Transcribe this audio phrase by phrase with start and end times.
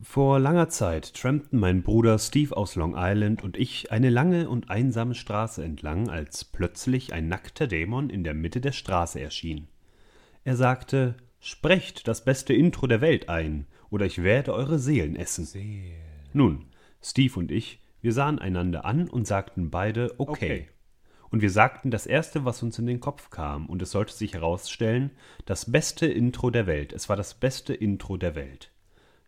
[0.00, 4.70] Vor langer Zeit trampten mein Bruder Steve aus Long Island und ich eine lange und
[4.70, 9.68] einsame Straße entlang, als plötzlich ein nackter Dämon in der Mitte der Straße erschien.
[10.44, 15.48] Er sagte, Sprecht das beste Intro der Welt ein, oder ich werde eure Seelen essen.
[16.32, 16.66] Nun,
[17.02, 20.30] Steve und ich, wir sahen einander an und sagten beide okay.
[20.30, 20.68] Okay.
[21.30, 24.34] Und wir sagten das Erste, was uns in den Kopf kam, und es sollte sich
[24.34, 25.10] herausstellen,
[25.44, 26.92] das beste Intro der Welt.
[26.92, 28.71] Es war das beste Intro der Welt.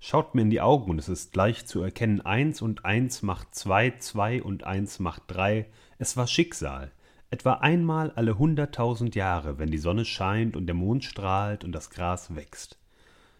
[0.07, 3.55] Schaut mir in die Augen und es ist leicht zu erkennen, eins und eins macht
[3.55, 5.65] zwei, zwei und eins macht drei.
[5.97, 6.93] Es war Schicksal.
[7.31, 11.89] Etwa einmal alle hunderttausend Jahre, wenn die Sonne scheint und der Mond strahlt und das
[11.89, 12.77] Gras wächst.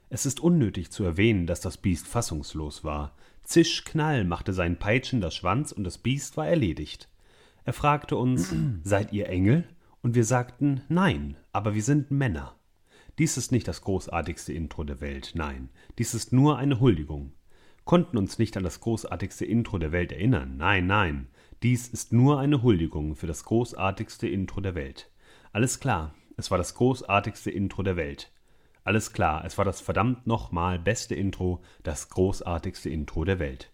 [0.09, 3.13] Es ist unnötig zu erwähnen, dass das Biest fassungslos war.
[3.43, 7.11] Zisch, Knall machte seinen Peitschen das Schwanz und das Biest war erledigt.
[7.67, 9.69] Er fragte uns, seid ihr Engel?
[10.01, 12.55] Und wir sagten, nein, aber wir sind Männer.
[13.19, 15.69] Dies ist nicht das großartigste Intro der Welt, nein,
[15.99, 17.33] dies ist nur eine Huldigung.
[17.85, 21.29] Konnten uns nicht an das großartigste Intro der Welt erinnern, nein, nein,
[21.63, 25.13] dies ist nur eine Huldigung für das großartigste Intro der Welt.
[25.53, 28.33] Alles klar, es war das großartigste Intro der Welt.
[28.83, 33.71] Alles klar, es war das verdammt nochmal beste Intro, das großartigste Intro der Welt.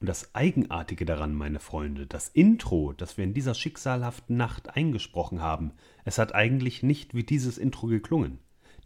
[0.00, 5.40] Und das Eigenartige daran, meine Freunde, das Intro, das wir in dieser schicksalhaften Nacht eingesprochen
[5.40, 5.70] haben,
[6.04, 8.40] es hat eigentlich nicht wie dieses Intro geklungen.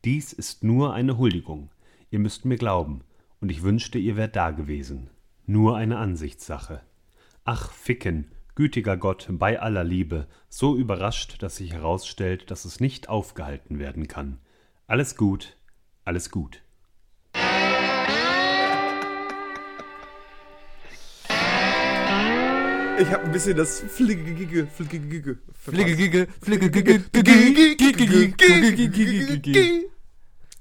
[0.04, 1.70] Dies ist nur eine Huldigung.
[2.10, 3.02] Ihr müsst mir glauben,
[3.40, 5.10] und ich wünschte, ihr wärt da gewesen.
[5.46, 6.82] Nur eine Ansichtssache.
[7.44, 13.08] Ach, Ficken, gütiger Gott, bei aller Liebe, so überrascht, dass sich herausstellt, dass es nicht
[13.08, 14.38] aufgehalten werden kann.
[14.86, 15.56] Alles gut,
[16.04, 16.62] alles gut.
[22.98, 27.00] Ich habe ein bisschen das Fliegegige, Fliegegige, Fliegegige, Fliegegige.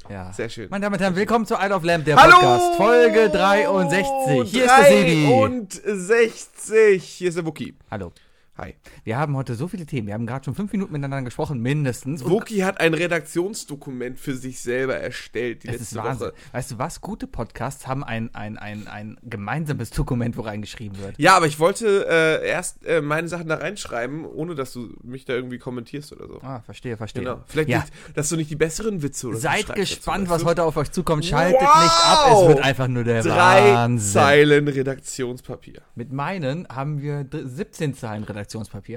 [0.09, 0.33] Ja.
[0.33, 0.67] Sehr schön.
[0.69, 2.33] Meine Damen und Herren, willkommen zu Isle of Lamp, der Hallo!
[2.33, 4.52] Podcast, Folge 63.
[4.52, 5.67] Hier ist der Sebi.
[5.95, 7.03] 63.
[7.03, 7.73] Hier ist der Wookie.
[7.89, 8.11] Hallo.
[8.58, 8.73] Hi.
[9.03, 10.08] Wir haben heute so viele Themen.
[10.08, 12.23] Wir haben gerade schon fünf Minuten miteinander gesprochen, mindestens.
[12.23, 16.27] Wookie hat ein Redaktionsdokument für sich selber erstellt die ist letzte Wahnsinn.
[16.27, 16.33] Woche.
[16.54, 17.02] Weißt du was?
[17.02, 21.20] Gute Podcasts haben ein, ein, ein, ein gemeinsames Dokument, wo reingeschrieben wird.
[21.20, 25.26] Ja, aber ich wollte äh, erst äh, meine Sachen da reinschreiben, ohne dass du mich
[25.26, 26.39] da irgendwie kommentierst oder so.
[26.42, 27.23] Ah, verstehe, verstehe.
[27.23, 27.44] Genau.
[27.48, 27.80] Vielleicht, ja.
[27.80, 30.64] nicht, dass du nicht die besseren Witze oder so Seid schreibst gespannt, dazu, was heute
[30.64, 31.26] auf euch zukommt.
[31.26, 31.83] Schaltet Wow!
[31.83, 34.14] nicht ab, es wird einfach nur der Drei Wahnsinn.
[34.14, 35.82] Zeilen Redaktionspapier.
[35.95, 38.45] Mit meinen haben wir d- 17 Zeilen Redaktionspapier.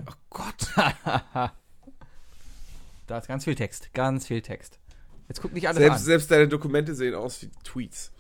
[0.09, 0.75] Oh Gott.
[3.09, 4.79] Da ist ganz viel Text, ganz viel Text.
[5.29, 6.05] Jetzt guck nicht alles Selbst, an.
[6.05, 8.13] selbst deine Dokumente sehen aus wie Tweets.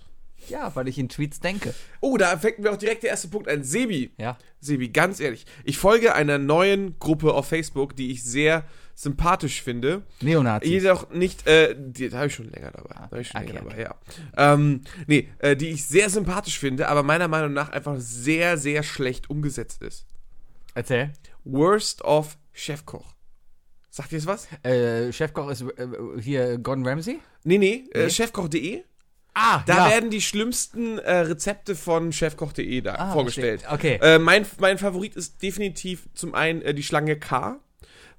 [0.48, 1.74] Ja, weil ich in Tweets denke.
[2.00, 3.64] Oh, da fängt mir auch direkt der erste Punkt ein.
[3.64, 4.12] Sebi.
[4.18, 4.38] Ja.
[4.60, 5.44] Sebi, ganz ehrlich.
[5.64, 8.64] Ich folge einer neuen Gruppe auf Facebook, die ich sehr
[8.94, 10.02] sympathisch finde.
[10.22, 10.70] Neonazis.
[10.70, 12.94] Jedoch nicht, äh, die, da habe ich schon länger dabei.
[12.94, 13.84] Da habe ich schon okay, länger okay.
[13.84, 14.54] dabei, ja.
[14.54, 18.82] Ähm, nee, äh, die ich sehr sympathisch finde, aber meiner Meinung nach einfach sehr, sehr
[18.82, 20.06] schlecht umgesetzt ist.
[20.78, 21.12] Erzähl.
[21.44, 23.14] Worst of Chefkoch.
[23.90, 24.46] Sagt ihr es was?
[24.62, 25.86] Äh, Chefkoch ist äh,
[26.20, 27.18] hier Gordon Ramsay?
[27.44, 28.10] Nee, nee, äh, Nee.
[28.10, 28.84] chefkoch.de.
[29.34, 29.90] Ah, Da ja.
[29.90, 33.62] werden die schlimmsten äh, Rezepte von chefkoch.de da Ah, vorgestellt.
[33.62, 33.96] verstehe.
[33.98, 34.14] Okay.
[34.14, 37.58] Äh, mein, mein Favorit ist definitiv zum einen äh, die Schlange K,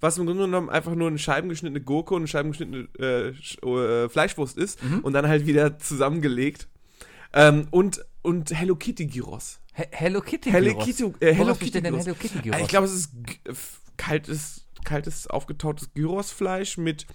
[0.02, 4.10] was im Grunde genommen einfach nur eine scheibengeschnittene Gurke und eine scheibengeschnittene äh, Sch äh,
[4.10, 5.00] Fleischwurst ist Mhm.
[5.00, 6.68] und dann halt wieder zusammengelegt.
[7.34, 9.59] Ähm, und, und Hello Kitty Gyros.
[9.80, 10.86] He Hello Kitty Hello Gyros.
[10.86, 11.96] Kitty, äh, Hello Kitty denn.
[11.96, 12.62] Hello Kitty Gyros?
[12.62, 13.12] Ich glaube, es ist
[13.98, 17.06] kaltes, kaltes aufgetautes Gyrosfleisch mit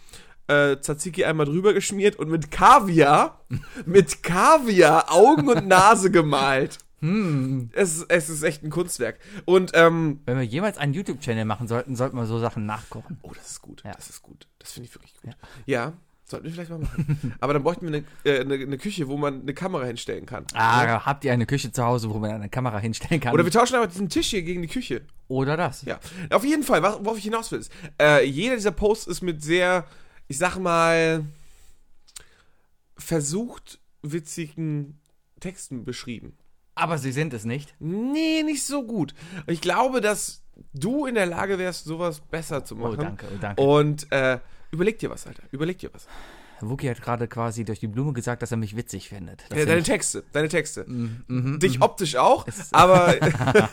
[0.48, 3.44] äh, Tzatziki einmal drüber geschmiert und mit Kaviar,
[3.86, 6.78] mit Kaviar Augen und Nase gemalt.
[7.00, 7.70] hm.
[7.72, 9.18] Es, ist- es ist echt ein Kunstwerk.
[9.46, 13.18] Und, ähm, Wenn wir jemals einen YouTube-Channel machen sollten, sollten wir so Sachen nachkochen.
[13.22, 13.82] oh, das ist gut.
[13.84, 13.92] Ja.
[13.92, 14.46] Das ist gut.
[14.58, 15.32] Das finde ich wirklich gut.
[15.66, 15.92] Ja.
[16.34, 17.34] Sollten wir vielleicht mal machen.
[17.40, 20.44] Aber dann bräuchten wir eine, äh, eine, eine Küche, wo man eine Kamera hinstellen kann.
[20.54, 23.32] Ah, habt ihr eine Küche zu Hause, wo man eine Kamera hinstellen kann?
[23.34, 25.02] Oder wir tauschen einfach diesen Tisch hier gegen die Küche.
[25.28, 25.82] Oder das.
[25.82, 25.98] Ja,
[26.30, 29.42] auf jeden Fall, was- worauf ich hinaus will, ist, äh, jeder dieser Posts ist mit
[29.42, 29.86] sehr,
[30.28, 31.24] ich sag mal,
[32.96, 35.00] versucht witzigen
[35.40, 36.36] Texten beschrieben.
[36.74, 37.74] Aber sie sind es nicht.
[37.78, 39.14] Nee, nicht so gut.
[39.46, 40.42] Ich glaube, dass
[40.72, 42.94] du in der Lage wärst, sowas besser zu machen.
[42.98, 43.62] Oh, danke, oh, danke.
[43.62, 44.38] Und äh,
[44.74, 45.42] überleg dir was, Alter.
[45.50, 46.06] Überleg dir was.
[46.60, 49.44] Wookie hat gerade quasi durch die Blume gesagt, dass er mich witzig findet.
[49.54, 50.84] Ja, deine Texte, deine Texte.
[50.86, 53.68] Mhm, Dich optisch auch, Es- aber Ja,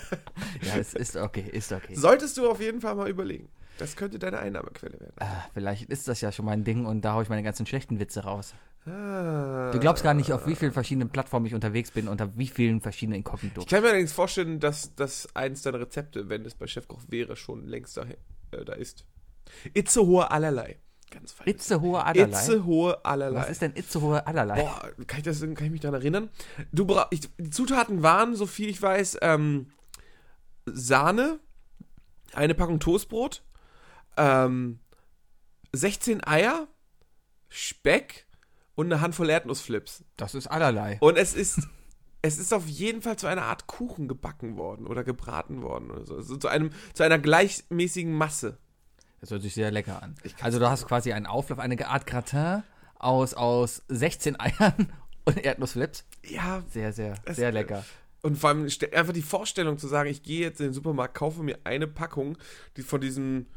[0.79, 1.95] es ist okay, ist okay.
[1.95, 3.49] solltest du auf jeden Fall mal überlegen.
[3.77, 5.13] Das könnte deine Einnahmequelle werden.
[5.19, 7.99] Ah, Vielleicht ist das ja schon mein Ding und da hau ich meine ganzen schlechten
[7.99, 8.53] Witze raus.
[8.85, 9.69] Ah.
[9.71, 12.81] Du glaubst gar nicht, auf wie vielen verschiedenen Plattformen ich unterwegs bin, unter wie vielen
[12.81, 13.61] verschiedenen Inkognito.
[13.61, 17.35] Ich kann mir allerdings vorstellen, dass das eins deiner Rezepte, wenn es bei Chefkoch wäre,
[17.35, 18.05] schon längst da,
[18.51, 19.05] äh, da ist.
[19.73, 20.77] Itzehoe allerlei.
[21.11, 21.49] Ganz falsch.
[21.49, 22.39] Itzehoe allerlei.
[22.39, 23.41] Itzehoe allerlei.
[23.41, 24.61] Was ist denn Itzehoe allerlei?
[24.61, 26.29] Boah, kann ich, das, kann ich mich daran erinnern?
[26.71, 29.71] Du bra ich, die Zutaten waren, so viel ich weiß, ähm,
[30.65, 31.39] Sahne,
[32.33, 33.43] eine Packung Toastbrot,
[34.15, 34.79] ähm,
[35.73, 36.67] 16 Eier,
[37.49, 38.25] Speck
[38.75, 40.05] und eine Handvoll Erdnussflips.
[40.15, 40.97] Das ist allerlei.
[41.01, 41.67] Und es ist,
[42.21, 46.05] es ist auf jeden Fall zu einer Art Kuchen gebacken worden oder gebraten worden oder
[46.05, 46.15] so.
[46.15, 48.57] Also zu, einem, zu einer gleichmäßigen Masse.
[49.21, 50.15] Das hört sich sehr lecker an.
[50.41, 52.63] Also du hast quasi einen Auflauf, eine Art Gratin
[52.97, 54.91] aus, aus 16 Eiern
[55.25, 56.05] und Erdnussflips.
[56.27, 57.85] Ja, Sehr, sehr, sehr lecker.
[58.23, 61.41] Und vor allem einfach die Vorstellung zu sagen, ich gehe jetzt in den Supermarkt, kaufe
[61.43, 62.37] mir eine Packung
[62.77, 63.47] die von diesem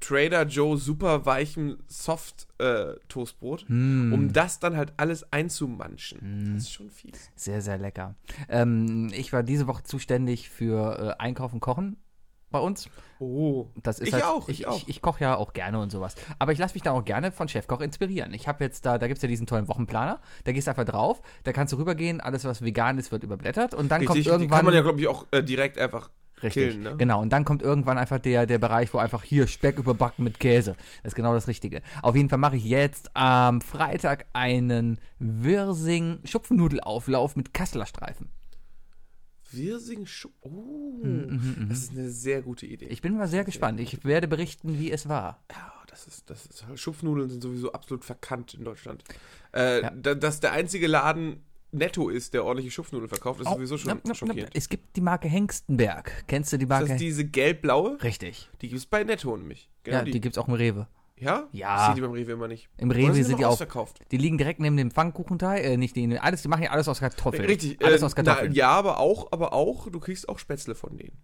[0.00, 4.12] Trader Joe super weichen Soft äh, Toastbrot, Hm.
[4.12, 6.52] um das dann halt alles einzumanschen.
[6.54, 7.30] Das ist schon fies.
[7.34, 8.14] Sehr, sehr lecker.
[8.48, 11.96] Ähm, ich war diese Woche zuständig für äh, Einkaufen, Kochen
[12.50, 12.88] bei uns.
[13.18, 13.66] Oh.
[13.82, 14.82] Das ist Ich halt, auch, Ich, ich auch.
[14.86, 16.14] ich, koche ja auch gerne und sowas.
[16.38, 18.32] Aber ich lasse mich da auch gerne von Chefkoch inspirieren.
[18.32, 20.20] Ich habe jetzt da, da gibt es ja diesen tollen Wochenplaner.
[20.44, 23.74] Da gehst du einfach drauf, da kannst du rübergehen, alles was vegan ist, wird überblättert
[23.74, 24.58] und dann Richtig, kommt irgendwann.
[24.58, 26.10] kann man ja, glaube ich, auch äh, direkt einfach
[26.42, 26.96] Richtig, killen, ne?
[26.96, 27.20] genau.
[27.20, 30.76] Und dann kommt irgendwann einfach der, der Bereich, wo einfach hier Speck überbacken mit Käse.
[31.02, 31.82] Das ist genau das Richtige.
[32.02, 38.28] Auf jeden Fall mache ich jetzt am Freitag einen Wirsing-Schupfnudelauflauf mit Kasseler Streifen.
[39.52, 40.32] Wirsing Schupp.
[40.40, 42.86] Oh, Hm, das ist eine sehr gute Idee.
[42.86, 43.80] Ich bin mal sehr gespannt.
[43.80, 45.42] Ich werde berichten, wie es war.
[45.50, 49.04] Ja, das ist, das ist, Schupfnudeln sind sowieso absolut verkannt in Deutschland.
[49.54, 49.90] Äh, Ja.
[49.90, 54.14] da, dass der einzige Laden netto ist, der ordentliche Schupfnudeln verkauft, ist sowieso schon Na,
[54.14, 54.50] schockierend.
[54.54, 56.24] Es gibt die Marke Hengstenberg.
[56.26, 56.88] Kennst du die Ist Marke?
[56.88, 58.02] das diese gelb-blaue?
[58.02, 58.48] Richtig.
[58.62, 59.68] Die gibt es bei Netto nämlich.
[59.84, 60.88] Genau ja, die, gibt es auch im Rewe.
[61.20, 61.48] Ja?
[61.52, 61.80] Ja.
[61.80, 62.68] Ich sehe die beim Rewe immer nicht.
[62.76, 63.50] Im Rewe sind sind die auch.
[63.52, 64.00] ausverkauft.
[64.10, 65.64] Die liegen direkt neben dem Pfannkuchenteig.
[65.64, 67.44] Äh, nicht die, alles, die machen ja alles aus Kartoffeln.
[67.44, 67.84] Richtig.
[67.84, 68.50] Alles äh, aus Kartoffeln.
[68.50, 71.16] Na, ja, aber auch, aber auch, du kriegst auch Spätzle von denen.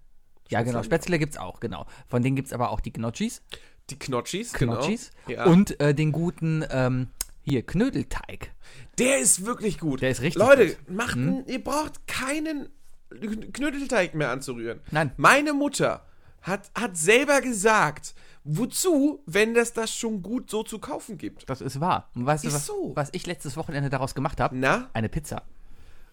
[0.49, 0.79] ja, genau.
[0.83, 0.85] Spätzle?
[0.85, 1.87] Spätzle gibt's auch, genau.
[2.09, 3.43] Von denen gibt's aber auch die Gnocchis.
[3.91, 5.11] Die Knotschis, Knotschis.
[5.27, 5.41] genau.
[5.41, 5.47] Ja.
[5.47, 7.09] Und äh, den guten, ähm,
[7.43, 8.53] hier, Knödelteig.
[8.99, 10.01] der ist wirklich gut.
[10.01, 10.77] Der ist richtig Leute, gut.
[10.89, 10.97] Hm?
[10.97, 12.71] macht, n- ihr braucht keinen
[13.53, 14.81] Knödelteig mehr anzurühren.
[14.91, 15.13] Nein.
[15.17, 16.05] Meine Mutter
[16.43, 18.15] hat, hat selber gesagt,
[18.45, 21.49] wozu, wenn das das schon gut so zu kaufen gibt.
[21.49, 22.11] Das ist wahr.
[22.15, 22.93] Und weißt du, Ist was, so.
[22.95, 24.57] was ich letztes Wochenende daraus gemacht habe?
[24.57, 24.91] Na?
[24.93, 25.43] Eine Pizza.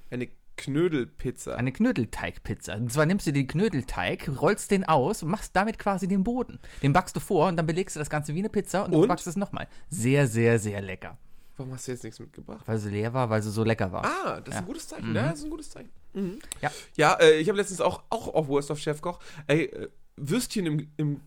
[0.09, 1.55] Eine Knödelpizza.
[1.55, 2.75] Eine Knödelteigpizza.
[2.75, 6.59] Und zwar nimmst du den Knödelteig, rollst den aus und machst damit quasi den Boden.
[6.81, 9.01] Den backst du vor und dann belegst du das Ganze wie eine Pizza und, Und?
[9.03, 9.67] du backst es nochmal.
[9.89, 11.17] Sehr, sehr, sehr lecker.
[11.57, 12.61] Warum hast du jetzt nichts mitgebracht?
[12.65, 14.05] Weil sie leer war, weil sie so lecker war.
[14.05, 15.13] Ah, das ist ein gutes Zeichen.
[15.15, 15.89] Ja, das ist ein gutes Zeichen.
[16.13, 16.39] Mhm.
[16.61, 16.71] Ja.
[16.95, 20.91] Ja, äh, ich habe letztens auch, auch auf Worst of Chefkoch ey, äh, Würstchen im,
[20.97, 21.21] im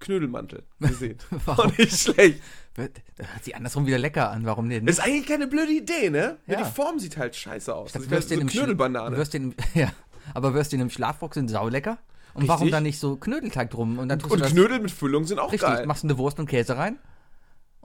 [0.00, 1.18] Knödelmantel gesehen.
[1.44, 1.70] Warum?
[1.70, 2.40] War nicht schlecht.
[2.74, 2.88] Das
[3.32, 4.44] hört sich andersrum wieder lecker an.
[4.44, 6.36] Warum denn Ist eigentlich keine blöde Idee, ne?
[6.46, 6.58] Ja.
[6.62, 7.92] Die Form sieht halt scheiße aus.
[7.92, 9.16] Das Das wäre so Knödelbanane.
[9.16, 9.90] Würstchen im, ja,
[10.34, 11.98] aber Würstchen im Schlafrock sind saulecker.
[12.34, 12.48] Und Richtig.
[12.48, 13.98] warum dann nicht so Knödelteig drum?
[13.98, 15.86] Und dann tust Und Knödel mit Füllung sind auch richtig, geil.
[15.86, 16.98] machst du eine Wurst und Käse rein.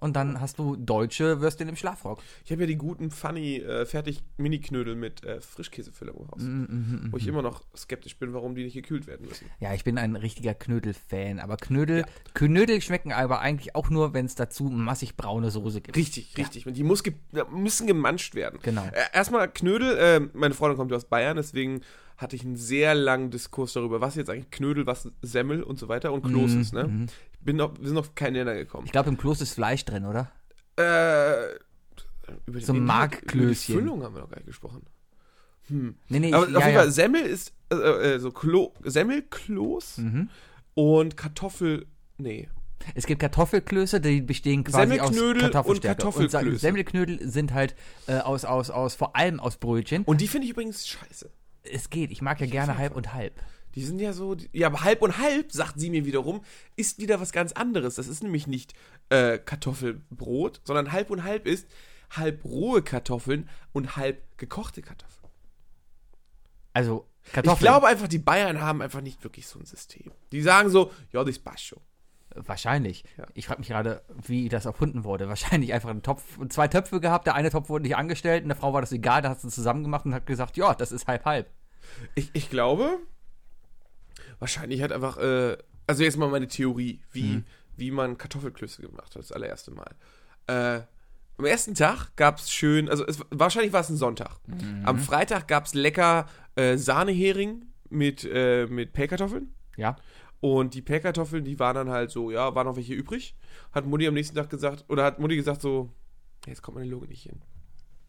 [0.04, 2.22] Und dann hast du deutsche Würstchen im Schlafrock.
[2.44, 6.42] Ich habe ja die guten funny äh, fertig Mini-Knödel mit äh, Frischkäsefüllung im Haus.
[6.42, 9.50] Mm, wo ich immer noch skeptisch bin, warum die nicht gekühlt werden müssen.
[9.62, 11.40] Ja, ich bin ein richtiger Knödel-Fan.
[11.40, 12.04] Aber Knödel,
[12.34, 15.96] Knödel schmecken aber eigentlich auch nur, wenn es dazu massig braune Soße gibt.
[15.96, 16.68] Richtig, richtig.
[16.68, 18.60] Und die muss ge ja, müssen gemanscht werden.
[18.62, 18.84] Genau.
[18.84, 21.80] Äh, erstmal Knödel, äh, meine Freundin kommt ja aus Bayern, deswegen
[22.18, 25.88] hatte ich einen sehr langen Diskurs darüber, was jetzt eigentlich Knödel, was Semmel und so
[25.88, 27.08] weiter und Kloß Mhm, ist, ne?
[27.44, 28.86] Ich bin noch, wir sind auf keinen Nenner gekommen.
[28.86, 30.32] Ich glaube, im Kloß ist Fleisch drin, oder?
[30.78, 31.56] Äh,
[32.46, 33.76] über So den Markklößchen.
[33.76, 34.86] Über die Füllung haben wir noch gar nicht gesprochen.
[35.68, 36.82] Nee, nee, Aber ich, auf ja, jeden ja.
[36.84, 40.30] Fall, Semmel ist, äh, äh, so Klo Semmelkloß Mhm.
[40.74, 41.86] und Kartoffel,
[42.18, 42.48] nee.
[42.96, 46.02] Es gibt Kartoffelklöße, die bestehen quasi aus Semmelknödel und Kartoffelstärke.
[46.02, 46.52] Kartoffelklöße.
[46.60, 47.76] Sa- Semmelknödel sind halt
[48.08, 50.04] äh, aus, aus, aus, vor allem aus Brötchen.
[50.06, 51.30] Und die finde ich übrigens scheiße.
[51.64, 53.34] Es geht, ich mag ja gerne halb und halb.
[53.76, 56.44] Die sind ja so, ja, aber halb und halb, sagt sie mir wiederum,
[56.76, 57.96] ist wieder was ganz anderes.
[57.96, 58.74] Das ist nämlich nicht
[59.10, 61.68] äh, Kartoffelbrot, sondern halb und halb ist
[62.12, 65.32] halb rohe Kartoffeln und halb gekochte Kartoffeln.
[66.74, 67.56] Also Kartoffeln.
[67.56, 70.12] Ich glaube einfach, die Bayern haben einfach nicht wirklich so ein System.
[70.32, 71.80] Die sagen so, ja, das passt schon.
[72.36, 73.06] Wahrscheinlich.
[73.18, 73.28] Ja.
[73.34, 75.28] Ich frage mich gerade, wie das erfunden wurde.
[75.30, 77.28] Wahrscheinlich einfach einen Topf, zwei Töpfe gehabt.
[77.28, 79.22] Der eine Topf wurde nicht angestellt und der Frau war das egal.
[79.22, 81.50] Da hat sie zusammen gemacht und hat gesagt, ja, das ist halb halb.
[82.16, 82.98] Ich, ich glaube,
[84.44, 85.56] wahrscheinlich hat einfach, äh,
[85.88, 87.44] also jetzt mal meine Theorie, wie,
[87.78, 89.90] wie man Kartoffelklöße gemacht hat, das allererste Mal.
[90.48, 90.82] Äh,
[91.38, 94.36] am ersten Tag gab es schön, also es, wahrscheinlich war es ein Sonntag.
[94.84, 99.54] Am Freitag gab es lecker äh, Sahnehering mit, äh, mit Pellkartoffeln.
[99.78, 99.96] Ja.
[100.42, 103.34] Und die Pellkartoffeln, die waren dann halt so, ja, waren noch welche übrig.
[103.72, 105.90] Hat Mutti am nächsten Tag gesagt, oder hat Mutti gesagt so,
[106.46, 107.42] jetzt kommt meine Lunge nicht hin.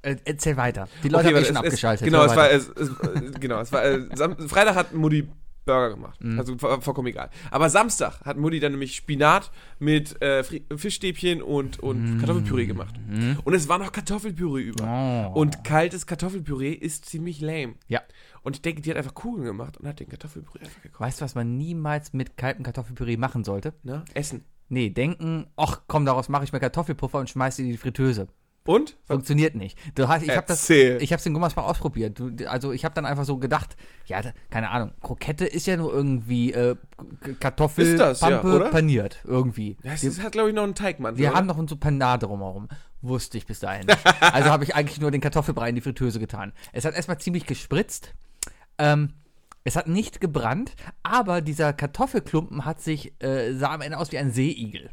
[0.03, 0.89] Äh, erzähl weiter.
[1.05, 2.07] Die Leute Okay, haben eh warte, schon es- abgeschaltet.
[2.07, 5.29] Es, genau, es war, es, es, äh, genau, es war, äh, Freitag hat Mutti
[5.65, 6.19] Burger gemacht.
[6.39, 7.31] Also vo- vollkommen egal.
[7.51, 10.45] Aber Samstag hat Mutti dann nämlich Spinat mit äh,
[10.77, 12.95] Fischstäbchen und, und Kartoffelpüree gemacht.
[13.45, 14.85] Und es war noch Kartoffelpüree über.
[15.35, 15.41] Oh.
[15.41, 17.75] Und kaltes Kartoffelpüree ist ziemlich lame.
[17.89, 18.01] Ja.
[18.43, 21.01] Und ich denke, die hat einfach Kugeln gemacht und hat den Kartoffelpüree einfach gekocht.
[21.01, 23.73] Weißt du, was man niemals mit kaltem Kartoffelpüree machen sollte?
[23.83, 24.05] Ne?
[24.15, 24.45] Essen.
[24.69, 28.29] Nee, denken, ach komm, daraus mache ich mir Kartoffelpuffer und schmeiß die in die Fritteuse.
[28.67, 28.97] Und?
[29.05, 29.79] Funktioniert nicht.
[29.95, 32.19] Du hast, ich habe das, ich habe es in Gummersbach ausprobiert.
[32.19, 35.93] Du, also ich habe dann einfach so gedacht, ja, keine Ahnung, Krokette ist ja nur
[35.93, 36.75] irgendwie äh,
[37.41, 38.71] Kartoffel, Ist das, ja, Pampe, oder?
[38.71, 39.77] paniert irgendwie.
[39.83, 41.19] Ja, es wir ist, hat, glaube ich, noch einen Teigmantel.
[41.19, 41.37] wir oder?
[41.37, 42.69] haben noch so Panade drumherum.
[43.03, 43.99] Wusste ich bis dahin nicht.
[44.23, 46.55] Also habe ich eigentlich nur den Kartoffelbrei in die Fritteuse getan.
[46.73, 48.15] Es hat erstmal ziemlich gespritzt.
[48.79, 49.11] Ähm,
[49.63, 54.19] es hat nicht gebrannt, aber dieser Kartoffelklumpen hat sich, äh, sah am Ende aus wie
[54.19, 54.89] ein Seeigel.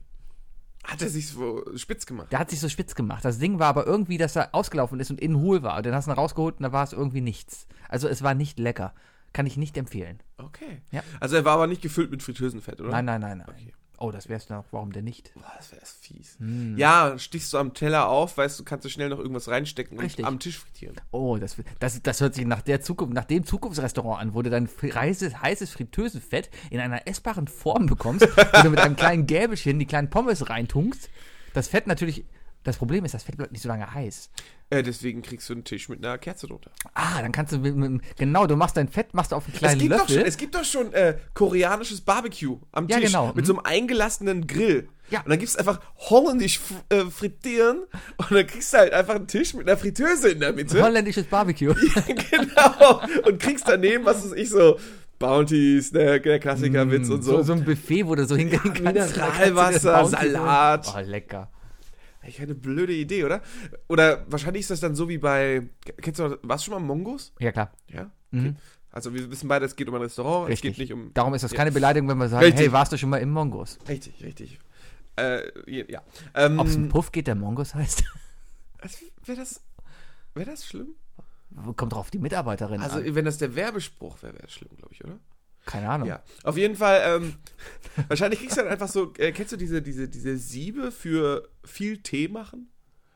[0.83, 2.31] Hat er sich so spitz gemacht?
[2.31, 3.23] Der hat sich so spitz gemacht.
[3.23, 5.77] Das Ding war aber irgendwie, dass er ausgelaufen ist und innen hohl war.
[5.77, 7.67] Und dann hast du ihn rausgeholt und da war es irgendwie nichts.
[7.87, 8.93] Also es war nicht lecker.
[9.33, 10.21] Kann ich nicht empfehlen.
[10.37, 10.81] Okay.
[10.91, 11.03] Ja.
[11.19, 12.91] Also er war aber nicht gefüllt mit Fritteusenfett, oder?
[12.91, 13.71] Nein, nein, nein, nein.
[14.01, 14.65] Oh, das wär's noch.
[14.71, 15.31] Warum denn nicht?
[15.35, 16.35] Boah, das wäre fies.
[16.39, 16.75] Hm.
[16.75, 20.25] Ja, stichst du am Teller auf, weißt du, kannst du schnell noch irgendwas reinstecken Richtig.
[20.25, 20.95] und am Tisch frittieren.
[21.11, 24.49] Oh, das, das, das hört sich nach der Zukunft, nach dem Zukunftsrestaurant an, wo du
[24.49, 29.77] dein heißes, heißes Fritteusenfett in einer essbaren Form bekommst, wo du mit einem kleinen Gäbelchen
[29.77, 31.11] die kleinen Pommes reintunkst.
[31.53, 32.25] Das Fett natürlich,
[32.63, 34.29] das Problem ist, das Fett bleibt nicht so lange heiß.
[34.69, 36.71] Äh, deswegen kriegst du einen Tisch mit einer Kerze drunter.
[36.93, 39.53] Ah, dann kannst du mit, mit, genau, du machst dein Fett, machst du auf einen
[39.53, 40.15] Es kleinen gibt, doch Löffel.
[40.19, 43.33] schon, es gibt doch schon äh, koreanisches Barbecue am Ja, Tisch genau.
[43.33, 44.87] mit so einem eingelassenen Grill.
[45.09, 45.19] Ja.
[45.21, 47.79] Und dann gibst du einfach holländisch äh, frittieren
[48.17, 50.81] und dann kriegst du halt einfach einen Tisch mit einer Fritteuse in der Mitte.
[50.81, 51.73] Holländisches Barbecue.
[52.31, 53.01] genau.
[53.27, 54.79] Und kriegst daneben, was weiß ich, so
[55.19, 57.33] Bounty, Snack, der Klassikerwitz und so.
[57.33, 57.43] Mm, so.
[57.43, 58.81] So ein Buffet, wo du so hingehen kannst.
[58.81, 60.93] Mineralwasser, Da kannst dir Salat.
[60.95, 61.49] Oh, lecker.
[62.21, 63.41] Eigentlich eine blöde Idee, oder?
[63.87, 65.67] Oder wahrscheinlich ist das dann so wie bei.
[66.01, 67.33] Kennst du, warst du schon mal Mongos?
[67.39, 67.71] Ja, klar.
[67.87, 68.11] Ja?
[68.33, 68.53] Okay.
[68.91, 70.47] Also wir wissen beide, es geht um ein Restaurant, Mhm.
[70.51, 70.71] Richtig.
[70.71, 71.13] es geht nicht um.
[71.13, 72.61] Darum ist das keine Beleidigung, wenn wir sagen, Richtig.
[72.67, 73.79] hey, warst du schon mal im Mongos?
[73.87, 74.59] Richtig, richtig.
[75.17, 75.41] Äh,
[75.89, 76.01] ja.
[76.35, 78.03] Ähm, Ob es ein Puff geht, der Mongos heißt?
[79.25, 79.61] Wäre das.
[80.33, 80.95] Wäre das schlimm?
[81.75, 83.15] Kommt drauf die Mitarbeiterin Also, an.
[83.15, 85.19] wenn das der Werbespruch wäre, wäre das schlimm, glaube ich, oder?
[85.65, 86.07] Keine Ahnung.
[86.07, 86.23] Ja.
[86.43, 87.33] Auf jeden Fall, ähm,
[88.07, 91.97] wahrscheinlich kriegst du dann einfach so, äh, kennst du diese, diese, diese Siebe für viel
[91.99, 92.69] Tee machen?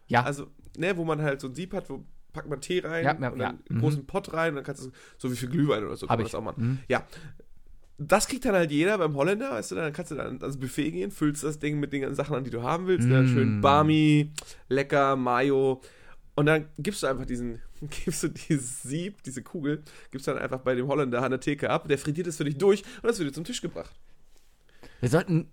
[0.07, 0.23] Ja.
[0.23, 0.47] Also,
[0.77, 3.29] ne, wo man halt so ein Sieb hat, wo packt man Tee rein Ja, ja,
[3.29, 3.79] und dann einen Mhm.
[3.79, 6.25] großen Pott rein und dann kannst du so wie viel Glühwein oder so kann man
[6.25, 6.31] ich.
[6.31, 6.63] das auch machen.
[6.63, 6.79] Mhm.
[6.87, 7.05] Ja.
[7.97, 10.91] Das kriegt dann halt jeder beim Holländer, weißt du, dann kannst du dann ans Buffet
[10.91, 13.21] gehen, füllst das Ding mit den ganzen Sachen an, die du haben willst, ne?
[13.23, 13.27] Mm.
[13.29, 14.33] schön Barmi,
[14.67, 15.81] lecker, Mayo
[16.35, 17.61] und dann gibst du einfach diesen,
[18.05, 21.69] gibst du dieses Sieb, diese Kugel, gibst dann einfach bei dem Holländer an der Theke
[21.69, 23.93] ab, der frittiert es für dich durch und das wird dir zum Tisch gebracht.
[24.99, 25.51] Wir sollten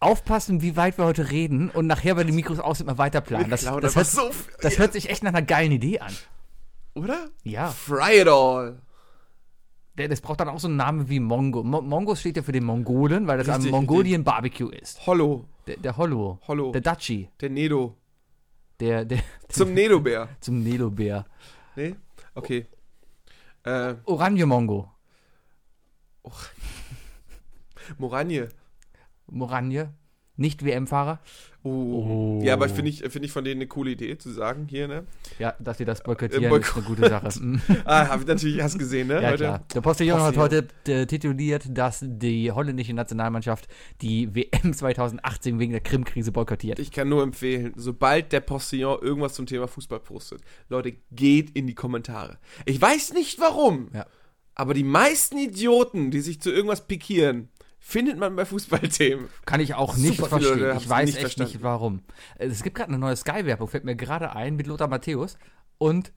[0.00, 3.50] aufpassen, wie weit wir heute reden und nachher bei den Mikros aus immer weiter planen.
[3.50, 6.12] Das, das, hört, so das hört sich echt nach einer geilen Idee an.
[6.94, 7.28] Oder?
[7.42, 7.68] Ja.
[7.68, 8.80] Fry it all.
[9.96, 11.64] Das braucht dann auch so einen Namen wie Mongo.
[11.64, 15.04] Mo Mongos steht ja für den Mongolen, weil das ein Richtig, Mongolien Barbecue ist.
[15.06, 16.38] Hollow, Der, der Hollow.
[16.46, 17.28] Hollow, Der Dachi.
[17.40, 17.96] der Nedo.
[18.78, 20.28] Der, der Zum Nedo-Bär.
[20.40, 21.26] zum Nedobär.
[21.78, 21.94] Nee?
[22.34, 22.66] Okay.
[23.62, 24.90] Äh, Oranje Mongo.
[27.98, 28.48] Moranje.
[29.28, 29.94] Moranje.
[30.34, 31.20] Nicht WM-Fahrer.
[31.68, 32.40] Oh.
[32.42, 35.04] Ja, aber finde ich, finde ich von denen eine coole Idee zu sagen hier, ne?
[35.38, 37.28] Ja, dass sie das boykottieren, Äh, ist eine gute Sache.
[37.40, 37.60] Mhm.
[37.84, 39.22] Ah, habe ich natürlich, hast gesehen, ne?
[39.22, 39.36] Ja, heute?
[39.44, 39.64] klar.
[39.74, 43.68] Der Postillon hat heute äh, tituliert, dass die holländische Nationalmannschaft
[44.00, 46.78] die WM 2018 wegen der Krim-Krise boykottiert.
[46.78, 51.66] Ich kann nur empfehlen, sobald der Postillon irgendwas zum Thema Fußball postet, Leute, geht in
[51.66, 52.38] die Kommentare.
[52.64, 54.06] Ich weiß nicht warum, Ja.
[54.54, 57.48] aber die meisten Idioten, die sich zu irgendwas pikieren,
[57.88, 59.28] findet man bei Fußballthemen.
[59.46, 60.58] Kann ich auch nicht Super verstehen.
[60.60, 61.52] Leute ich weiß nicht echt verstanden.
[61.52, 62.02] nicht warum.
[62.38, 65.38] Äh, Es gibt gerade eine neue Sky-Werbung, fällt mir gerade ein, mit Lothar Matthäus
[65.78, 66.12] und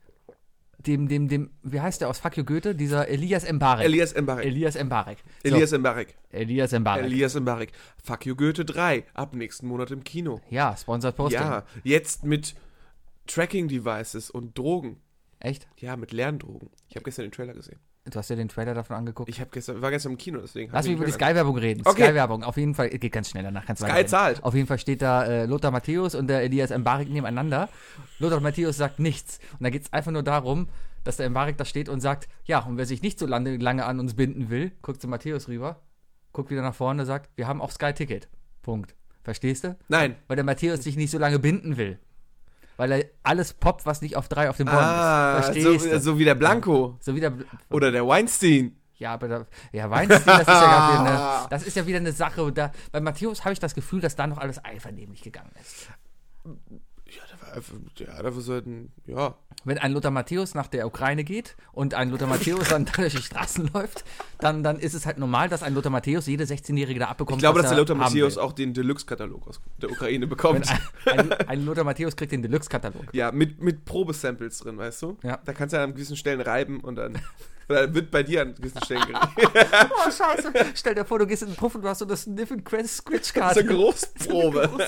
[0.80, 2.76] dem, dem, dem, wie heißt der aus Fuck You Goethe?
[2.76, 3.86] Dieser Elias Mbarek.
[3.86, 4.46] Elias Mbarek.
[4.46, 5.18] Elias Mbarek.
[5.44, 6.16] So, Elias Mbarek.
[6.32, 7.04] Elias Mbarek.
[7.06, 7.72] Elias Mbarek.
[8.04, 9.06] Fuck you Goethe 3.
[9.14, 10.42] Ab nächsten Monat im Kino.
[10.50, 11.40] ja, Sponsored Posting.
[11.40, 12.56] Ja, jetzt mit
[13.28, 14.98] Tracking-Devices und Drogen.
[15.40, 15.68] Echt?
[15.78, 16.70] Ja, mit Lerndrogen.
[16.90, 17.80] Ich habe gestern den Trailer gesehen.
[18.04, 19.30] Du hast ja den Trailer davon angeguckt.
[19.30, 20.72] Ich hab gestern, war gestern im Kino, deswegen.
[20.74, 21.82] Lass ich mich über die Sky-Werbung reden.
[21.86, 22.06] Okay.
[22.06, 23.66] Sky-Werbung, auf jeden Fall, geht ganz schnell danach.
[23.66, 24.44] Kannst Sky zahlt.
[24.44, 27.70] Auf jeden Fall steht da äh, Lothar Matthäus und der Elias Mbarek nebeneinander.
[28.18, 29.40] Lothar Matthäus sagt nichts.
[29.54, 30.68] Und da geht es einfach nur darum,
[31.04, 33.86] dass der Mbarek da steht und sagt, ja, und wer sich nicht so lange, lange
[33.86, 35.80] an uns binden will, guckt zu Matthäus rüber,
[36.34, 38.30] guckt wieder nach vorne, sagt, wir haben auch Sky-Ticket.
[38.64, 38.96] Punkt.
[39.24, 39.78] Verstehst du?
[39.90, 40.16] Nein.
[40.28, 42.00] Weil der Matthäus sich nicht so lange binden will.
[42.82, 45.46] Weil er alles poppt, was nicht auf drei auf dem Baum Ah, ist.
[45.62, 46.00] so, Verstehst du?
[46.00, 46.98] so wie der Blanco.
[47.00, 47.32] So wieder.
[47.70, 48.76] Oder der Weinstein.
[48.96, 52.12] Ja, aber da, ja, Weinstein, das ist ja, wieder eine, das ist ja wieder eine
[52.12, 52.52] Sache.
[52.52, 55.90] Da, bei Matthäus habe ich das Gefühl, dass da noch alles einvernehmlich gegangen ist.
[57.06, 59.36] Ja, der war einfach, ja, der war so ein, ja.
[59.64, 63.22] Wenn ein Lothar Matthäus nach der Ukraine geht und ein Lothar Matthäus dann durch die
[63.22, 64.04] Straßen läuft,
[64.40, 67.38] dann, dann ist es halt normal, dass ein Lothar Matthäus jede 16-Jährige da abbekommt.
[67.38, 70.70] Ich glaube, dass der er Lothar Matthäus auch den Deluxe-Katalog aus der Ukraine bekommt.
[71.06, 73.14] ein, ein, ein Lothar Matthäus kriegt den Deluxe-Katalog.
[73.14, 75.18] Ja, mit, mit Probesamples drin, weißt du?
[75.24, 75.40] Ja.
[75.44, 77.20] Da kannst du an gewissen Stellen reiben und dann,
[77.68, 79.68] dann wird bei dir an gewissen Stellen geredet.
[79.90, 80.52] Oh, scheiße.
[80.76, 82.66] Stell dir vor, du gehst in den Puff und du hast so das Sniff and
[82.66, 83.04] Quest
[83.34, 84.70] so eine Großprobe.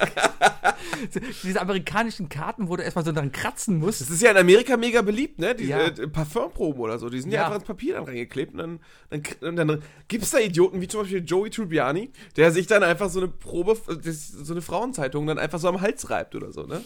[1.44, 4.02] Diese amerikanischen Karten, wo du erstmal so dran kratzen musst.
[4.02, 5.56] Das ist ja in Amerika mega beliebt, ne?
[5.56, 5.80] Diese Ja.
[5.88, 7.10] äh, Parfumproben oder so.
[7.10, 7.46] Die sind ja, Ja.
[7.46, 10.88] einfach ins Papier dann reingeklebt und dann, dann, und dann gibt es da Idioten wie
[10.88, 15.40] zum Beispiel Joey Tribbiani, der sich dann einfach so eine Probe, so eine Frauenzeitung dann
[15.40, 16.82] einfach so am Hals reibt oder so, ne?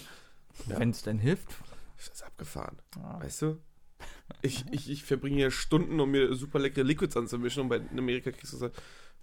[0.65, 1.47] Wenn es denn hilft.
[1.97, 2.77] Das ist abgefahren.
[3.21, 3.57] Weißt du?
[4.41, 8.31] Ich, ich, ich verbringe hier Stunden, um mir super leckere Liquids anzumischen und bei Amerika
[8.31, 8.69] kriegst du so,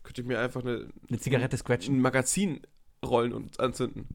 [0.02, 1.96] könnte ich mir einfach eine, Eine Zigarette scratchen.
[1.96, 2.60] ein Magazin
[3.04, 4.08] rollen und anzünden.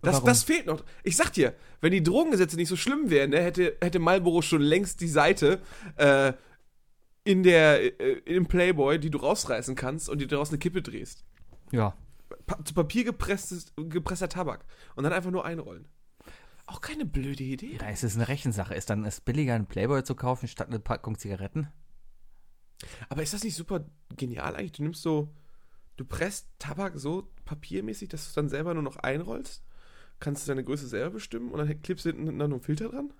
[0.00, 0.26] Das, Warum?
[0.26, 0.82] das fehlt noch.
[1.04, 4.62] Ich sag dir, wenn die Drogengesetze nicht so schlimm wären, ne, hätte, hätte Marlboro schon
[4.62, 5.60] längst die Seite
[5.96, 6.32] äh,
[7.24, 11.24] in der, äh, im Playboy, die du rausreißen kannst und dir daraus eine Kippe drehst.
[11.72, 11.94] Ja.
[12.46, 14.64] Pa zu Papier gepresstes, gepresster Tabak.
[14.96, 15.86] Und dann einfach nur einrollen.
[16.68, 17.78] Auch keine blöde Idee.
[17.78, 18.74] Da ist es eine Rechensache.
[18.74, 21.68] Ist dann es billiger, einen Playboy zu kaufen, statt eine Packung Zigaretten?
[23.08, 24.72] Aber ist das nicht super genial eigentlich?
[24.72, 25.28] Du nimmst so,
[25.96, 29.64] du presst Tabak so papiermäßig, dass du es dann selber nur noch einrollst.
[30.20, 33.12] Kannst du deine Größe selber bestimmen und dann klebst du hinten noch einen Filter dran?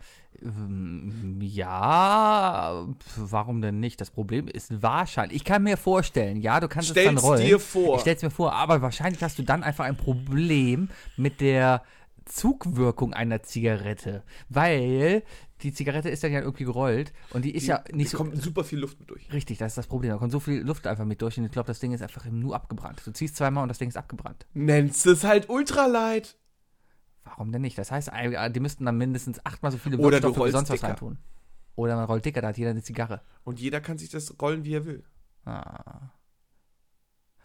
[0.43, 2.87] Ähm, Ja,
[3.17, 4.01] warum denn nicht?
[4.01, 7.47] Das Problem ist wahrscheinlich, ich kann mir vorstellen, ja, du kannst es dann Stell's rollen.
[7.47, 7.95] dir vor.
[7.95, 11.83] Ich stell's mir vor, aber wahrscheinlich hast du dann einfach ein Problem mit der
[12.29, 15.23] Zugwirkung einer Zigarette, weil
[15.63, 18.41] die Zigarette ist dann ja irgendwie gerollt und die ist ja nicht da so kommt
[18.41, 19.33] super viel Luft mit durch.
[19.33, 20.13] richtig, das ist das Problem.
[20.13, 22.25] Da kommt so viel Luft einfach mit durch und ich glaube, das Ding ist einfach
[22.27, 23.03] nur abgebrannt.
[23.05, 24.47] Du ziehst zweimal und das Ding ist abgebrannt.
[24.55, 26.37] Nennst es halt Ultralight.
[27.25, 27.77] Warum denn nicht?
[27.77, 28.11] Das heißt,
[28.55, 30.89] die müssten dann mindestens achtmal so viele Wirkstoffe wie sonst was dicker.
[30.89, 31.19] reintun.
[31.75, 33.21] Oder man rollt dicker, da hat jeder eine Zigarre.
[33.45, 35.05] Und jeder kann sich das rollen, wie er will.
[35.45, 36.11] Ah.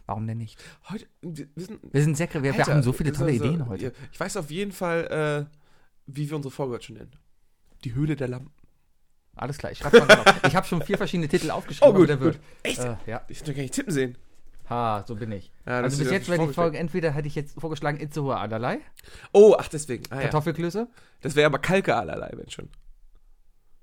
[0.06, 0.62] Warum denn nicht?
[0.90, 3.92] Heute, wir sind, Wir sind sehr, wir, wir haben so viele tolle also, Ideen heute.
[4.12, 5.56] Ich weiß auf jeden Fall, äh,
[6.06, 7.12] wie wir unsere Folge heute schon nennen.
[7.84, 8.52] Die Höhle der Lampen.
[9.36, 10.34] Alles klar, ich schreibe mal drauf.
[10.46, 12.36] Ich habe schon vier verschiedene Titel aufgeschrieben, Oh, gut, der wird.
[12.36, 12.42] gut.
[12.62, 12.78] Echt?
[12.80, 13.22] Äh, ja.
[13.28, 14.16] Ich hätte gar nicht tippen sehen.
[14.70, 15.50] Ha, so bin ich.
[15.66, 16.52] Ja, also bis jetzt wäre die.
[16.52, 18.80] Folge, entweder hätte ich jetzt vorgeschlagen Itzehoe Aderlei,
[19.32, 20.04] Oh, ach, deswegen.
[20.10, 20.22] Ah, ja.
[20.22, 20.88] Kartoffelklöße
[21.20, 22.68] Das wäre aber Kalke allerlei, wenn schon.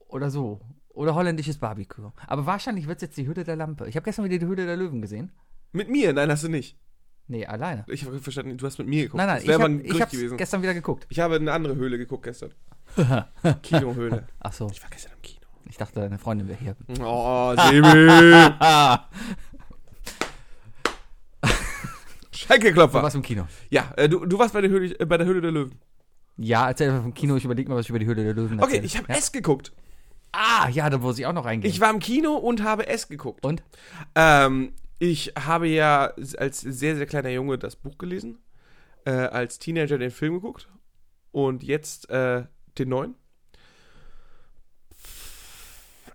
[0.08, 0.62] oder so.
[0.90, 2.12] Oder holländisches Barbecue.
[2.28, 3.88] Aber wahrscheinlich wird es jetzt die Hütte der Lampe.
[3.88, 5.32] Ich habe gestern wieder die Hütte der Löwen gesehen.
[5.72, 6.14] Mit mir?
[6.14, 6.78] Nein, hast du nicht.
[7.28, 7.86] Nee, alleine.
[7.88, 9.18] Ich habe verstanden, du hast mit mir geguckt.
[9.18, 10.38] Nein, nein, das ich habe gewesen.
[10.38, 11.06] gestern wieder geguckt.
[11.10, 12.52] Ich habe eine andere Höhle geguckt gestern.
[13.64, 14.28] Kinohöhle.
[14.40, 15.40] Ach so, Ich war gestern im Kino.
[15.70, 16.76] ich dachte, deine Freundin wäre hier.
[17.02, 17.88] Oh, Sebi.
[18.60, 19.08] Ah,
[21.42, 21.50] du
[22.32, 23.02] Schenkelklopfer.
[23.04, 23.48] warst im Kino.
[23.70, 25.80] Ja, äh, du, du warst bei der, Höhle, äh, bei der Höhle der Löwen.
[26.38, 28.60] Ja, erzähl einfach vom Kino, ich überlege mal, was ich über die Hütte der Löwen
[28.60, 28.86] Okay, erzähle.
[28.86, 29.16] ich habe ja?
[29.18, 29.72] S geguckt.
[30.34, 31.72] Ah, ja, da muss ich auch noch reingehen.
[31.74, 33.46] Ich war im Kino und habe S geguckt.
[33.46, 33.64] Und?
[34.16, 38.38] Ähm, ich habe ja als sehr, sehr kleiner Junge das Buch gelesen,
[39.06, 40.70] äh, als Teenager den Film geguckt
[41.32, 42.46] und jetzt äh,
[42.78, 43.16] den neuen.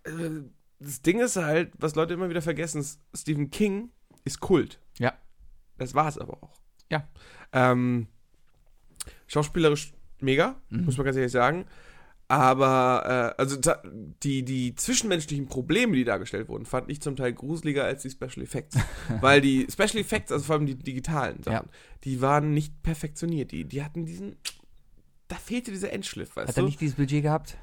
[0.05, 0.43] Äh,
[0.79, 3.91] Das Ding ist halt, was Leute immer wieder vergessen, ist, Stephen King
[4.25, 4.79] ist Kult.
[4.99, 5.15] Ja.
[5.79, 6.61] Das war es aber auch.
[6.91, 7.09] Ja.
[7.53, 8.07] Ähm,
[9.27, 10.85] schauspielerisch mega, Mhm.
[10.85, 11.67] muss man ganz ehrlich sagen.
[12.29, 13.57] Aber, äh, also
[14.23, 18.43] die, die zwischenmenschlichen Probleme, die dargestellt wurden, fand ich zum Teil gruseliger als die Special
[18.43, 18.77] Effects.
[19.21, 21.69] Weil die Special Effects, also vor allem die digitalen Sachen,
[22.05, 23.53] die waren nicht perfektioniert.
[23.53, 24.37] Die, die hatten diesen.
[25.29, 26.63] Da fehlte dieser Endschliff, weißt Hat du?
[26.63, 27.59] er nicht dieses Budget gehabt?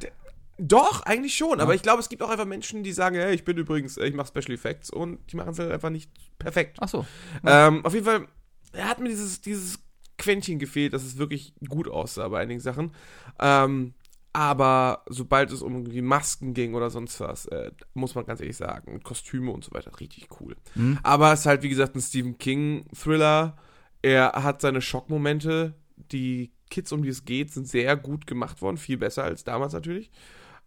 [0.58, 1.60] Doch, eigentlich schon.
[1.60, 4.06] Aber ich glaube, es gibt auch einfach Menschen, die sagen, hey, ich bin übrigens, äh,
[4.06, 6.78] ich mache Special Effects und die machen es halt einfach nicht perfekt.
[6.80, 7.06] Ach so.
[7.46, 8.28] Ähm, auf jeden Fall,
[8.72, 9.80] er hat mir dieses, dieses
[10.18, 12.92] Quäntchen gefehlt, dass es wirklich gut aussah bei einigen Sachen.
[13.40, 13.94] Ähm,
[14.34, 18.58] aber sobald es um die Masken ging oder sonst was, äh, muss man ganz ehrlich
[18.58, 20.56] sagen, Kostüme und so weiter, richtig cool.
[20.74, 20.98] Hm?
[21.04, 23.56] Aber es ist halt, wie gesagt, ein Stephen King-Thriller.
[24.02, 25.76] Er hat seine Schockmomente.
[26.12, 28.78] Die Kids, um die es geht, sind sehr gut gemacht worden.
[28.78, 30.10] Viel besser als damals natürlich.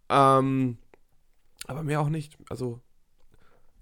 [0.08, 0.78] Ähm,
[1.66, 2.38] aber mehr auch nicht.
[2.48, 2.80] Also,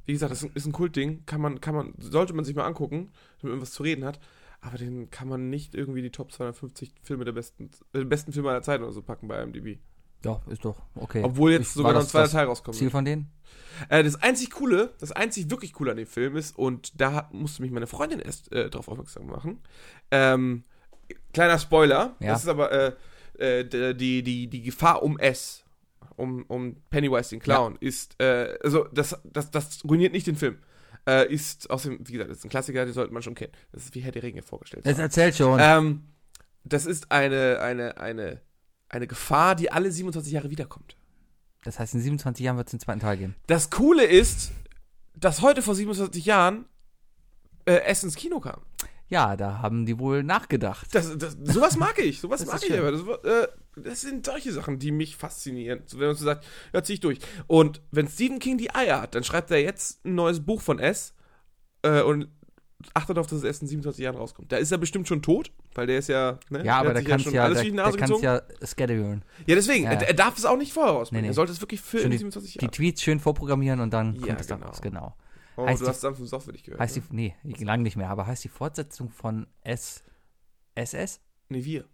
[0.07, 1.27] wie gesagt, das ist ein, ist ein Kultding.
[1.27, 4.19] Kann man, kann man, sollte man sich mal angucken, damit man was zu reden hat.
[4.67, 8.49] Aber den kann man nicht irgendwie die Top 250 Filme der besten, äh, besten Filme
[8.51, 9.79] aller Zeiten oder so packen bei IMDb.
[10.25, 11.23] Ja, ist doch okay.
[11.23, 12.77] Obwohl jetzt Ich- sogar noch ein zweiter Teil rauskommt.
[12.79, 13.31] Ziel von denen?
[13.91, 17.35] Äh, das einzig Coole, das einzig wirklich Coole an dem Film ist, und da hat-
[17.35, 19.61] musste mich meine Freundin erst äh, drauf aufmerksam machen.
[20.11, 20.65] Ähm,
[21.35, 22.33] kleiner Spoiler, Ja.
[22.33, 22.93] das ist aber äh,
[23.39, 25.63] äh, die, die, die Gefahr um S,
[26.17, 30.57] um, um Pennywise den Clown, ist, äh, also das, das, das ruiniert nicht den Film.
[31.07, 33.53] Äh, ist außerdem, wie gesagt, das ist ein Klassiker, den sollte man schon kennen.
[33.73, 34.87] Das ist wie Herr der Ringe vorgestellt.
[34.87, 35.59] Das erzählt schon.
[35.61, 36.05] Ähm,
[36.65, 38.41] das ist eine, eine, eine,
[38.89, 40.97] eine Gefahr, die alle 27 Jahre wiederkommt.
[41.63, 43.35] Das heißt, in 27 Jahren wird es den zweiten Teil geben.
[43.47, 44.53] Das Coole ist,
[45.15, 46.67] dass heute vor 27 Jahren
[47.67, 48.63] äh, S ins Kino kam.
[49.09, 50.95] Ja, da haben die wohl nachgedacht.
[50.95, 52.79] Das, das, sowas mag ich, sowas mag ich schön.
[52.79, 52.93] aber.
[52.93, 55.83] Das, äh, das sind solche Sachen, die mich faszinieren.
[55.87, 57.19] So, wenn man so sagt, ja, zieh ich durch.
[57.47, 60.79] Und wenn Stephen King die Eier hat, dann schreibt er jetzt ein neues Buch von
[60.79, 61.15] S
[61.83, 62.29] äh, und
[62.93, 64.53] achtet darauf, dass es erst in 27 Jahren rauskommt.
[64.53, 67.17] Da ist er bestimmt schon tot, weil der ist ja, ne, Ja, aber der kann
[67.19, 68.25] es schon ja, alles der, durch die der Nase kann's gezogen.
[68.61, 69.25] ja schedulen.
[69.47, 70.07] Ja, deswegen, Ja, Er, ja.
[70.09, 71.23] er darf es auch nicht vorher rausbringen.
[71.23, 71.33] Nee, nee.
[71.33, 72.73] Er sollte es wirklich für Schon in die- 27 Die Jahren.
[72.73, 74.71] Tweets schön vorprogrammieren und dann Ja, kommt es dann genau.
[74.71, 75.17] raus, genau.
[75.57, 76.81] Oh, heißt du die- hast sanft und soft für dich gehört.
[76.81, 77.03] Heißt ne?
[77.11, 80.03] die, nee, lang nicht mehr, aber heißt die Fortsetzung von S,
[80.75, 81.21] SS?
[81.49, 81.85] Nee, wir.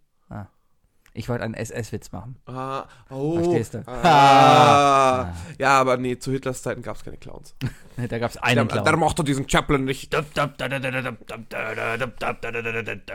[1.12, 2.37] Ich wollte einen SS-Witz machen.
[2.46, 3.35] Ah, oh.
[3.42, 3.83] Verstehst du?
[3.87, 5.35] Ah.
[5.59, 7.55] Ja, aber nee, zu Hitlers Zeiten gab es keine Clowns.
[7.96, 8.99] Da gab es einen der Clown.
[8.99, 10.11] mochte diesen Chaplin nicht.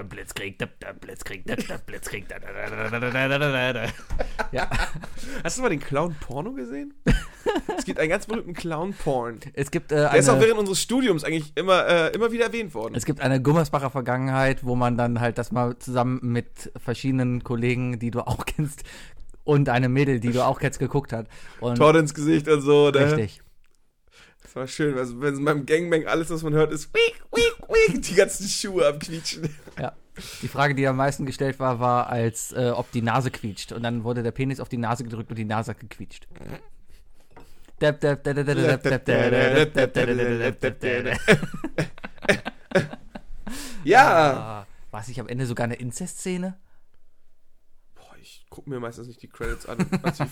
[0.09, 0.57] Blitzkrieg,
[0.99, 1.45] Blitzkrieg,
[1.85, 2.25] Blitzkrieg.
[4.51, 4.69] Ja.
[5.43, 6.93] Hast du mal den Clown Porno gesehen?
[7.77, 9.39] Es gibt einen ganz berühmten Clown Porn.
[9.53, 12.45] Es gibt, äh, Der ist auch eine, während unseres Studiums eigentlich immer, äh, immer wieder
[12.45, 12.95] erwähnt worden.
[12.95, 17.99] es gibt eine Gummersbacher Vergangenheit, wo man dann halt das mal zusammen mit verschiedenen Kollegen,
[17.99, 18.83] die du auch kennst,
[19.43, 21.27] und eine Mädel, die du auch kennst, geguckt hat.
[21.59, 22.89] Und Tor ins Gesicht und so.
[22.89, 22.99] Ne?
[22.99, 23.41] richtig.
[24.41, 24.97] Das war schön.
[24.97, 28.87] Also, wenn beim Gangbang alles, was man hört, ist wiek, wiek, wiek, die ganzen Schuhe
[28.87, 29.49] am Quietschen.
[29.79, 29.93] Ja.
[30.41, 33.71] Die Frage, die am meisten gestellt war, war, als äh, ob die Nase quietscht.
[33.71, 36.27] Und dann wurde der Penis auf die Nase gedrückt und die Nase hat gequietscht.
[43.83, 44.33] Ja.
[44.33, 46.57] Ah, War es nicht am Ende sogar eine Inzestszene?
[47.93, 49.85] Boah, ich gucke mir meistens nicht die Credits an.
[50.01, 50.23] Also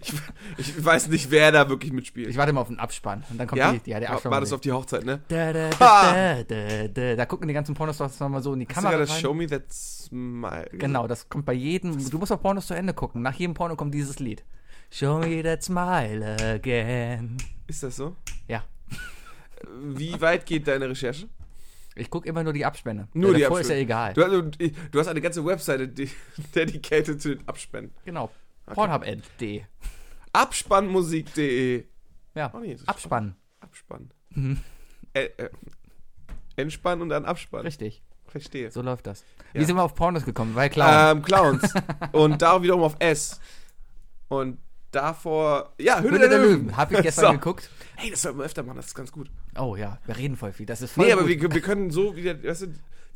[0.00, 0.12] ich,
[0.56, 2.28] ich, ich weiß nicht, wer da wirklich mitspielt.
[2.30, 3.24] Ich warte mal auf den Abspann.
[3.28, 3.72] Und dann kommt ja?
[3.72, 4.32] die, ja, der Abspann.
[4.32, 5.20] war das auf die Hochzeit, ne?
[5.28, 8.76] da, da, da, da, da, da gucken die ganzen Pornostars nochmal so in die Hast
[8.76, 9.20] du Kamera gerade rein.
[9.20, 10.70] Show Me That Smile?
[10.72, 11.98] Genau, das kommt bei jedem.
[12.10, 13.20] Du musst auf Pornos zu Ende gucken.
[13.20, 14.44] Nach jedem Porno kommt dieses Lied.
[14.92, 17.38] Show me that smile again.
[17.66, 18.14] Ist das so?
[18.46, 18.62] Ja.
[19.84, 21.28] Wie weit geht deine Recherche?
[21.94, 23.08] Ich gucke immer nur die Abspänne.
[23.14, 24.12] Nur Der die davor ist ja egal.
[24.12, 24.58] Du, hast-
[24.90, 26.10] du hast eine ganze Webseite die,
[26.54, 27.90] dedicated zu den Abspannen.
[28.04, 28.30] Genau.
[28.66, 29.62] Pornhub.de.
[30.32, 31.84] Abspannmusik.de.
[32.34, 32.50] Ja.
[32.54, 33.34] Oh nee, Abspann.
[33.60, 34.10] Abspann.
[34.30, 34.58] Mhm.
[35.14, 35.50] Äh, äh,
[36.56, 37.62] Entspann und dann Abspann.
[37.62, 38.02] Richtig.
[38.26, 38.70] Verstehe.
[38.70, 39.24] So läuft das.
[39.52, 39.60] Ja.
[39.60, 40.54] Wie sind wir auf Pornos gekommen?
[40.54, 41.12] Weil klar.
[41.12, 41.74] Ähm, Clowns.
[42.12, 43.40] und da wiederum auf S.
[44.28, 44.58] Und
[44.92, 46.76] davor, ja, Hülle, Höhle der Löwen.
[46.76, 47.32] Hab ich gestern So.
[47.32, 47.68] geguckt.
[47.96, 49.30] Hey, das sollten wir öfter machen, das ist ganz gut.
[49.58, 50.66] Oh ja, wir reden voll viel.
[50.66, 52.66] Das ist voll Nee, aber wir, wir können so wieder, weißt du,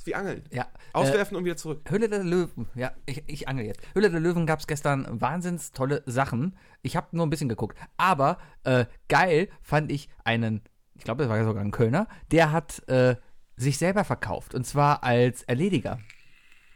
[0.05, 0.45] wie Angeln.
[0.53, 0.63] ja.
[0.63, 1.81] Äh, Auswerfen und wieder zurück.
[1.89, 2.69] Höhle der Löwen.
[2.75, 3.81] Ja, ich, ich angel jetzt.
[3.95, 6.57] Höhle der Löwen gab es gestern wahnsinns tolle Sachen.
[6.83, 7.77] Ich habe nur ein bisschen geguckt.
[7.97, 10.63] Aber äh, geil fand ich einen,
[10.95, 13.17] ich glaube, das war sogar ein Kölner, der hat äh,
[13.57, 14.55] sich selber verkauft.
[14.55, 15.99] Und zwar als Erlediger.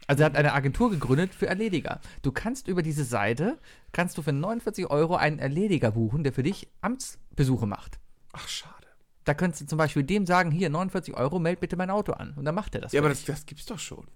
[0.07, 2.01] Also er hat eine Agentur gegründet für Erlediger.
[2.21, 3.57] Du kannst über diese Seite,
[3.91, 7.99] kannst du für 49 Euro einen Erlediger buchen, der für dich Amtsbesuche macht.
[8.33, 8.87] Ach, schade.
[9.23, 12.33] Da könntest du zum Beispiel dem sagen, hier 49 Euro, meld bitte mein Auto an.
[12.35, 12.91] Und dann macht er das.
[12.91, 14.07] Ja, aber das, das gibt's doch schon.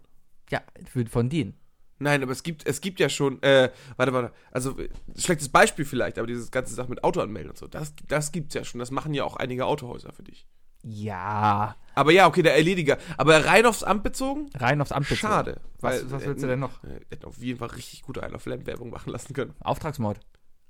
[0.50, 0.62] ja,
[1.10, 1.56] von denen.
[1.98, 4.76] Nein, aber es gibt, es gibt ja schon, äh, warte, warte, also,
[5.17, 8.54] schlechtes Beispiel vielleicht, aber dieses ganze Sache mit Auto anmelden und so, das, das gibt's
[8.54, 8.80] ja schon.
[8.80, 10.45] Das machen ja auch einige Autohäuser für dich.
[10.88, 13.00] Ja, Aber ja, okay, der Erlediger.
[13.17, 14.52] Aber rein aufs Amt bezogen?
[14.54, 15.34] rein aufs Amt bezogen.
[15.34, 15.62] Schade.
[15.82, 16.84] Was, was willst du äh, denn noch?
[16.84, 19.56] äh, Hätten auf jeden Fall richtig gute Ein auf Land Werbung machen lassen können.
[19.62, 20.19] Auftragsmord.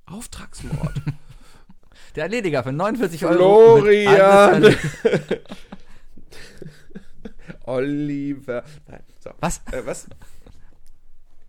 [0.06, 0.93] Auftragsmord.
[2.15, 3.80] Der Erlediger für 49 Euro.
[3.80, 4.63] Florian.
[7.65, 8.63] Oliver.
[8.88, 9.32] Nein, so.
[9.41, 9.62] Was?
[9.71, 10.08] Äh, was?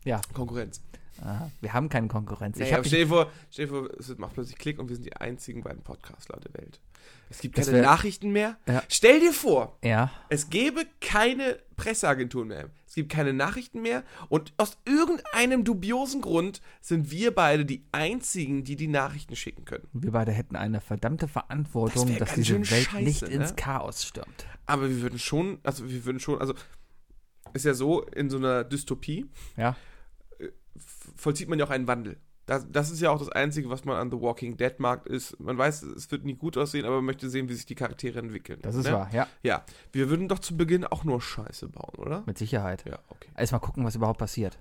[0.04, 0.20] Ja.
[0.32, 0.80] Konkurrenz.
[1.22, 2.58] Aha, wir haben keine Konkurrenz.
[2.58, 5.06] Ich hab stell dir vor, stell dir vor, es macht plötzlich Klick und wir sind
[5.06, 6.80] die einzigen beiden Podcastler der Welt.
[7.28, 8.56] Es gibt keine wär- Nachrichten mehr.
[8.68, 8.82] Ja.
[8.88, 12.70] Stell dir vor, ja, es gäbe keine Presseagenturen mehr.
[12.86, 14.04] Es gibt keine Nachrichten mehr.
[14.30, 19.86] Und aus irgendeinem dubiosen Grund sind wir beide die einzigen, die die Nachrichten schicken können.
[19.92, 23.28] wir beide hätten eine verdammte Verantwortung, Das dass diese Welt scheiße, nicht ne?
[23.28, 24.46] ins Chaos stürmt.
[24.64, 26.54] Aber wir würden schon, also wir würden schon, also
[27.52, 29.76] ist ja so, in so einer Dystopie Ja,
[30.38, 32.16] f- vollzieht man ja auch einen Wandel.
[32.46, 35.38] Das, das ist ja auch das Einzige, was man an The Walking Dead mag, ist,
[35.40, 38.20] man weiß, es wird nie gut aussehen, aber man möchte sehen, wie sich die Charaktere
[38.20, 38.60] entwickeln.
[38.62, 38.92] das ist ne?
[38.92, 39.10] wahr.
[39.12, 42.22] Ja, Ja, wir würden doch zu Beginn auch nur Scheiße bauen, oder?
[42.24, 42.84] mit Sicherheit.
[42.88, 43.28] Ja, okay.
[43.36, 44.58] Erstmal gucken, was überhaupt passiert.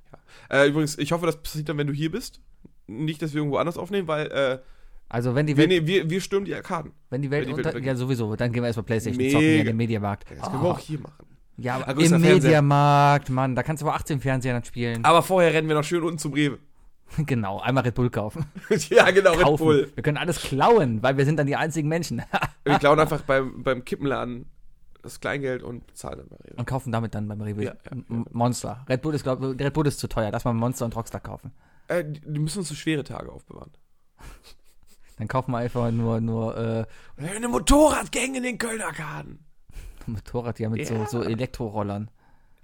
[0.50, 2.42] Äh, übrigens, ich hoffe, das passiert dann, wenn du hier bist.
[2.88, 4.60] Nicht, dass wir irgendwo anders aufnehmen, weil äh,
[5.08, 6.92] Also wenn die wir, Welt, nee, wir, wir stürmen die Arkaden.
[7.12, 9.34] wenn die Welt, wenn die Welt unter, ja sowieso, dann gehen wir erstmal Playstation Mega.
[9.34, 10.26] zocken hier in den Mediamarkt.
[10.32, 10.72] Das können wir Oh.
[10.72, 11.26] auch hier machen.
[11.58, 12.22] Ja, aber Ah, größter im.
[12.24, 15.06] Mediamarkt, Mann, da kannst du aber 18 Fernseher dann spielen.
[15.06, 16.58] Aber vorher rennen wir noch schön unten zum Rewe.
[17.26, 18.46] genau, einmal Red Bull kaufen.
[18.90, 19.64] ja, genau, Red kaufen.
[19.64, 19.92] Bull.
[19.96, 22.22] Wir können alles klauen, weil wir sind dann die einzigen Menschen.
[22.64, 24.48] Wir klauen einfach beim, beim Kippenladen
[25.02, 26.56] das Kleingeld und bezahlen dann bei Rewe.
[26.58, 28.24] und kaufen damit dann beim Rewe Ja, ja, ja.
[28.32, 28.84] Monster.
[28.90, 31.52] Red Bull ist glaub, Red Bull ist zu teuer, lass mal Monster und Rockstar kaufen.
[31.88, 33.72] Äh, die müssen uns so schwere Tage aufbewahren.
[35.18, 36.86] Dann kaufen wir einfach nur, nur äh,
[37.18, 39.46] Eine Motorradgang in den Kölner Arkaden.
[40.08, 41.06] Motorrad, ja, mit Ja.
[41.06, 42.10] so, so Elektrorollern.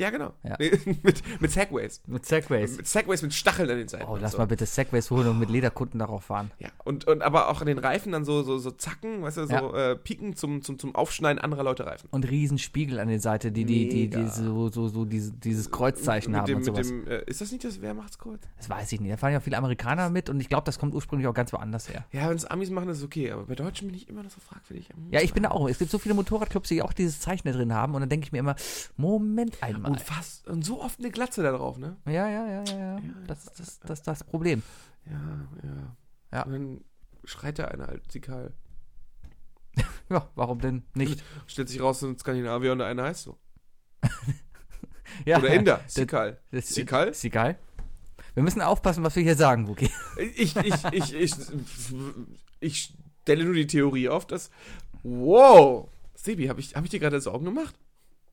[0.02, 0.34] Ja, genau.
[0.42, 0.56] Ja.
[0.60, 0.72] Nee,
[1.04, 2.02] mit, mit Segways.
[2.08, 2.78] Mit Segways.
[2.78, 4.06] Mit Segways mit Stacheln an den Seiten.
[4.10, 4.40] Oh, lass so.
[4.40, 6.50] mal bitte Segways holen und mit Lederkunden darauf fahren.
[6.58, 9.46] Ja, und, und aber auch an den Reifen dann so, so, so Zacken, weißt du,
[9.46, 9.92] so Ja.
[9.92, 12.10] äh, Piken zum, zum, zum Aufschneiden anderer Leute Reifen.
[12.10, 16.32] Und Riesenspiegel an der Seite, die, die, die, die so, so, so diese, dieses Kreuzzeichen
[16.32, 16.88] mit haben dem, und sowas.
[16.88, 18.42] Dem, äh, ist das nicht das Wehrmachtskreuz?
[18.58, 19.12] Das weiß ich nicht.
[19.14, 21.88] Da fahren ja viele Amerikaner mit und ich glaube, das kommt ursprünglich auch ganz woanders
[21.90, 22.06] her.
[22.12, 24.40] Ja, wenn es Amis machen, ist okay, aber bei Deutschen bin ich immer noch so
[24.40, 24.90] fragwürdig.
[25.12, 25.70] Ja, ich bin da auch.
[25.70, 28.26] Es gibt so viele Motorradclubs, die auch dieses Zeichen da drin haben und dann denke
[28.26, 28.56] ich mir immer,
[28.98, 29.91] Moment einmal.
[29.92, 31.98] Und fast, und so oft eine Glatze da drauf, ne?
[32.06, 33.02] Ja, ja, ja, ja, ja.
[33.28, 34.64] Das ist das, das, das Problem.
[35.06, 35.96] Ja, ja.
[36.32, 36.44] Ja.
[36.44, 36.82] Und dann
[37.26, 38.54] schreit da einer halt, Sikal.
[40.10, 41.24] Ja, warum denn nicht?
[41.48, 43.38] Stellt sich raus in Skandinavier und der eine heißt so.
[45.26, 46.40] Ja, Oder Inder, Sikal.
[46.52, 47.12] Sikal?
[47.22, 47.60] Egal.
[48.34, 49.90] Wir müssen aufpassen, was wir hier sagen, Wookie.
[50.36, 51.36] Ich, ich, ich, ich,
[52.62, 54.50] ich stelle nur die Theorie auf, dass.
[55.04, 55.90] Wow!
[56.16, 57.76] Sebi, habe ich, hab ich dir gerade Sorgen gemacht?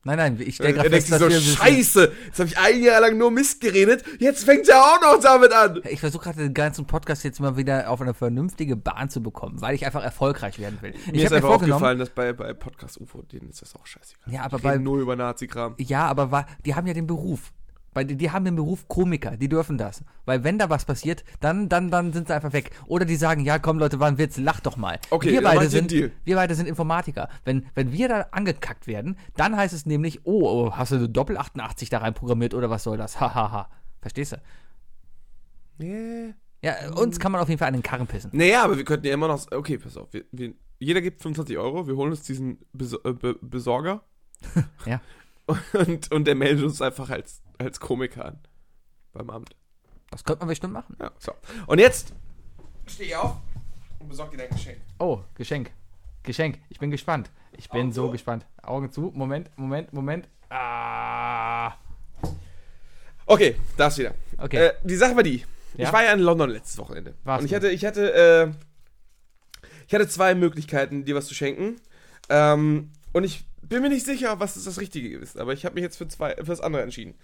[0.09, 1.39] Nein, nein, ich stelle gerade denkt fest, dass so, wir...
[1.39, 5.21] scheiße, jetzt habe ich ein Jahr lang nur Mist geredet, jetzt fängt er auch noch
[5.21, 5.81] damit an.
[5.87, 9.61] Ich versuche gerade den ganzen Podcast jetzt mal wieder auf eine vernünftige Bahn zu bekommen,
[9.61, 10.93] weil ich einfach erfolgreich werden will.
[11.05, 13.85] Mir ich ist mir einfach aufgefallen, dass bei, bei Podcast UFO, denen ist das auch
[13.85, 14.33] scheißegal.
[14.33, 15.75] Ja, aber bei- nur über Nazi-Kram.
[15.77, 17.51] ja, aber die haben ja den Beruf.
[17.93, 20.03] Weil die, die haben den Beruf Komiker, die dürfen das.
[20.25, 22.71] Weil wenn da was passiert, dann, dann, dann sind sie einfach weg.
[22.87, 24.99] Oder die sagen, ja komm Leute, war ein Witz, lach doch mal.
[25.09, 26.11] Okay, wir beide sind, Deal.
[26.23, 27.29] wir beide sind Informatiker.
[27.45, 31.09] Wenn, wenn wir da angekackt werden, dann heißt es nämlich, oh, oh hast du eine
[31.09, 33.19] Doppel 88 da rein programmiert oder was soll das?
[33.19, 33.69] Hahaha.
[34.01, 35.83] Verstehst du?
[35.83, 36.33] Yeah.
[36.61, 38.31] Ja, uns kann man auf jeden Fall an den Karren pissen.
[38.33, 39.49] Naja, aber wir könnten ja immer noch.
[39.51, 40.11] Okay, pass auf.
[40.11, 44.03] Wir, wir, jeder gibt 25 Euro, wir holen uns diesen Beso äh, Be Besorger.
[44.85, 45.01] Ja.
[45.73, 48.39] Und, und der meldet uns einfach als, als Komiker an.
[49.13, 49.55] Beim Amt.
[50.11, 50.95] Das könnte man bestimmt machen.
[50.99, 51.33] Ja, so.
[51.67, 52.13] Und jetzt
[52.87, 53.37] steh ich auf
[53.99, 54.79] und besorg dir dein Geschenk.
[54.97, 55.71] Oh, Geschenk.
[56.23, 56.59] Geschenk.
[56.69, 57.29] Ich bin gespannt.
[57.57, 58.11] Ich bin Augen so zu.
[58.11, 58.45] gespannt.
[58.63, 59.11] Augen zu.
[59.13, 60.27] Moment, Moment, Moment.
[60.49, 61.73] Ah.
[63.25, 64.15] Okay, da ist wieder.
[64.37, 64.57] Okay.
[64.57, 65.45] Äh, die Sache war die.
[65.77, 65.87] Ja?
[65.87, 67.13] Ich war ja in London letztes Wochenende.
[67.23, 67.55] Warst und ich du?
[67.57, 71.75] hatte, ich hatte, äh, ich hatte zwei Möglichkeiten, dir was zu schenken.
[72.29, 75.37] Ähm, und ich bin mir nicht sicher, was das Richtige ist.
[75.37, 77.15] Aber ich habe mich jetzt für zwei, für das andere entschieden.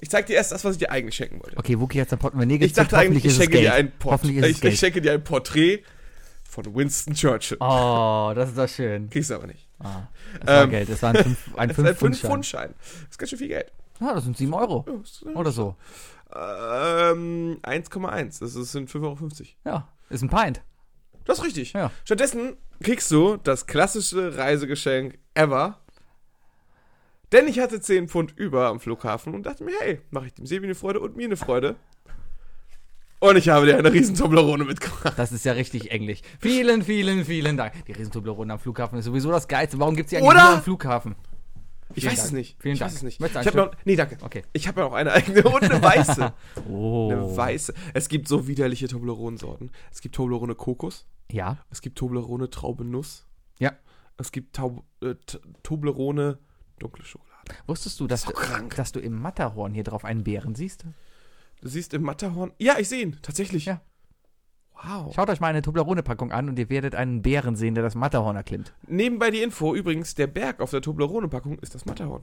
[0.00, 1.56] Ich zeig dir erst das, was ich dir eigentlich schenken wollte.
[1.56, 2.78] Okay, Wookie hat sein Portemonnaie Ich gezückt.
[2.78, 5.82] dachte eigentlich, ich schenke dir ein Port ich, ich schenke dir ein Porträt
[6.48, 7.58] von Winston Churchill.
[7.60, 9.10] Oh, das ist doch schön.
[9.10, 9.68] Kriegst du aber nicht.
[9.80, 10.08] Ah,
[10.40, 10.88] das war Ähm, Geld.
[10.88, 12.74] Das war ein 5 ein Das ist ein fünf Pfund 5-Pfund-Schein.
[12.78, 13.72] Das ist ganz schön viel Geld.
[14.00, 14.84] Ja, das sind 7 Euro.
[15.24, 15.76] Ja, Oder so.
[16.34, 18.40] Ähm, 1,1.
[18.40, 19.18] Das sind 5,50 Euro.
[19.64, 20.62] Ja, ist ein Pint.
[21.24, 21.72] Das ist richtig.
[21.72, 21.90] Ja.
[22.04, 25.78] Stattdessen kriegst du das klassische Reisegeschenk ever.
[27.32, 30.46] Denn ich hatte 10 Pfund über am Flughafen und dachte mir, hey, mache ich dem
[30.46, 31.76] Sebi eine Freude und mir eine Freude.
[33.20, 35.14] Und ich habe dir eine riesen Toblerone mitgebracht.
[35.16, 36.20] Das ist ja richtig englisch.
[36.40, 37.72] Vielen, vielen, vielen Dank.
[37.86, 39.78] Die Riesentoblerone am Flughafen ist sowieso das Geilste.
[39.80, 40.44] Warum gibt es die eigentlich Oder?
[40.44, 41.16] nur am Flughafen?
[41.94, 42.26] Ich Vielen weiß Dank.
[42.26, 42.56] es nicht.
[42.62, 42.92] Vielen ich Dank.
[42.92, 43.20] weiß es nicht.
[43.20, 43.70] Ich habe noch.
[43.84, 44.18] Nee, danke.
[44.20, 44.44] Okay.
[44.52, 46.32] Ich habe ja noch eine eigene und eine weiße.
[46.68, 47.10] Oh.
[47.10, 47.74] Eine weiße.
[47.94, 49.70] Es gibt so widerliche Toblerone-Sorten.
[49.90, 51.06] Es gibt Toblerone Kokos.
[51.30, 51.58] Ja.
[51.70, 53.26] Es gibt Toblerone Traube Nuss.
[53.58, 53.72] Ja.
[54.16, 55.14] Es gibt Taub, äh,
[55.62, 56.38] Toblerone
[56.78, 57.54] dunkle Schokolade.
[57.66, 60.84] Wusstest du, dass, So du, dass du im Matterhorn hier drauf einen Bären siehst?
[61.60, 62.52] Du siehst im Matterhorn.
[62.58, 63.18] Ja, ich sehe ihn.
[63.22, 63.66] Tatsächlich.
[63.66, 63.80] Ja.
[64.82, 65.12] Wow.
[65.14, 68.36] Schaut euch mal eine Toblerone-Packung an und ihr werdet einen Bären sehen, der das Matterhorn
[68.36, 68.74] erklimmt.
[68.86, 72.22] Nebenbei die Info, übrigens, der Berg auf der Toblerone-Packung ist das Matterhorn.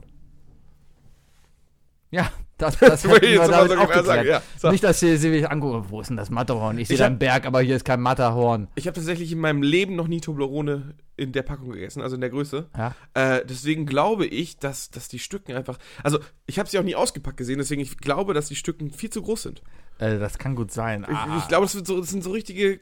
[2.10, 4.42] Ja, das, das hätten ich wir jetzt mal damit so auch ungefähr sagen, geklärt.
[4.54, 4.58] ja.
[4.60, 4.70] So.
[4.70, 6.78] Nicht, dass sie sie mich angucken, wo ist denn das Matterhorn?
[6.78, 8.68] Ich sehe Ich da einen Berg, aber hier ist kein Matterhorn.
[8.76, 12.20] Ich habe tatsächlich in meinem Leben noch nie Toblerone in der Packung gegessen, also in
[12.20, 12.68] der Größe.
[12.76, 12.94] Ja.
[13.14, 15.78] Äh, deswegen glaube ich, dass, dass die Stücken einfach.
[16.02, 19.10] Also, ich habe sie auch nie ausgepackt gesehen, deswegen ich glaube, dass die Stücken viel
[19.10, 19.62] zu groß sind.
[19.98, 21.04] Äh, das kann gut sein.
[21.08, 21.38] Ich, Ah.
[21.38, 22.80] ich glaube, das, so, das sind so richtige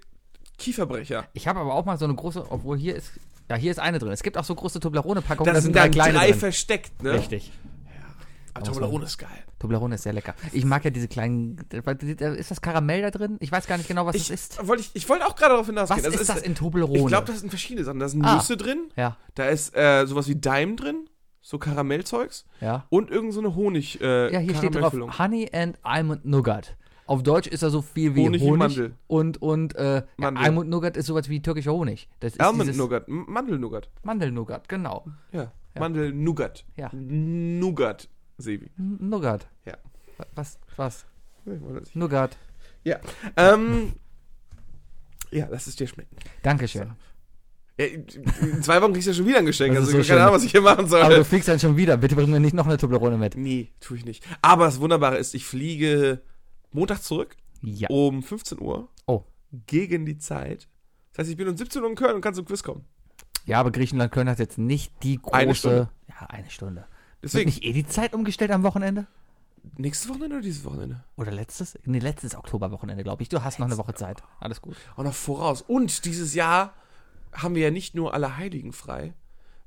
[0.58, 1.24] Kieferbrecher.
[1.32, 3.12] Ich habe aber auch mal so eine große, obwohl hier ist,
[3.50, 4.12] ja, hier ist eine drin.
[4.12, 6.38] Es gibt auch so große Toblerone-Packungen, Da da sind sind drei drei drin.
[6.38, 7.12] versteckt, ne?
[7.12, 7.52] Richtig.
[8.54, 9.30] Aber Toblerone ist geil.
[9.58, 10.34] Toblerone ist sehr lecker.
[10.52, 11.56] Ich mag ja diese kleinen,
[12.36, 13.36] ist das Karamell da drin?
[13.40, 14.66] Ich weiß gar nicht genau, was Ich, das ist.
[14.68, 16.04] wollte ich, ich wollte auch gerade darauf hinausgehen.
[16.04, 16.98] Was Das ist das in Toblerone?
[17.00, 17.98] Ich glaube, das sind verschiedene Sachen.
[17.98, 18.36] Da sind Ah.
[18.36, 21.08] Nüsse drin, ja, da ist äh, sowas wie Daim drin,
[21.40, 22.86] so Karamellzeugs ja.
[22.90, 24.94] und irgend so eine Honig äh, Ja, hier steht drauf.
[25.18, 26.76] Honey and Almond Nougat.
[27.06, 28.94] Auf Deutsch ist da so viel wie Honig Honig, wie Mandel.
[29.08, 30.44] und und äh, ja, Mandel.
[30.44, 32.08] Almond Nougat ist sowas wie türkischer Honig.
[32.20, 33.90] Das ist Almond Nougat, M- Mandelnougat.
[34.04, 35.04] Mandelnougat, genau.
[35.32, 36.64] Ja, Mandel-Nougat.
[36.76, 36.88] Ja.
[36.94, 38.70] Nougat, Sebi.
[38.76, 39.46] Nougat.
[39.64, 39.74] Ja.
[40.18, 41.06] Wa- Was was?
[41.94, 42.36] Nougat.
[42.84, 42.98] Ja.
[43.36, 43.94] Ähm,
[45.30, 46.16] ja, lass es dir schmecken.
[46.42, 46.92] Dankeschön.
[47.76, 49.74] Ja, in zwei Wochen kriegst du ja schon wieder ein Geschenk.
[49.74, 50.22] Das Also so keine.
[50.22, 51.02] Ahnung, was ich hier machen soll.
[51.02, 51.96] Aber du fliegst dann schon wieder.
[51.96, 53.36] Bitte bring mir nicht noch eine Toblerone mit.
[53.36, 54.24] nee, tue ich nicht.
[54.42, 56.20] Aber das Wunderbare ist, ich fliege
[56.70, 57.88] Montag zurück Ja.
[57.90, 59.24] um 15 Uhr Oh.
[59.66, 60.68] gegen die Zeit
[61.12, 62.84] Das heißt, ich bin um 17 Uhr in Köln und kann zum Quiz kommen.
[63.44, 65.34] Ja, aber Griechenland-Köln hat jetzt nicht die große.
[65.34, 65.88] Eine Stunde.
[66.08, 66.86] Ja, eine Stunde.
[67.24, 69.06] Wird Deswegen, nicht eh die Zeit umgestellt am Wochenende?
[69.78, 71.02] nächstes Wochenende oder dieses Wochenende?
[71.16, 71.78] Oder letztes?
[71.84, 73.30] Nee, letztes Oktoberwochenende, glaube ich.
[73.30, 74.22] Du hast noch eine Woche Zeit.
[74.38, 74.76] Alles gut.
[74.94, 75.62] Auch noch voraus.
[75.62, 76.74] Und dieses Jahr
[77.32, 79.14] haben wir ja nicht nur alle Heiligen frei,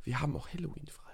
[0.04, 1.12] wir haben auch Halloween frei.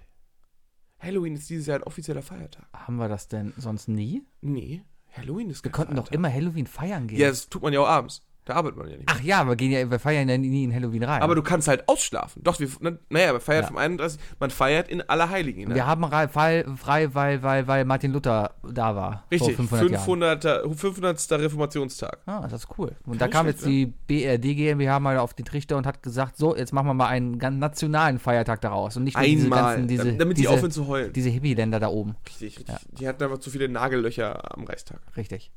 [1.00, 2.66] Halloween ist dieses Jahr ein offizieller Feiertag.
[2.74, 4.24] Haben wir das denn sonst nie?
[4.42, 6.16] Nee, Halloween ist Wir kein konnten doch Feiertag.
[6.16, 7.20] immer Halloween feiern gehen.
[7.20, 8.22] Ja, das tut man ja auch abends.
[8.46, 9.08] Da arbeitet man ja nicht.
[9.08, 9.16] mehr.
[9.18, 11.22] Ach ja, wir gehen ja, wir feiern ja nie in Halloween rein.
[11.22, 12.44] Aber du kannst halt ausschlafen.
[12.44, 13.68] Doch, wir, na- naja, man feiert Ja.
[13.68, 14.20] vom 31.
[14.40, 15.70] Man feiert in Allerheiligen.
[15.70, 15.76] Ne?
[15.76, 19.26] wir haben rei- frei, frei weil, weil, weil Martin Luther da war.
[19.32, 20.04] Richtig, Vor 500 Jahren.
[20.04, 20.80] 500.
[20.80, 21.32] 500.
[21.40, 22.18] Reformationstag.
[22.26, 22.96] Ah, das ist cool.
[23.06, 26.36] Und Kann da kam jetzt die BRD GmbH mal auf den Trichter und hat gesagt,
[26.38, 28.98] so, jetzt machen wir mal einen ganz nationalen Feiertag daraus.
[28.98, 29.64] Und nicht nur diese Einmal.
[29.76, 31.14] ganzen, diese, damit sie diese, aufhören zu heulen.
[31.14, 32.16] diese Hippie-Länder da oben.
[32.28, 32.68] Richtig, richtig.
[32.68, 32.80] Ja.
[33.00, 35.00] Die hatten einfach zu viele Nagellöcher am Reichstag.
[35.16, 35.52] Richtig.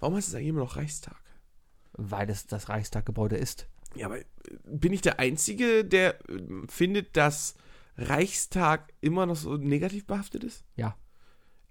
[0.00, 1.14] Warum heißt es eigentlich immer noch Reichstag?
[1.94, 3.68] Weil es das Reichstaggebäude ist.
[3.94, 4.24] Ja, aber äh,
[4.64, 7.54] bin ich der Einzige, der äh, findet, dass
[7.96, 10.64] Reichstag immer noch so negativ behaftet ist?
[10.76, 10.96] Ja.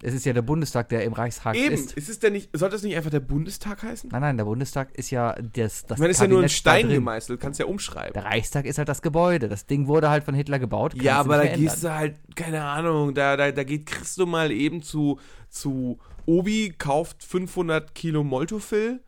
[0.03, 1.93] Es ist ja der Bundestag, der im Reichstag Eben, ist.
[1.93, 4.09] ist es denn nicht, sollte es nicht einfach der Bundestag heißen?
[4.11, 6.89] Nein, nein, der Bundestag ist ja das, das Ich meine, ist ja nur ein Stein
[6.89, 8.13] gemeißelt, kannst ja umschreiben.
[8.13, 9.47] Der Reichstag ist halt das Gebäude.
[9.47, 10.95] Das Ding wurde halt von Hitler gebaut.
[10.95, 14.81] Ja, aber da gehst du halt, keine Ahnung, da, da, da geht Christo mal eben
[14.81, 19.01] zu, zu Obi, kauft 500 Kilo Moltofil,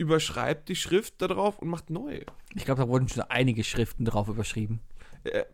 [0.00, 2.22] überschreibt die Schrift da drauf und macht neu.
[2.54, 4.80] Ich glaube, da wurden schon einige Schriften drauf überschrieben.
[5.24, 5.44] Äh,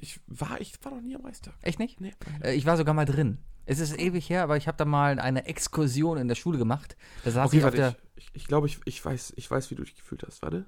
[0.00, 1.54] ich, war, ich war noch nie am Reichstag.
[1.62, 2.00] Echt nicht?
[2.00, 2.12] Nee.
[2.42, 3.38] Äh, Ich war sogar mal drin.
[3.64, 6.96] Es ist ewig her, aber ich habe da mal eine Exkursion in der Schule gemacht.
[7.24, 7.96] Da saß Okay, ich auf warte, der.
[8.16, 10.42] ich, ich, ich glaube, ich, ich, weiß, ich weiß, wie du dich gefühlt hast.
[10.42, 10.66] Warte.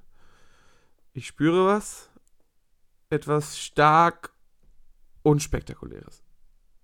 [1.13, 2.11] Ich spüre was.
[3.11, 4.33] Etwas stark
[5.23, 6.23] unspektakuläres.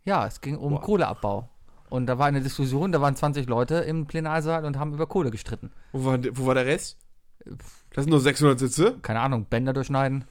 [0.05, 0.83] Ja, es ging um Wow.
[0.83, 1.51] Kohleabbau.
[1.95, 5.31] Und da war eine Diskussion, da waren 20 Leute im Plenarsaal und haben über Kohle
[5.31, 5.71] gestritten.
[5.93, 6.99] Wo war, wo war der Rest?
[7.91, 8.99] Das sind nur 600 Sitze.
[9.01, 10.25] Keine Ahnung, Bänder durchschneiden,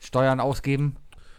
[0.00, 0.96] Steuern ausgeben.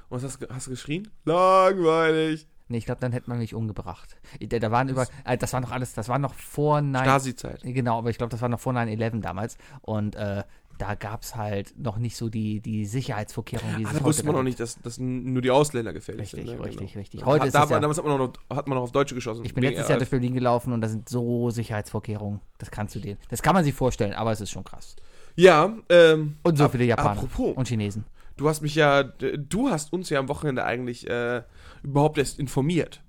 [0.08, 1.10] Und was hast, du- hast du geschrien?
[1.26, 2.48] Langweilig.
[2.70, 4.16] Nee, ich glaube, dann hätte man mich umgebracht.
[4.40, 5.06] Da, da waren über.
[5.26, 7.04] Äh, das war noch alles, das war noch vor 9.
[7.04, 7.60] Stasi-Zeit.
[7.64, 9.58] Genau, aber ich glaube, das war noch vor 9-11 damals.
[9.82, 10.44] Und äh,
[10.78, 14.26] da gab es halt noch nicht so die, die Sicherheitsvorkehrungen, wie Ah, es da wusste
[14.26, 16.60] man noch nicht, dass, dass nur die Ausländer gefährlich Richtig, sind.
[16.60, 16.66] ne?
[16.66, 17.00] richtig, Genau.
[17.02, 17.26] richtig.
[17.26, 19.16] Heute hat, ist da, es ja- Damals hat man, noch, hat man noch auf Deutsche
[19.16, 19.46] geschossen.
[19.46, 22.42] Ich bin letztes Jahr durch Berlin gelaufen und da sind so Sicherheitsvorkehrungen.
[22.58, 23.18] Das kannst du dir.
[23.30, 24.96] Das kann man sich vorstellen, aber es ist schon krass.
[25.36, 28.06] Ja, ähm, Und so viele Japaner Apropos, und Chinesen.
[28.38, 31.44] du hast mich ja, du hast uns ja am Wochenende eigentlich äh,
[31.84, 33.02] überhaupt erst informiert.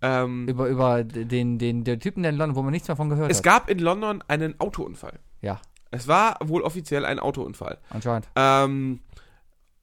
[0.00, 3.30] Ähm, Über, über den, den, den Typen in London, wo man nichts mehr von gehört
[3.32, 3.44] es hat.
[3.44, 5.18] gab in London einen Autounfall.
[5.42, 7.78] Ja, Es war wohl offiziell ein Autounfall.
[7.90, 8.28] anscheinend.
[8.36, 9.00] Ähm,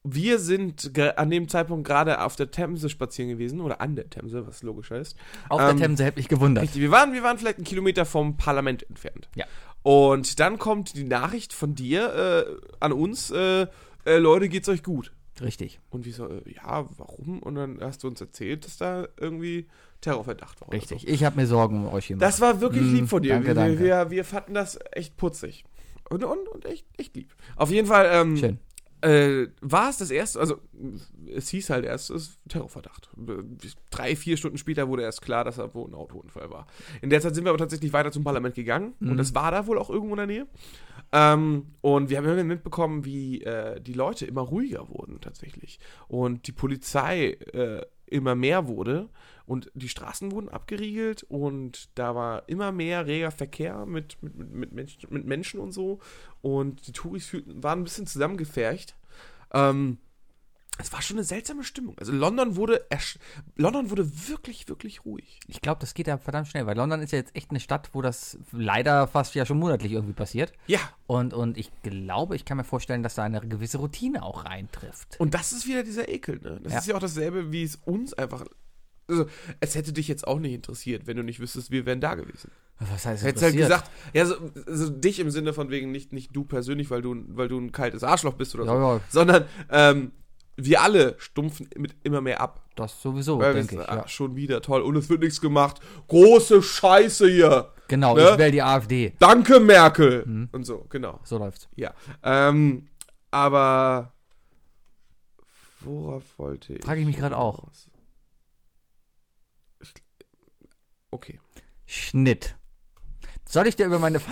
[0.08, 4.46] wir sind an dem Zeitpunkt gerade auf der Themse spazieren gewesen, oder an der Themse,
[4.46, 5.16] was logischer ist.
[5.48, 6.62] Auf Ähm, der Themse hätte mich gewundert.
[6.64, 9.28] Richtig, wir waren, wir waren vielleicht einen Kilometer vom Parlament entfernt.
[9.34, 9.46] Ja.
[9.82, 13.66] Und dann kommt die Nachricht von dir äh, an uns, äh,
[14.04, 15.12] äh, Leute, geht's euch gut?
[15.40, 17.40] Richtig, Und wir so, äh, ja, warum?
[17.40, 19.66] Und dann hast du uns erzählt, dass da irgendwie
[20.00, 20.72] Terrorverdacht war.
[20.72, 21.06] richtig.
[21.06, 22.22] Ich habe mir Sorgen um euch gemacht.
[22.22, 23.30] Das war wirklich lieb von dir.
[23.34, 23.78] danke, wir, danke.
[23.80, 25.64] Wir, wir fanden das echt putzig.
[26.10, 27.34] Und, und, und echt, echt lieb.
[27.56, 28.58] Auf jeden Fall ähm, Schön.
[29.02, 30.58] äh, war es das erste, also
[31.34, 33.10] es hieß halt erst, es ist Terrorverdacht.
[33.90, 36.66] Drei, vier Stunden später wurde erst klar, dass da wohl ein Autounfall war.
[37.02, 39.10] In der Zeit sind wir aber tatsächlich weiter zum Parlament gegangen Mhm.
[39.10, 40.46] und es war da wohl auch irgendwo in der Nähe.
[41.12, 45.78] Ähm, und wir haben immer mitbekommen, wie äh, die Leute immer ruhiger wurden tatsächlich.
[46.08, 49.08] Und die Polizei äh, immer mehr wurde
[49.46, 54.52] und die Straßen wurden abgeriegelt und da war immer mehr reger Verkehr mit, mit, mit,
[54.52, 56.00] mit, Mensch, mit Menschen und so.
[56.42, 58.96] Und die Touris fühlten, waren ein bisschen zusammengefercht.
[59.52, 59.98] Ähm,
[60.78, 61.96] es war schon eine seltsame Stimmung.
[61.98, 63.16] Also London wurde, ersch-
[63.54, 65.40] London wurde wirklich, wirklich ruhig.
[65.46, 67.88] Ich glaube, das geht ja verdammt schnell, weil London ist ja jetzt echt eine Stadt,
[67.94, 70.52] wo das leider fast ja schon monatlich irgendwie passiert.
[70.66, 74.44] Ja, Und, und ich glaube, ich kann mir vorstellen, dass da eine gewisse Routine auch
[74.44, 75.18] reintrifft.
[75.18, 76.60] und das ist wieder dieser Ekel, ne?
[76.62, 76.78] Das Ja.
[76.80, 78.44] ist ja auch dasselbe, wie es uns einfach.
[79.08, 79.26] Also,
[79.60, 82.50] es hätte dich jetzt auch nicht interessiert, wenn du nicht wüsstest, wir wären da gewesen.
[82.80, 84.34] Was heißt Hättest halt gesagt, ja, so,
[84.66, 87.70] so dich im Sinne von wegen nicht, nicht du persönlich, weil du, weil du ein
[87.72, 90.12] kaltes Arschloch bist oder so, Ja, ja, sondern ähm,
[90.56, 92.68] wir alle stumpfen mit immer mehr ab.
[92.76, 93.88] das sowieso, weil denke ich.
[93.88, 94.08] ah, Ja.
[94.08, 95.80] schon wieder toll und es wird nichts gemacht.
[96.08, 97.72] Große Scheiße hier.
[97.88, 98.30] Genau, Ne?
[98.32, 99.12] ich wähle die AfD.
[99.20, 100.26] Danke, Merkel.
[100.26, 100.48] Mhm.
[100.52, 101.20] Und so, genau.
[101.24, 101.68] So läuft's.
[101.76, 101.94] Ja.
[102.24, 102.88] Ähm,
[103.30, 104.12] aber
[105.80, 106.84] worauf wollte ich?
[106.84, 107.60] Frage ich mich gerade auch.
[107.60, 107.88] hinaus?
[109.80, 109.92] Ich,
[111.10, 111.40] okay.
[111.86, 112.56] Schnitt.
[113.48, 114.20] Soll ich dir über meine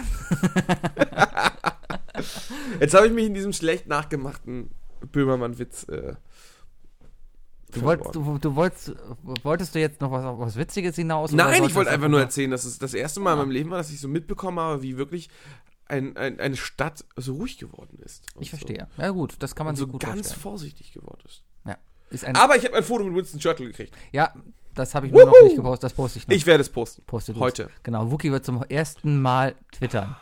[2.81, 4.71] Jetzt habe ich mich in diesem schlecht nachgemachten
[5.13, 5.85] Böhmermann-Witz.
[5.89, 6.15] Äh,
[7.75, 8.93] Du wolltest, du, du wolltest,
[9.43, 11.33] wolltest du jetzt noch was, was Witziges hinaus?
[11.33, 13.79] Nein, ich wollte einfach nur erzählen, dass es das erste Mal in meinem Leben war,
[13.79, 15.29] dass ich so mitbekommen habe, wie wirklich
[15.87, 18.27] ein, ein, eine Stadt so ruhig geworden ist.
[18.39, 18.57] Ich so.
[18.57, 18.87] verstehe.
[18.97, 20.41] Ja gut, das kann man Und so gut ganz vorstellen.
[20.41, 21.43] vorsichtig geworden ist.
[21.67, 21.77] Ja,
[22.11, 23.97] ist Aber ich habe ein Foto mit Winston Churchill gekriegt.
[24.13, 24.33] ja,
[24.75, 25.85] das habe ich mir noch nicht gepostet.
[25.85, 26.35] Das poste ich noch.
[26.35, 27.03] Ich werde es posten.
[27.07, 27.35] poste.
[27.37, 27.69] Heute.
[27.83, 30.17] Genau, Wookie wird zum ersten Mal twittern.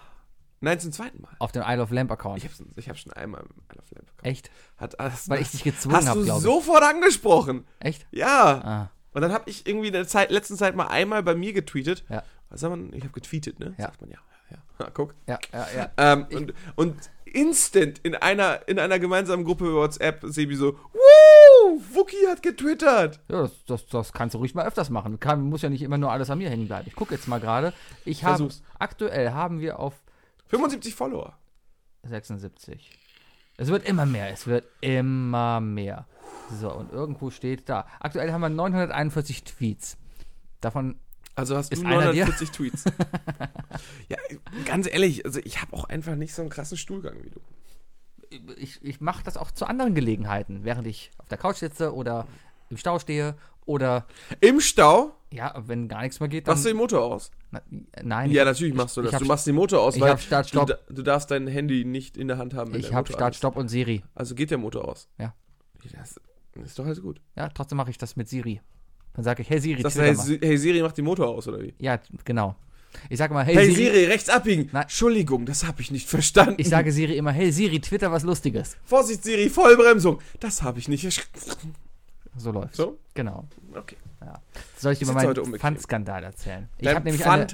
[0.61, 1.30] Nein, zum zweiten Mal.
[1.40, 2.38] Auf dem Isle of Lamp Account.
[2.38, 4.30] Ich habe ich hab schon einmal im Isle of Lamp bekommen.
[4.32, 4.50] Echt?
[4.76, 6.44] Hat, hast, Weil ich dich gezwungen Hast habe, du glaube ich.
[6.44, 7.66] sofort angesprochen.
[7.80, 8.07] Echt?
[8.12, 8.61] Ja.
[8.64, 11.53] Ah, Und dann habe ich irgendwie in der Zeit, letzten Zeit mal einmal bei mir
[11.53, 12.05] getweetet.
[12.09, 12.22] Ja.
[12.48, 12.92] Was sagt man?
[12.92, 13.74] Ich habe getweetet, ne?
[13.76, 13.86] Ja.
[13.86, 14.18] Sagt man ja.
[14.50, 14.84] Ja, ja.
[14.86, 15.14] Ha, guck.
[15.26, 15.90] ja, ja, ja.
[15.96, 20.98] Ähm, und, und instant in einer, in einer gemeinsamen Gruppe über WhatsApp Sebi so, Woo!
[21.94, 23.20] Wookie hat getwittert.
[23.28, 25.18] Ja, das, das, das kannst du ruhig mal öfters machen.
[25.20, 26.86] Kann, muss ja nicht immer nur alles an mir hängen bleiben.
[26.88, 27.72] Ich gucke jetzt mal gerade.
[28.04, 28.48] Ich habe
[28.78, 29.94] aktuell haben wir auf
[30.48, 31.36] 75 Follower.
[32.04, 32.90] 76.
[33.56, 36.06] Es wird immer mehr, es wird immer mehr.
[36.60, 37.86] So, und irgendwo steht da.
[38.00, 39.96] Aktuell haben wir 941 Tweets.
[40.60, 40.96] Davon,
[41.34, 41.94] Also hast Ist du dir?
[41.94, 42.84] 940 Tweets.
[44.08, 44.16] ja,
[44.64, 47.40] ganz ehrlich, also ich habe auch einfach nicht so einen krassen Stuhlgang wie du.
[48.56, 52.26] Ich, ich mache das auch zu anderen Gelegenheiten, während ich auf der Couch sitze oder
[52.70, 53.34] im Stau stehe
[53.66, 54.06] oder,
[54.40, 56.52] Im Stau ja, wenn gar nichts mehr geht, dann.
[56.54, 57.30] machst du den Motor aus.
[57.52, 57.62] Na,
[58.02, 59.12] nein, Ja, ich, natürlich machst du das.
[59.14, 62.28] hab- du machst den Motor aus, weil Start, du, du darfst dein Handy nicht in
[62.28, 62.74] der Hand haben.
[62.74, 63.34] ich habe Start.
[63.36, 64.02] Stopp und Siri.
[64.14, 65.08] Also geht der Motor aus.
[65.18, 65.34] Ja.
[65.92, 66.18] Das
[66.66, 67.20] ist doch alles gut.
[67.36, 68.60] Ja, trotzdem mache ich das mit Siri.
[69.14, 70.14] Dann sage ich, hey Siri, mal.
[70.16, 71.74] Si- hey Siri, mach den Motor aus, oder wie?
[71.78, 72.56] Ja, genau.
[73.09, 73.84] Ich sage mal, hey, Hey, Siri.
[73.84, 74.68] Siri, rechts abbiegen.
[74.72, 74.82] Nein.
[74.82, 76.57] Entschuldigung, das habe ich nicht verstanden.
[76.59, 78.76] Ich sage Siri immer, hey Siri, Twitter was Lustiges.
[78.84, 80.20] Vorsicht, Siri, Vollbremsung.
[80.40, 81.30] Das habe ich nicht.
[82.36, 82.76] So läuft's.
[82.76, 82.99] So?
[83.14, 83.47] Genau.
[83.74, 83.97] Okay.
[84.76, 85.59] Soll ich dir mal meinen.
[85.59, 86.68] Pfandskandal erzählen?
[86.78, 87.47] Ich habe nämlich eine,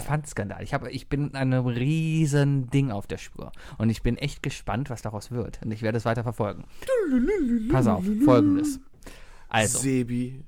[0.00, 0.62] Pfandskandal.
[0.62, 3.52] Ich, hab, ich bin in einem riesen Ding auf der Spur.
[3.78, 5.60] Und ich bin echt gespannt, was daraus wird.
[5.64, 6.64] Und ich werde es weiter verfolgen.
[7.70, 8.80] Pass auf, folgendes.
[9.48, 10.44] Also, Sebi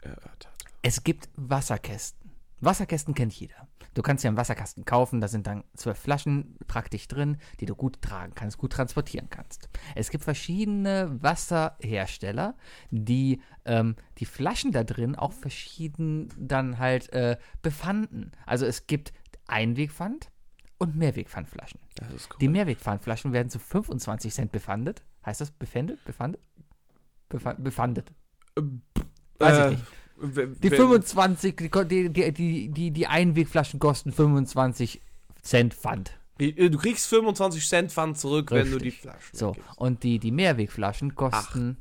[0.00, 0.48] erörtert.
[0.82, 2.27] es gibt Wasserkästen.
[2.60, 3.68] Wasserkästen kennt jeder.
[3.94, 7.74] Du kannst dir einen Wasserkasten kaufen, da sind dann zwölf Flaschen praktisch drin, die du
[7.74, 9.68] gut tragen kannst, gut transportieren kannst.
[9.94, 12.56] Es gibt verschiedene Wasserhersteller,
[12.90, 18.32] die ähm, die Flaschen da drin auch verschieden dann halt äh, befanden.
[18.46, 19.12] Also es gibt
[19.46, 20.30] Einwegpfand
[20.78, 21.80] und Mehrwegpfandflaschen.
[21.96, 22.38] Das ist cool.
[22.40, 25.02] Die Mehrwegpfandflaschen werden zu 25 Cent befandet.
[25.24, 26.04] Heißt das befändet?
[26.04, 26.40] Befandet?
[27.28, 28.12] Befa befandet.
[29.38, 29.92] Weiß ich nicht.
[30.20, 31.70] Die 25, die,
[32.10, 35.00] die, die, die, die, Einwegflaschen kosten 25
[35.42, 36.18] Cent Pfand.
[36.38, 39.02] äh, Du kriegst 25 Cent Pfand zurück, wenn du die Richtig.
[39.02, 39.78] Flaschen So, weggibst.
[39.78, 41.76] und die, die Mehrwegflaschen kosten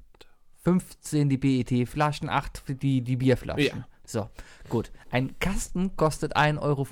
[0.64, 3.80] 15 die PET-Flaschen, 8 für die, die Bierflaschen.
[3.80, 3.88] Ja.
[4.04, 4.30] So,
[4.70, 4.92] gut.
[5.10, 6.88] Ein Kasten kostet 1,50 Euro.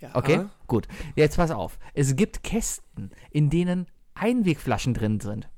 [0.00, 0.10] Ja.
[0.14, 0.86] Okay, gut.
[1.16, 1.78] Jetzt pass auf.
[1.94, 5.48] Es gibt Kästen, in denen Einwegflaschen drin sind.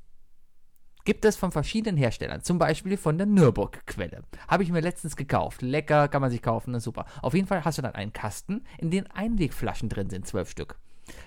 [1.05, 4.22] Gibt es von verschiedenen Herstellern, zum Beispiel von der Nürburg-Quelle.
[4.48, 5.61] Habe ich mir letztens gekauft.
[5.61, 7.05] Lecker, kann man sich kaufen, das ist super.
[7.20, 10.78] Auf jeden Fall hast du dann einen Kasten, in dem Einwegflaschen drin sind, zwölf Stück.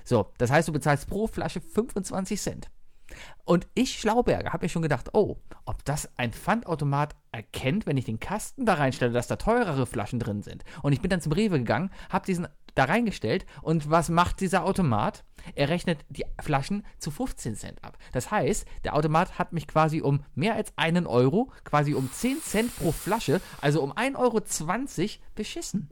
[0.03, 2.69] So, das heißt, du bezahlst pro Flasche 25 Cent.
[3.45, 8.05] Und ich, Schlauberger, habe mir schon gedacht, oh, ob das ein Pfandautomat erkennt, wenn ich
[8.05, 10.63] den Kasten da reinstelle, dass da teurere Flaschen drin sind.
[10.82, 12.47] Und ich bin dann zum Rewe gegangen, habe diesen
[12.78, 15.23] da reingestellt und was macht dieser Automat?
[15.55, 17.97] Er rechnet die Flaschen zu 15 Cent ab.
[18.11, 22.41] Das heißt, der Automat hat mich quasi um mehr als einen Euro, quasi um 10
[22.41, 24.41] Cent pro Flasche, also um 1,20 Euro
[25.36, 25.88] beschissen.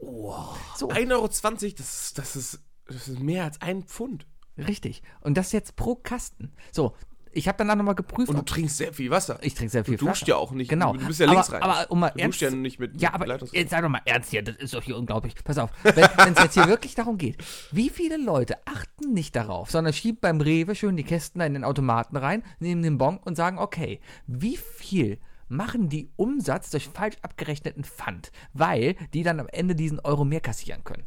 [0.76, 4.26] So, 1,20 Euro, das ist, das, ist, das ist mehr als ein Pfund.
[4.58, 5.02] richtig.
[5.20, 6.52] Und das jetzt pro Kasten.
[6.72, 6.94] So,
[7.36, 9.38] ich habe danach nochmal geprüft, Und du trinkst sehr viel Wasser.
[9.42, 10.30] ich trinke sehr viel du duschst Flasche.
[10.30, 10.68] ja auch nicht.
[10.68, 10.94] Genau.
[10.94, 11.62] Du bist ja aber, links rein.
[11.62, 14.00] Aber um mal du ernst duschst ja nicht mit Ja, aber jetzt sei doch mal
[14.04, 15.34] ernst hier, das ist doch hier unglaublich.
[15.44, 17.36] Pass auf, wenn es jetzt hier wirklich darum geht,
[17.72, 21.64] wie viele Leute achten nicht darauf, sondern schieben beim Rewe schön die Kästen in den
[21.64, 25.18] Automaten rein, nehmen den Bon und sagen, okay, wie viel
[25.48, 30.40] machen die Umsatz durch falsch abgerechneten Pfand, weil die dann am Ende diesen Euro mehr
[30.40, 31.04] kassieren können.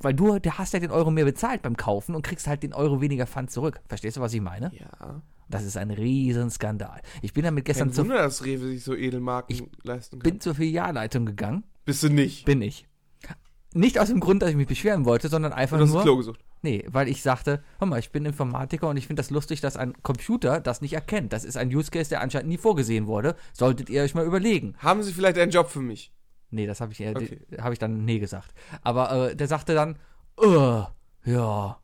[0.00, 2.74] Weil du, du hast ja den Euro mehr bezahlt beim Kaufen und kriegst halt den
[2.74, 3.80] Euro weniger Pfand zurück.
[3.86, 4.70] Verstehst du, was ich meine?
[4.74, 5.22] ja.
[5.48, 7.00] Das ist ein Riesenskandal.
[7.22, 10.28] Ich bin damit gestern zur, Wunder, dass Rewe sich so Edelmarken leisten kann.
[10.28, 11.62] bin zur Filialleitung gegangen.
[11.84, 12.44] Bist du nicht.
[12.46, 12.88] Bin ich.
[13.72, 16.02] Nicht aus dem Grund, dass ich mich beschweren wollte, sondern einfach Du hast das nur.
[16.02, 16.40] Klo gesucht.
[16.62, 19.76] Nee, weil ich sagte, hör mal, ich bin Informatiker und ich finde das lustig, dass
[19.76, 21.32] ein Computer das nicht erkennt.
[21.32, 23.36] Das ist ein Use Case, der anscheinend nie vorgesehen wurde.
[23.52, 24.74] Solltet ihr euch mal überlegen.
[24.78, 26.10] Haben Sie vielleicht einen Job für mich?
[26.50, 27.40] Nee, das habe ich, äh, Okay.
[27.60, 28.54] habe ich dann nee gesagt.
[28.82, 29.98] Aber äh, der sagte dann,
[31.24, 31.78] ja,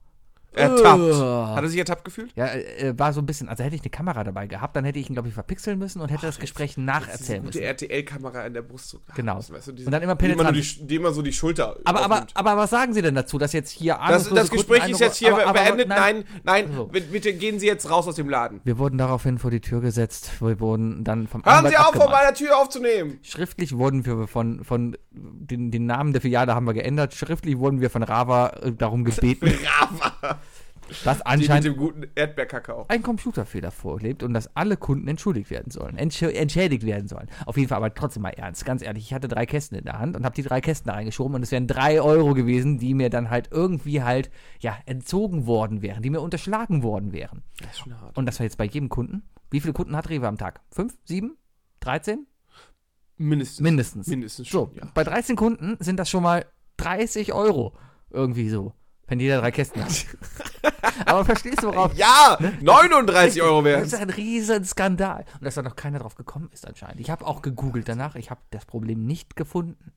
[0.55, 1.15] Ertappt.
[1.57, 2.31] Hat er sich ertappt gefühlt?
[2.37, 4.99] Ja, äh, war so ein bisschen, also hätte ich eine Kamera dabei gehabt, dann hätte
[4.99, 7.63] ich ihn, glaube ich, verpixeln müssen und hätte das Gespräch nacherzählen müssen.
[7.63, 9.37] RTL-Kamera in der Brust so Genau.
[9.37, 10.57] Weißt du, diese, Und dann immer die penetrant.
[10.57, 13.53] die, die immer so die Schulter Aber, aber, aber was sagen Sie denn dazu, dass
[13.53, 15.89] jetzt hier das, das Gespräch ist jetzt hier aber- aber- beendet.
[15.89, 16.87] Nein, nein, So.
[16.87, 18.61] bitte, gehen Sie jetzt raus aus dem Laden.
[18.65, 21.85] Wir wurden daraufhin vor die Tür gesetzt, wir wurden dann vom Hören Anwalt Sie auf,
[21.87, 22.13] vor abgemahnt.
[22.25, 23.19] meiner Tür aufzunehmen.
[23.23, 27.15] Schriftlich wurden wir von, von den, den Namen der Filiale haben wir geändert.
[27.15, 29.51] Schriftlich wurden wir von Rava äh, darum gebeten,
[29.91, 30.39] Brava.
[31.05, 32.87] Dass Die mit anscheinend dem guten Erdbeerkakao.
[32.89, 37.29] ein Computerfehler vorlebt und dass alle Kunden entschuldigt werden sollen, entsch entschädigt werden sollen.
[37.47, 39.99] Auf jeden Fall, aber trotzdem mal ernst, ganz ehrlich, ich hatte drei Kästen in der
[39.99, 42.95] Hand und habe die drei Kästen da reingeschoben und es wären drei Euro gewesen, die
[42.95, 44.31] mir dann halt irgendwie halt,
[44.61, 47.43] ja, entzogen worden wären, die mir unterschlagen worden wären.
[47.61, 48.17] Das ist schon hart.
[48.17, 49.23] Und das war jetzt bei jedem Kunden.
[49.51, 50.61] Wie viele Kunden hat Rewe am Tag?
[50.71, 50.97] Fünf?
[51.05, 51.37] Sieben?
[51.81, 52.27] 13?
[53.19, 53.61] Mindestens.
[53.61, 54.07] Mindestens.
[54.07, 54.91] Mindestens So, schon, ja.
[54.95, 56.47] bei 13 Kunden sind das schon mal
[56.79, 57.77] 30 Euro.
[58.11, 58.73] Irgendwie so.
[59.13, 60.07] Wenn jeder drei Kästen hat.
[61.05, 61.93] Aber verstehst du, worauf?
[61.95, 65.27] Ja, 39 Euro Das wären ist ein riesen Skandal.
[65.35, 66.99] Und dass da noch keiner drauf gekommen ist anscheinend.
[66.99, 68.15] Ich habe auch gegoogelt danach.
[68.15, 69.93] Ich habe das Problem nicht gefunden.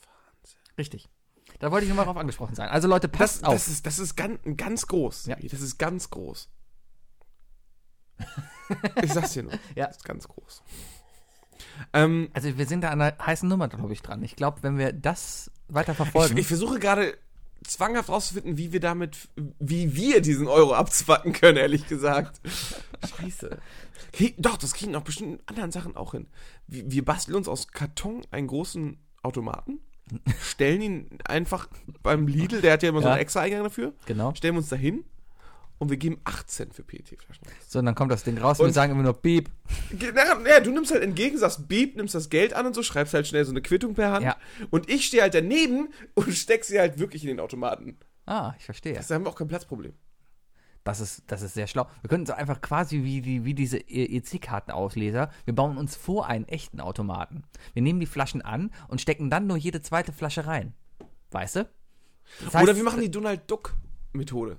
[0.00, 0.58] Wahnsinn.
[0.78, 1.10] Richtig.
[1.58, 2.70] Da wollte ich nur mal drauf angesprochen sein.
[2.70, 3.52] Also Leute, Das, passt auf.
[3.52, 5.26] das, ist, das ist ganz, ganz groß.
[5.26, 5.36] Ja.
[5.36, 6.48] Das ist ganz groß.
[9.02, 9.52] Ich sag's dir nur.
[9.74, 9.88] Ja.
[9.88, 10.62] Das ist ganz groß.
[11.92, 14.22] Ähm, also wir sind da an einer heißen Nummer, glaube ich, dran.
[14.22, 16.38] Ich glaube, wenn wir das weiter ich, verfolgen.
[16.38, 17.18] ich versuche gerade
[17.68, 22.40] zwanghaft rauszufinden, wie wir damit, wie wir diesen Euro abzwacken können, ehrlich gesagt.
[23.18, 23.58] Scheiße.
[24.12, 26.26] Krieg, doch, das kriegen auch bestimmt in anderen Sachen auch hin.
[26.66, 29.80] Wir, wir basteln uns aus Karton einen großen Automaten,
[30.42, 31.68] stellen ihn einfach
[32.02, 33.14] beim Lidl, der hat ja immer so Ja.
[33.14, 34.34] einen extra Eingang dafür, genau.
[34.34, 35.04] stellen wir uns da hin
[35.78, 37.46] und wir geben 8 Cent für PET-Flaschen.
[37.68, 39.50] So, und dann kommt das Ding raus und, wir Und- sagen immer nur Beep.
[40.14, 43.12] Na, ja, du nimmst halt entgegen, sagst Beep, nimmst das Geld an und so, schreibst
[43.14, 44.24] halt schnell so eine Quittung per Hand.
[44.24, 44.36] Ja.
[44.70, 47.98] Und ich stehe halt daneben und steck sie halt wirklich in den Automaten.
[48.26, 48.94] Ah, ich verstehe.
[48.94, 49.92] Da haben wir auch kein Platzproblem.
[50.82, 51.88] Das ist, das ist sehr schlau.
[52.00, 56.46] Wir könnten so einfach quasi wie, die, wie diese EC-Kartenausleser, wir bauen uns vor einen
[56.46, 57.42] echten Automaten.
[57.74, 60.74] Wir nehmen die Flaschen an und stecken dann nur jede zweite Flasche rein.
[61.32, 61.68] Weißt du?
[62.44, 64.58] Das heißt, Oder wir machen die Donald Duck-Methode.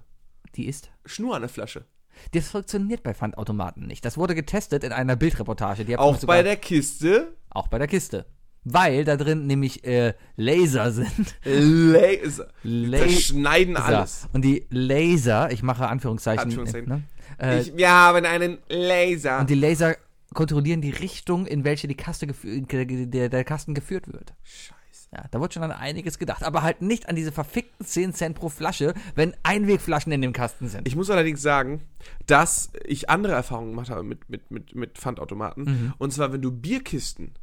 [0.57, 0.89] Die ist.
[1.05, 1.85] Schnur an der Flasche.
[2.33, 4.03] Das funktioniert bei Pfandautomaten nicht.
[4.03, 5.85] Das wurde getestet in einer Bildreportage.
[5.85, 8.25] Die Auch sogar- bei der Kiste auch bei der Kiste.
[8.63, 11.35] Weil da drin nämlich äh, Laser sind.
[11.43, 12.49] Laser.
[12.63, 13.07] Laser.
[13.07, 14.27] Zerschneiden alles.
[14.33, 16.43] Und die Laser, ich mache Anführungszeichen.
[16.43, 16.89] Anführungszeichen.
[16.89, 17.03] Ne?
[17.39, 19.39] Äh, Ich, wir haben einen Laser.
[19.39, 19.95] und die Laser
[20.33, 24.33] kontrollieren die Richtung, in welche die Kaste der, der Kasten geführt wird.
[24.43, 24.73] Scheiße.
[25.13, 26.43] Ja, da wird schon an einiges gedacht.
[26.43, 30.67] Aber halt nicht an diese verfickten 10 Cent pro Flasche, wenn Einwegflaschen in dem Kasten
[30.67, 30.85] sind.
[30.87, 31.81] Ich muss allerdings sagen,
[32.25, 35.63] dass ich andere Erfahrungen gemacht habe mit, mit, mit, mit Pfandautomaten.
[35.63, 35.93] Mhm.
[35.97, 37.35] Und zwar, wenn du Bierkisten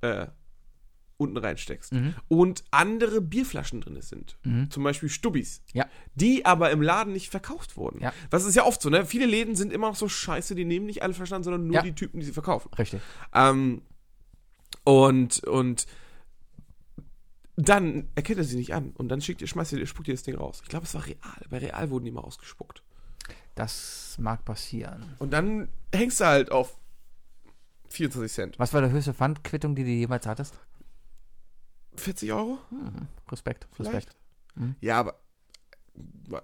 [0.00, 0.28] äh,
[1.18, 2.14] unten reinsteckst Mhm.
[2.28, 4.38] und andere Bierflaschen drin sind,
[4.70, 5.84] zum Beispiel Stubbis, Ja.
[6.14, 8.00] die aber im Laden nicht verkauft wurden.
[8.00, 8.14] Ja.
[8.30, 9.04] Das ist ja oft so, ne?
[9.04, 11.74] Viele Läden sind immer noch so scheiße, die nehmen nicht alle Flaschen an, sondern nur
[11.76, 11.82] Ja.
[11.82, 12.70] die Typen, die sie verkaufen.
[12.78, 13.02] Richtig.
[13.34, 13.82] Ähm,
[14.84, 15.86] und, und
[17.68, 20.22] dann erkennt er sie nicht an und dann schickt ihr, schmeißt ihr, spuckt ihr das
[20.22, 20.60] Ding raus.
[20.62, 21.46] Ich glaube, es war real.
[21.50, 22.82] Bei Real wurden die mal ausgespuckt.
[23.54, 25.14] Das mag passieren.
[25.18, 26.78] Und dann hängst du halt auf
[27.88, 28.58] 24 Cent.
[28.58, 30.58] Was war der höchste Pfandquittung, die du jemals hattest?
[31.96, 32.58] 40 Euro?
[33.30, 33.94] Respekt, Vielleicht.
[33.94, 34.16] Respekt.
[34.80, 35.20] Ja, aber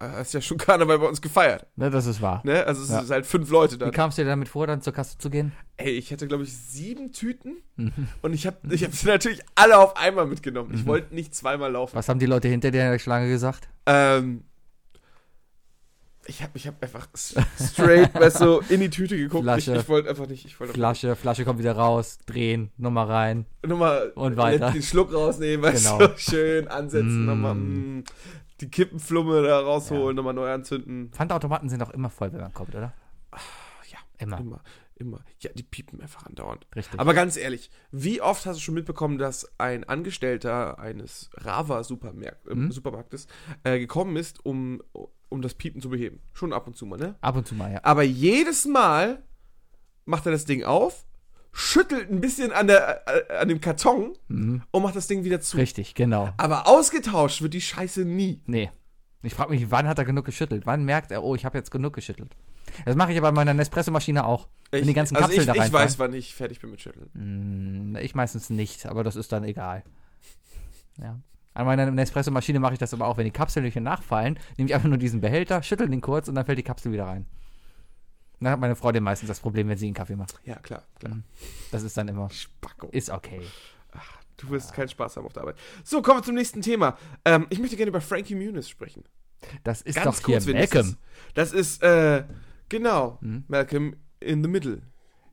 [0.01, 1.67] hast ja schon Karneval bei uns gefeiert.
[1.77, 2.41] Ne, das ist wahr.
[2.45, 2.65] Ne?
[2.67, 3.01] Also es Ja.
[3.03, 3.91] sind halt fünf Leute Wie dann.
[3.93, 5.53] kamst du dir damit vor, dann zur Kasse zu gehen?
[5.77, 7.93] Ey, ich hatte, glaube ich, sieben Tüten Mhm.
[8.23, 10.73] und ich habe ich hab sie natürlich alle auf einmal mitgenommen.
[10.75, 11.95] Ich wollte nicht zweimal laufen.
[11.95, 13.69] Was haben die Leute hinter dir in der Schlange gesagt?
[13.87, 14.43] Ähm,
[16.29, 19.45] ich habe ich hab einfach straight, weißt du, in die Tüte geguckt.
[19.45, 19.75] Flasche.
[19.75, 20.45] Ich, ich wollte einfach nicht.
[20.45, 23.47] Ich wollte Flasche, Flasche kommt wieder raus, drehen, nochmal rein.
[23.65, 24.73] nochmal Und weiter.
[24.73, 25.99] den Schluck rausnehmen, weißt Genau.
[26.09, 27.27] du, schön ansetzen, Mm.
[27.27, 28.05] nochmal mm,
[28.61, 31.11] die Kippenflumme da rausholen, nochmal neu anzünden.
[31.13, 32.93] Pfandautomaten sind auch immer voll, wenn man kommt, oder?
[33.91, 34.39] Ja, Immer.
[34.41, 34.61] immer,
[34.97, 35.21] immer.
[35.41, 36.67] Ja, die piepen einfach andauernd.
[36.75, 36.99] Richtig.
[36.99, 42.73] Aber ganz ehrlich, wie oft hast du schon mitbekommen, dass ein Angestellter eines Rava-Supermarktes Mhm.
[42.73, 43.27] Supermarktes,
[43.65, 44.83] äh, gekommen ist, um,
[45.29, 46.21] um das Piepen zu beheben?
[46.33, 47.15] Schon ab und zu mal, ne?
[47.21, 47.81] Ab und zu mal, ja.
[47.83, 49.23] Aber jedes Mal
[50.07, 51.06] macht er das Ding auf,
[51.59, 54.63] schüttelt ein bisschen an, der, äh, an dem Karton Mhm.
[54.71, 55.57] und macht das Ding wieder zu.
[55.57, 56.29] Richtig, genau.
[56.37, 58.43] Aber ausgetauscht wird die Scheiße nie.
[58.47, 58.71] Nee.
[59.23, 60.67] Ich frage mich, wann hat er genug geschüttelt?
[60.67, 62.37] Wann merkt er, oh, ich habe jetzt genug geschüttelt?
[62.85, 64.49] Das mache ich aber in meiner Nespresso-Maschine auch.
[64.71, 65.87] Wenn die ganzen also Kapseln ich, da ich reinfallen.
[65.89, 67.09] weiß, wann ich fertig bin mit Schütteln.
[67.15, 69.83] Hm, Ich meistens nicht, aber das ist dann egal.
[70.99, 71.19] Ja.
[71.55, 73.17] An meiner Nespresso-Maschine mache ich das aber auch.
[73.17, 76.45] Wenn die Kapsellöcher nachfallen, nehme ich einfach nur diesen Behälter, schüttel den kurz und dann
[76.45, 77.27] fällt die Kapsel wieder rein.
[78.41, 80.39] Dann hat meine Freundin meistens das Problem, wenn sie einen Kaffee macht.
[80.45, 81.19] Ja, klar, klar.
[81.71, 82.89] Das ist dann immer, Spacko.
[82.93, 83.41] ist okay.
[84.37, 85.57] Du wirst keinen Spaß haben auf der Arbeit.
[85.83, 86.99] So, kommen wir zum nächsten Thema.
[87.25, 89.05] Ähm, ich möchte gerne über Frankie Muniz sprechen.
[89.65, 90.97] Das ist Ganz doch hier kurz, ist Malcolm.
[91.35, 92.25] Das Das ist, äh,
[92.69, 93.45] genau, Hm?
[93.49, 94.83] Malcolm in the Middle.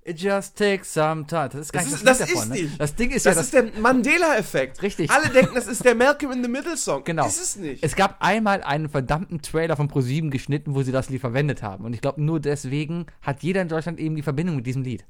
[0.06, 1.48] It just takes some time.
[1.50, 2.64] Das ist gar Das nicht ist- das, das Lied ist davon, ne?
[2.64, 2.82] nicht.
[2.82, 3.72] Das Ding ist Das ja ist das.
[3.72, 4.82] der Mandela-Effekt.
[4.82, 5.10] Richtig.
[5.10, 7.06] Alle denken, das ist der Malcolm in the Middle Song.
[7.06, 7.26] Genau.
[7.26, 7.82] Ist es nicht.
[7.86, 11.86] Es gab einmal einen verdammten Trailer von ProSieben geschnitten, wo sie das Lied verwendet haben.
[11.86, 15.06] Und ich glaube, nur deswegen hat jeder in Deutschland eben die Verbindung mit diesem Lied.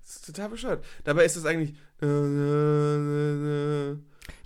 [0.00, 0.84] Das ist total bescheuert.
[1.02, 1.74] Dabei ist es eigentlich.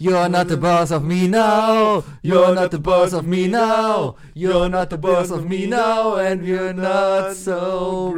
[0.01, 2.05] You're not the boss of me now.
[2.23, 4.15] You're not the boss of me now.
[4.33, 6.15] You're not the boss of me now.
[6.17, 8.15] And you're not so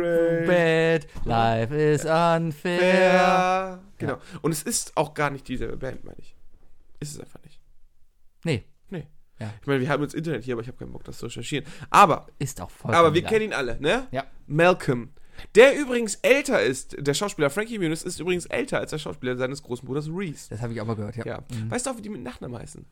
[0.46, 1.06] bad.
[1.24, 3.78] Life is unfair.
[3.98, 4.18] Genau.
[4.42, 6.36] Und es ist auch gar nicht dieselbe Band, meine ich.
[7.00, 7.58] Ist es einfach nicht.
[8.44, 9.06] Nee, Nee.
[9.38, 9.50] Ja.
[9.60, 11.64] Ich meine, wir haben jetzt Internet hier, aber ich habe keinen Bock, das zu recherchieren.
[11.88, 12.94] Aber, ist auch voll.
[12.94, 14.06] aber wir kennen ihn alle, ne?
[14.10, 14.24] Ja.
[14.46, 15.12] Malcolm.
[15.54, 19.62] Der übrigens älter ist, der Schauspieler Frankie Muniz ist übrigens älter als der Schauspieler seines
[19.62, 20.48] großen Bruders Reese.
[20.50, 21.24] Das habe ich auch mal gehört, ja.
[21.26, 21.38] Ja.
[21.68, 22.84] Weißt du auch, wie die mit Nachnamen heißen?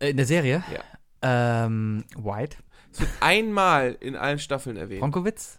[0.00, 0.62] Äh, In der Serie?
[0.72, 1.64] Ja.
[1.66, 2.56] Ähm, White.
[2.92, 5.00] Es wird einmal in allen Staffeln erwähnt.
[5.00, 5.58] Bronkowitz?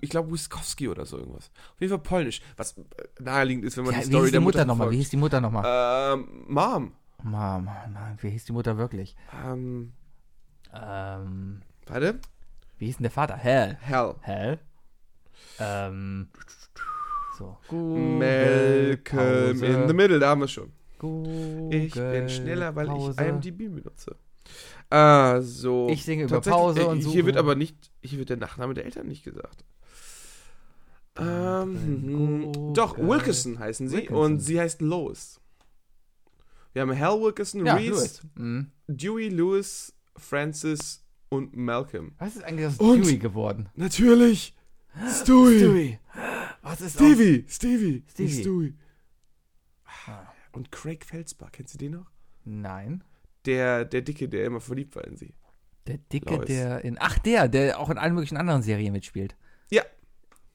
[0.00, 1.50] Ich glaube, Wiskowski oder so irgendwas.
[1.74, 2.40] Auf jeden Fall polnisch.
[2.56, 2.74] Was
[3.20, 4.90] naheliegend ist, wenn man Ja, die wie Story hieß die der Mutter Mutter nochmal?
[4.90, 6.14] Wie hieß die Mutter nochmal?
[6.14, 6.92] Ähm, Mom.
[7.22, 9.14] Mom, nein, wie hieß die Mutter wirklich?
[9.44, 9.92] Ähm,
[10.74, 12.18] Ähm, warte.
[12.78, 13.36] wie hieß denn der Vater?
[13.36, 13.76] Hell.
[13.80, 14.14] Hell.
[14.22, 14.58] Hell?
[15.58, 16.28] Ähm,
[17.38, 17.56] so.
[17.70, 19.66] Malcolm Pause.
[19.66, 20.72] in the Middle, da haben wir es schon.
[20.98, 23.16] Google, Ich bin schneller, weil Pause.
[23.20, 24.16] ich IMDb benutze.
[24.90, 25.88] Also.
[25.90, 27.26] Ich singe über Pause äh, und Hier suche.
[27.26, 29.64] wird aber nicht, hier wird der Nachname der Eltern nicht gesagt.
[31.18, 32.72] Ähm, Google.
[32.74, 34.16] doch, Wilkerson heißen sie Wilkerson.
[34.32, 35.40] und sie heißt Lois.
[36.72, 38.22] Wir haben Hal Wilkerson, Ja, Reese, Louis.
[38.36, 38.70] Mhm.
[38.88, 42.12] Dewey, Lewis, Francis und Malcolm.
[42.18, 43.68] Was ist eigentlich aus Und- Dewey geworden?
[43.74, 44.54] Natürlich!
[44.94, 45.58] Stewie!
[45.58, 45.98] Stewie.
[46.62, 47.06] Was ist aus...
[47.06, 47.44] Stevie!
[47.48, 48.04] Stevie!
[48.08, 48.24] Stevie.
[48.24, 48.74] Nicht Stewie.
[50.52, 52.10] Und Craig Felsbach, kennst du den noch?
[52.44, 53.02] Nein.
[53.46, 55.34] Der, der Dicke, der immer verliebt war in sie.
[55.86, 56.46] Der Dicke, Lois.
[56.46, 56.96] der in...
[57.00, 59.36] Ach, der, der auch in allen möglichen anderen Serien mitspielt.
[59.70, 59.82] Ja.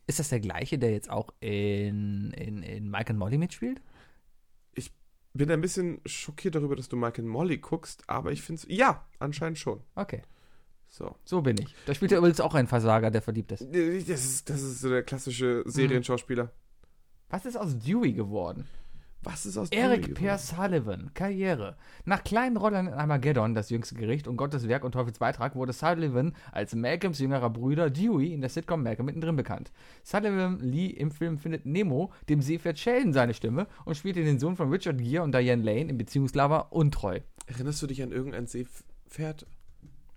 [0.05, 3.81] Ist das der gleiche, der jetzt auch in, in, in Mike and Molly mitspielt?
[5.37, 8.75] Bin ein bisschen schockiert darüber, dass du Mike and Molly guckst, aber ich finde es.
[8.75, 9.83] Ja, anscheinend schon.
[9.93, 10.23] Okay,
[10.89, 11.15] So.
[11.25, 11.75] so bin ich.
[11.85, 13.61] Da spielt er übrigens auch ein Versager, der verliebt ist.
[13.61, 16.51] Das ist, das ist so der klassische Serienschauspieler.
[17.29, 18.67] Was ist aus Dewey geworden?
[19.23, 20.37] Was ist aus Eric Per?
[20.37, 21.75] Sullivan, Karriere.
[22.05, 25.73] Nach kleinen Rollen in Armageddon, das jüngste Gericht und Gottes Werk und Teufels Beitrag, wurde
[25.73, 29.71] Sullivan als Malcolms jüngerer Bruder Dewey in der Sitcom Malcolm mittendrin bekannt.
[30.03, 34.55] Sullivan lieh im Film Findet Nemo dem Seepferd Sheldon seine Stimme und spielte den Sohn
[34.55, 37.19] von Richard Gere und Diane Lane im Beziehungslaber Untreu.
[37.47, 39.45] Erinnerst du dich an irgendein Seepferd?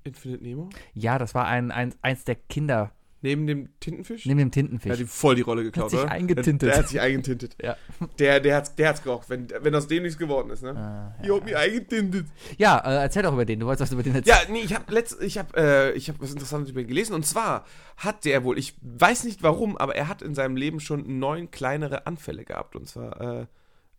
[0.05, 0.69] Infinite Nemo?
[0.95, 2.93] Ja, das war ein, ein, eins der Kinder
[3.23, 4.25] Neben dem Tintenfisch?
[4.25, 4.93] neben dem Der Tintenfisch.
[4.93, 6.11] hat ihm voll die Rolle geklaut, sich oder?
[6.11, 6.63] eingetintet.
[6.63, 7.55] Der, der hat sich eingetintet.
[7.63, 7.77] Ja.
[8.19, 10.75] Der, der hat's, der hat's geraucht, wenn, wenn aus dem nichts geworden ist, ne?
[10.75, 12.27] Ah, Ich hab mich eingetintet.
[12.57, 13.61] Ja, äh, erzähl doch über den.
[13.61, 14.39] Du wolltest was über den erzählen.
[14.47, 17.13] Ja, nee, ich habe letzt, ich habe, äh, ich habe was Interessantes über ihn gelesen
[17.13, 17.67] und zwar
[17.99, 21.51] hat der wohl, ich weiß nicht warum, aber er hat in seinem Leben schon neun
[21.51, 23.47] kleinere Anfälle gehabt und zwar äh,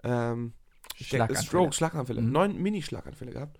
[0.03, 0.53] ähm,
[0.95, 1.45] Schlaganfälle.
[1.45, 2.31] Stroke, Schlaganfälle, Mhm.
[2.31, 3.59] neun Mini-Schlaganfälle gehabt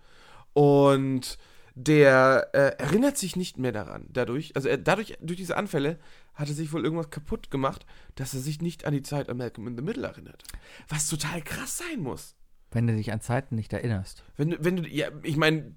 [0.53, 1.37] und
[1.75, 4.05] der äh, erinnert sich nicht mehr daran.
[4.09, 5.99] Dadurch, also er, dadurch durch diese Anfälle
[6.33, 9.37] hat er sich wohl irgendwas kaputt gemacht, dass er sich nicht an die Zeit an
[9.37, 10.43] Malcolm in the Middle erinnert.
[10.89, 12.35] Was total krass sein muss.
[12.71, 14.23] Wenn du dich an Zeiten nicht erinnerst.
[14.37, 15.75] Wenn, du- wenn du, ja, ich meine,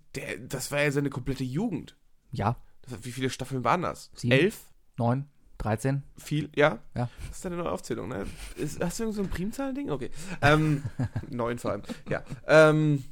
[0.48, 1.96] das war ja seine komplette Jugend.
[2.30, 4.10] Ja, Das, wie viele Staffeln waren das?
[4.14, 4.32] Sieben.
[4.32, 4.60] Elf?
[4.96, 5.26] 9,
[5.58, 6.02] 13.
[6.16, 6.50] Viel?
[6.54, 6.78] Ja?
[6.94, 7.08] Ja.
[7.28, 8.26] Das ist deine neue Aufzählung, ne?
[8.56, 9.90] Ist, hast du irgend so ein Primzahlending?
[9.90, 10.10] Okay.
[10.40, 10.84] Ähm,
[11.30, 11.82] neun vor allem.
[12.08, 12.22] Ja.
[12.46, 13.02] Ähm,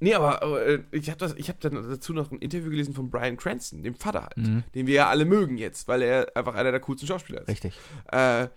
[0.00, 3.82] nee, aber äh, ich habe hab dann dazu noch ein Interview gelesen von Brian Cranston,
[3.82, 4.64] dem Vater halt, Mhm.
[4.74, 7.48] den wir ja alle mögen jetzt, weil er einfach einer der coolsten Schauspieler ist.
[7.48, 7.74] Richtig.
[8.12, 8.48] Äh,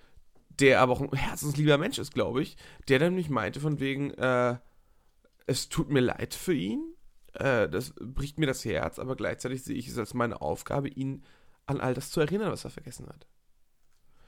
[0.60, 4.12] der aber auch ein herzenslieber Mensch ist, glaube ich, der dann nämlich meinte von wegen,
[4.12, 4.58] äh,
[5.48, 6.94] es tut mir leid für ihn,
[7.34, 11.24] äh, das bricht mir das Herz, aber gleichzeitig sehe ich es als meine Aufgabe, ihn
[11.66, 13.26] an all das zu erinnern, was er vergessen hat.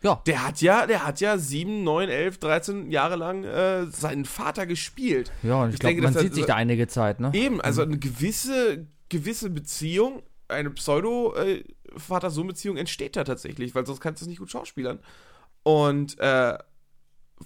[0.04, 0.22] Ja.
[0.28, 4.66] Der hat ja, der hat ja sieben, neun, elf, 13 Jahre lang äh, seinen Vater
[4.66, 5.32] gespielt.
[5.44, 7.32] Ja, und ich, Ich glaube, denke, man sieht er- sich da einige Zeit, ne?
[7.34, 14.26] Eben, also eine gewisse, gewisse Beziehung, eine Pseudo-Vater-Sohn-Beziehung entsteht da tatsächlich, weil sonst kannst du
[14.26, 15.00] es nicht gut schauspielern.
[15.64, 16.58] Und äh,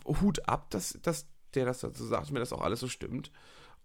[0.06, 3.32] Hut ab, dass, dass der das dazu sagt, mir das auch alles so stimmt.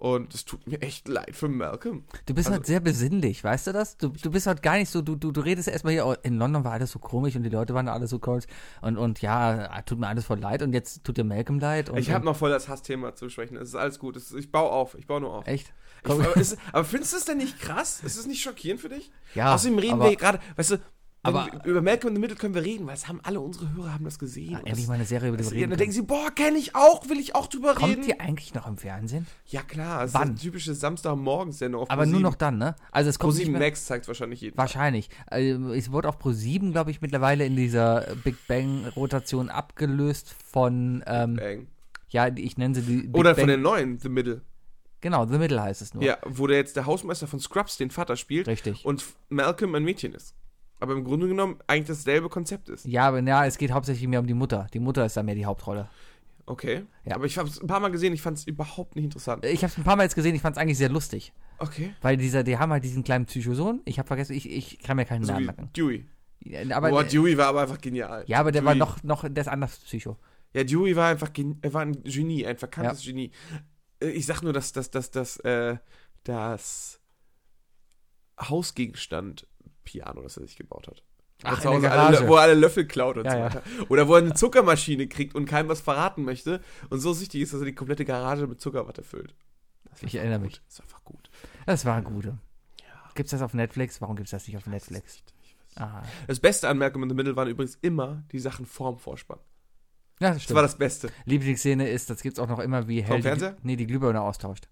[0.02, 2.02] Und es tut mir echt leid für Malcolm.
[2.26, 3.96] Du bist Also- halt sehr besinnlich, weißt du das?
[3.98, 6.38] Du, du bist halt gar nicht so, du, du, du redest erstmal hier, oh, in
[6.38, 8.46] London war alles so komisch und die Leute waren alle so komisch
[8.80, 11.88] und, und ja, tut mir alles voll leid und jetzt tut dir Malcolm leid.
[11.88, 13.56] Und, ich habe noch voll das Hassthema zu sprechen.
[13.56, 14.16] Es ist alles gut.
[14.16, 14.96] Ist, ich baue auf.
[14.96, 15.46] Ich baue nur auf.
[15.46, 15.72] Echt?
[16.04, 18.00] Ich, aber, ist, aber findest du es denn nicht krass?
[18.02, 19.12] Ist es nicht schockierend für dich?
[19.36, 20.78] Ja, Außerdem reden wir gerade, weißt du,
[21.24, 23.94] Aber- über Malcolm in the Middle können wir reden, weil es haben alle unsere Hörer
[23.94, 24.56] haben das gesehen.
[24.56, 26.58] Und endlich mal eine Serie, über die wir ja, reden dann denken sie, boah, kenne
[26.58, 27.78] ich auch, will ich auch drüber reden.
[27.94, 29.26] Kommt die eigentlich noch im Fernsehen?
[29.46, 30.22] ja klar, es Wann?
[30.22, 32.74] ist eine typische Samstagmorgensendung auf Aber nur noch dann, ne?
[32.90, 34.58] Also es kommt nicht Pro7 mehr, Max zeigt wahrscheinlich jeden.
[34.58, 35.10] Wahrscheinlich.
[35.26, 41.36] Also, es wurde auf Pro7, glaube ich, mittlerweile in dieser Big Bang-Rotation abgelöst von, ähm,
[41.36, 41.66] Bang.
[42.08, 43.42] ja, ich nenne sie die Big Oder Bang.
[43.42, 44.42] von den neuen, The Middle.
[45.00, 46.02] Genau, The Middle heißt es nur.
[46.02, 48.84] Ja, wo der jetzt der Hausmeister von Scrubs den Vater spielt Richtig.
[48.84, 50.34] und Malcolm ein Mädchen ist.
[50.82, 52.84] Aber im Grunde genommen eigentlich dasselbe Konzept ist.
[52.86, 54.66] Ja, aber ja, es geht hauptsächlich mehr um die Mutter.
[54.74, 55.88] Die Mutter ist da mehr die Hauptrolle.
[56.44, 56.82] Okay.
[57.04, 57.14] Ja.
[57.14, 59.44] Aber ich habe es ein paar Mal gesehen, ich fand es überhaupt nicht interessant.
[59.44, 61.32] Ich habe es ein paar Mal jetzt gesehen, ich fand es eigentlich sehr lustig.
[61.58, 61.94] Okay.
[62.00, 63.80] Weil dieser, die haben halt diesen kleinen Psychosohn.
[63.84, 65.70] Ich habe vergessen, ich, ich kann mir keinen So Namen merken.
[65.76, 66.04] Dewey.
[66.40, 68.24] Ja, Aber, Boah, Dewey war aber einfach genial.
[68.26, 68.68] ja, aber der Dewey.
[68.70, 70.18] war noch, noch, der ist anders Psycho.
[70.52, 71.30] Ja, Dewey war einfach
[71.62, 73.30] er war ein Genie, ein verkanntes Genie.
[74.02, 75.76] Äh, Ich sag nur, dass das, das, das, äh,
[76.24, 76.98] das
[78.40, 79.46] Hausgegenstand
[79.84, 81.02] Piano, das er sich gebaut hat.
[81.44, 82.18] Ach, Das in der Haus Garage.
[82.18, 83.44] alle, wo er alle Löffel klaut und Ja, so ja.
[83.46, 83.62] weiter.
[83.88, 86.60] Oder wo er eine Zuckermaschine kriegt und keinem was verraten möchte
[86.90, 89.34] und so süchtig ist, dass er die komplette Garage mit Zuckerwatte füllt.
[90.02, 90.46] Ich erinnere gut.
[90.48, 90.62] mich.
[90.68, 91.30] Das war einfach gut.
[91.66, 92.38] Das war ein guter.
[93.14, 94.00] Gibt's das auf Netflix?
[94.00, 95.22] Warum gibt's das nicht auf Netflix?
[95.76, 96.02] Ah.
[96.28, 99.38] Das Beste an Malcolm in the Middle waren übrigens immer die Sachen vorm Vorspann.
[100.20, 101.10] Ja, das Das war das Beste.
[101.24, 103.56] Lieblingsszene ist, das gibt's auch noch immer, wie Hell die, Fernseher?
[103.62, 104.68] nee, die Glühbirne austauscht.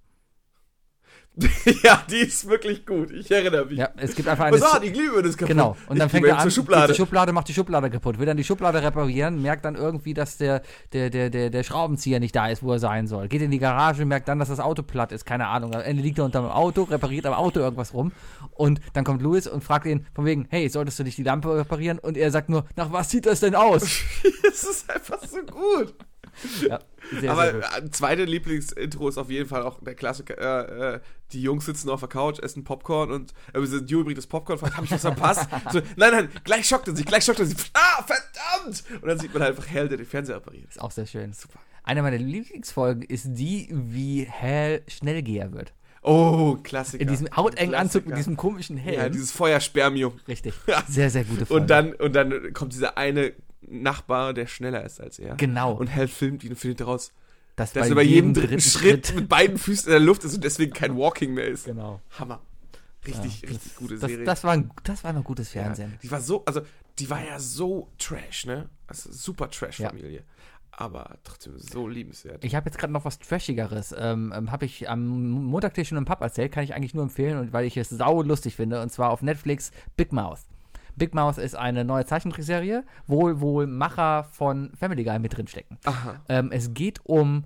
[1.84, 3.12] ja, die ist wirklich gut.
[3.12, 3.78] Ich erinnere mich.
[3.78, 4.60] Ja, es gibt einfach eine.
[4.60, 5.48] Was war die Glühbirne ist kaputt.
[5.48, 5.76] Genau.
[5.88, 6.88] Und dann ich fängt er an, Schublade.
[6.88, 10.38] zur Schublade, macht die Schublade kaputt, will dann die Schublade reparieren, merkt dann irgendwie, dass
[10.38, 10.62] der,
[10.92, 13.28] der, der, der, der Schraubenzieher nicht da ist, wo er sein soll.
[13.28, 15.74] Geht in die Garage, merkt dann, dass das Auto platt ist, keine Ahnung.
[15.74, 18.10] Am Ende liegt er unter dem Auto, repariert am Auto irgendwas rum.
[18.50, 21.56] Und dann kommt Louis und fragt ihn von wegen, hey, solltest du nicht die Lampe
[21.56, 22.00] reparieren?
[22.00, 23.82] Und er sagt nur, nach was sieht das denn aus?
[24.42, 25.94] Es ist einfach so gut.
[26.68, 26.80] ja,
[27.20, 30.38] sehr, Aber sehr äh, zweite Lieblingsintro ist auf jeden Fall auch der Klassiker.
[30.38, 31.00] Äh, äh,
[31.32, 34.76] die Jungs sitzen auf der Couch, essen Popcorn und äh, Dewey bringt das Popcorn, fragt,
[34.76, 35.48] hab ich was verpasst?
[35.72, 37.56] so, nein, nein, gleich schockt er sich, gleich schockt er sich.
[37.74, 38.84] Ah, verdammt!
[39.00, 40.68] Und dann sieht man halt einfach Hell, der den Fernseher repariert.
[40.68, 41.32] Ist auch sehr schön.
[41.32, 41.60] Super.
[41.82, 45.72] Eine meiner Lieblingsfolgen ist die, wie Hal Schnellgeher wird.
[46.02, 47.02] Oh, Klassiker.
[47.02, 49.00] In diesem hautengen Anzug mit diesem komischen Helm.
[49.00, 50.18] Ja, dieses Feuerspermium.
[50.26, 50.54] Richtig.
[50.88, 51.62] Sehr, sehr gute Folge.
[51.62, 53.32] Und dann, und dann kommt dieser eine
[53.70, 55.36] Nachbar, der schneller ist als er.
[55.36, 55.72] Genau.
[55.72, 57.12] Und Hell filmt ihn und findet heraus,
[57.56, 60.44] das dass er bei jedem dritten Schritt mit beiden Füßen in der Luft ist und
[60.44, 61.66] deswegen kein Walking mehr ist.
[61.66, 62.00] Genau.
[62.18, 62.40] Hammer.
[63.06, 64.24] Richtig, richtig gute Das, Serie.
[64.26, 65.98] das, war, ein- das war noch gutes ja, Fernsehen.
[66.02, 66.60] die war so, also
[66.98, 68.68] die war ja so trash, ne?
[68.86, 70.22] Also super Trash-Familie.
[70.72, 72.44] Aber trotzdem so liebenswert.
[72.44, 73.94] Ich habe jetzt gerade noch was Trashigeres.
[73.98, 77.38] Ähm, ähm, habe ich am Montag schon im Pub erzählt, kann ich eigentlich nur empfehlen,
[77.38, 78.80] und weil ich es sau lustig finde.
[78.82, 80.40] Und zwar auf Netflix Big Mouth.
[81.00, 85.78] Big Mouth ist eine neue Zeichentrickserie, wo wohl Macher von Family Guy mit drin stecken.
[85.84, 86.20] Aha.
[86.28, 87.44] Ähm, es geht um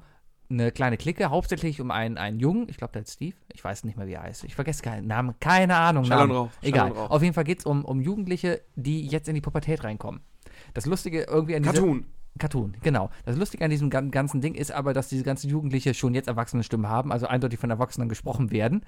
[0.50, 3.84] eine kleine Clique, hauptsächlich um einen, einen Jungen, ich glaube, der heißt Steve, ich weiß
[3.84, 6.07] nicht mehr, wie er heißt, ich vergesse keinen Namen, keine Ahnung.
[6.07, 6.32] Namen.
[6.32, 6.90] Schall Egal.
[6.90, 7.11] Rauch.
[7.11, 10.20] Auf jeden Fall geht es um, um Jugendliche, die jetzt in die Pubertät reinkommen.
[10.74, 12.07] Das Lustige irgendwie an dieser, Cartoon.
[12.39, 13.11] Cartoon, genau.
[13.24, 16.26] Das Lustige an diesem gan- ganzen Ding ist aber, dass diese ganzen Jugendliche schon jetzt
[16.26, 18.85] Erwachsenenstimmen haben, also eindeutig von Erwachsenen gesprochen werden,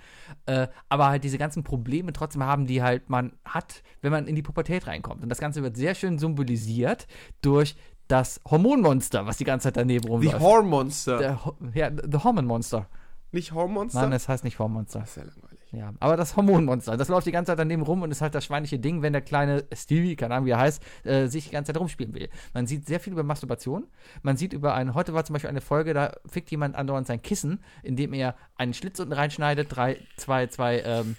[0.47, 4.35] äh, aber halt diese ganzen Probleme trotzdem haben, die halt man hat, wenn man in
[4.35, 5.23] die Pubertät reinkommt.
[5.23, 7.07] Und das Ganze wird sehr schön symbolisiert
[7.41, 7.77] durch
[8.09, 10.41] das Hormonmonster, was die ganze Zeit daneben Die rumläuft.
[10.41, 11.19] Hormonster.
[11.19, 12.89] Der Ho- ja, The Hormone Monster.
[13.33, 14.03] Nicht Hormonster?
[14.03, 15.01] Nein, es heißt nicht Hormonmonster.
[15.01, 15.46] das ist ja langweilig.
[15.73, 18.45] Ja, aber das Hormonmonster, das läuft die ganze Zeit daneben rum und ist halt das
[18.45, 21.73] schweinliche Ding, wenn der kleine Stevie, keine Ahnung wie er heißt, äh, sich die ganze
[21.73, 22.29] Zeit rumspielen will.
[22.55, 23.87] Man sieht sehr viel über Masturbation.
[24.23, 27.21] Man sieht über einen, heute war zum Beispiel eine Folge, da fickt jemand andauernd sein
[27.21, 31.17] Kissen, indem er einen Schlitz unten reinschneidet, drei, zwei, zwei, ähm,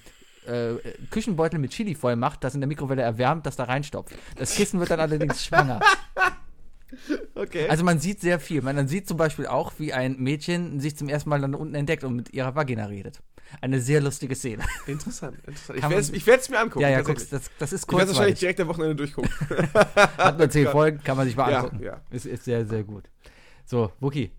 [0.47, 0.75] äh,
[1.09, 4.15] Küchenbeutel mit Chili voll macht, das in der Mikrowelle erwärmt, das da reinstopft.
[4.37, 5.79] Das Kissen wird dann allerdings schwanger.
[7.35, 7.67] Okay.
[7.67, 8.61] Also man sieht sehr viel.
[8.61, 12.05] Man sieht zum Beispiel auch, wie ein Mädchen sich zum ersten Mal dann unten entdeckt
[12.05, 13.21] und mit ihrer Vagina redet.
[13.61, 14.63] Eine sehr lustige Szene.
[14.87, 15.79] interessant, interessant.
[16.13, 16.81] Ich werde es mir angucken.
[16.81, 17.29] ja, ja, tatsächlich.
[17.29, 19.31] guck's, das, das ist ich werde wahrscheinlich direkt am Wochenende durchgucken.
[20.17, 21.83] Hat nur zehn Folgen, kann man sich mal Ja, angucken.
[21.83, 22.01] ja.
[22.11, 23.09] Ist, ist sehr, sehr gut.
[23.65, 24.31] So, Wookie.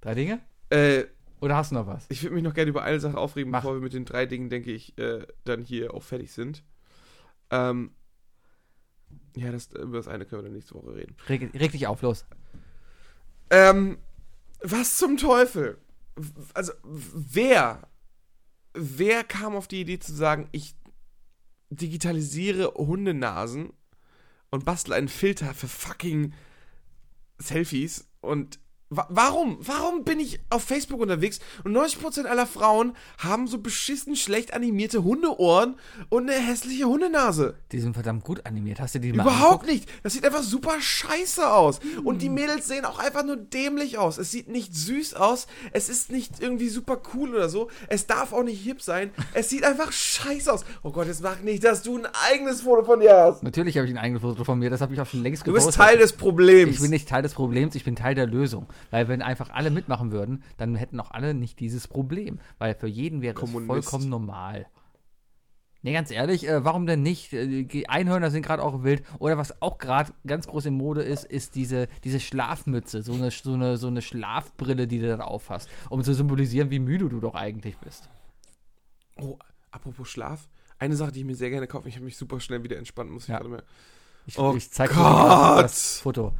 [0.00, 0.40] Drei Dinge?
[0.70, 1.04] äh,
[1.40, 2.06] Oder hast du noch was?
[2.08, 3.60] ich würde mich noch gerne über eine Sache aufregen, Mach.
[3.62, 6.62] bevor wir mit den drei Dingen, denke ich, äh, dann hier auch fertig sind.
[7.50, 7.92] Ähm,
[9.36, 11.16] ja, das, über das eine können wir dann nächste Woche reden.
[11.28, 12.26] Reg, reg dich auf, los.
[13.50, 13.98] Ähm,
[14.62, 15.78] was zum Teufel?
[16.54, 17.88] Also, wer,
[18.74, 20.74] wer kam auf die Idee zu sagen, ich
[21.70, 23.72] digitalisiere Hundenasen
[24.50, 26.32] und bastel einen Filter für fucking
[27.38, 28.58] Selfies und
[28.90, 29.58] warum?
[29.60, 35.04] Warum bin ich auf Facebook unterwegs und 90% aller Frauen haben so beschissen schlecht animierte
[35.04, 35.76] Hundeohren
[36.08, 37.56] und eine hässliche Hundenase?
[37.72, 38.80] Die sind verdammt gut animiert.
[38.80, 39.88] Hast du die mal Überhaupt nicht.
[40.02, 41.80] Das sieht einfach super scheiße aus.
[42.04, 44.18] Und die Mädels sehen auch einfach nur dämlich aus.
[44.18, 45.46] Es sieht nicht süß aus.
[45.72, 47.68] Es ist nicht irgendwie super cool oder so.
[47.88, 49.10] Es darf auch nicht hip sein.
[49.34, 50.64] Es sieht einfach scheiße aus.
[50.82, 53.42] Oh Gott, jetzt mach nicht, dass du ein eigenes Foto von dir hast.
[53.42, 55.52] Natürlich habe ich ein eigenes Foto von mir, das habe ich auch schon längst Du
[55.52, 55.84] bist gepostet.
[55.84, 56.74] Teil des Problems.
[56.74, 58.66] Ich bin nicht Teil des Problems, ich bin Teil der Lösung.
[58.90, 62.38] Weil wenn einfach alle mitmachen würden, dann hätten auch alle nicht dieses Problem.
[62.58, 64.66] Weil für jeden wäre es vollkommen normal.
[65.82, 67.32] Nee, ganz ehrlich, äh, warum denn nicht?
[67.32, 69.04] Äh, die Einhörner sind gerade auch wild.
[69.20, 73.02] Oder was auch gerade ganz groß in Mode ist, ist diese, diese Schlafmütze.
[73.02, 75.68] So eine, so, eine, so eine Schlafbrille, die du dann aufhast.
[75.88, 78.08] Um zu symbolisieren, wie müde du doch eigentlich bist.
[79.20, 79.38] Oh,
[79.70, 80.48] apropos Schlaf.
[80.80, 83.10] Eine Sache, die ich mir sehr gerne kaufe, ich habe mich super schnell wieder entspannt,
[83.10, 83.36] muss ich Ja.
[83.38, 83.62] gerade mehr.
[84.26, 85.64] Ich, Oh ich zeig dir Gott!
[85.64, 86.32] das Foto.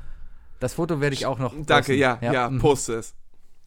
[0.60, 1.52] Das Foto werde ich auch noch.
[1.52, 1.98] Danke, posten.
[1.98, 2.58] ja, ja, mhm.
[2.58, 3.14] poste es.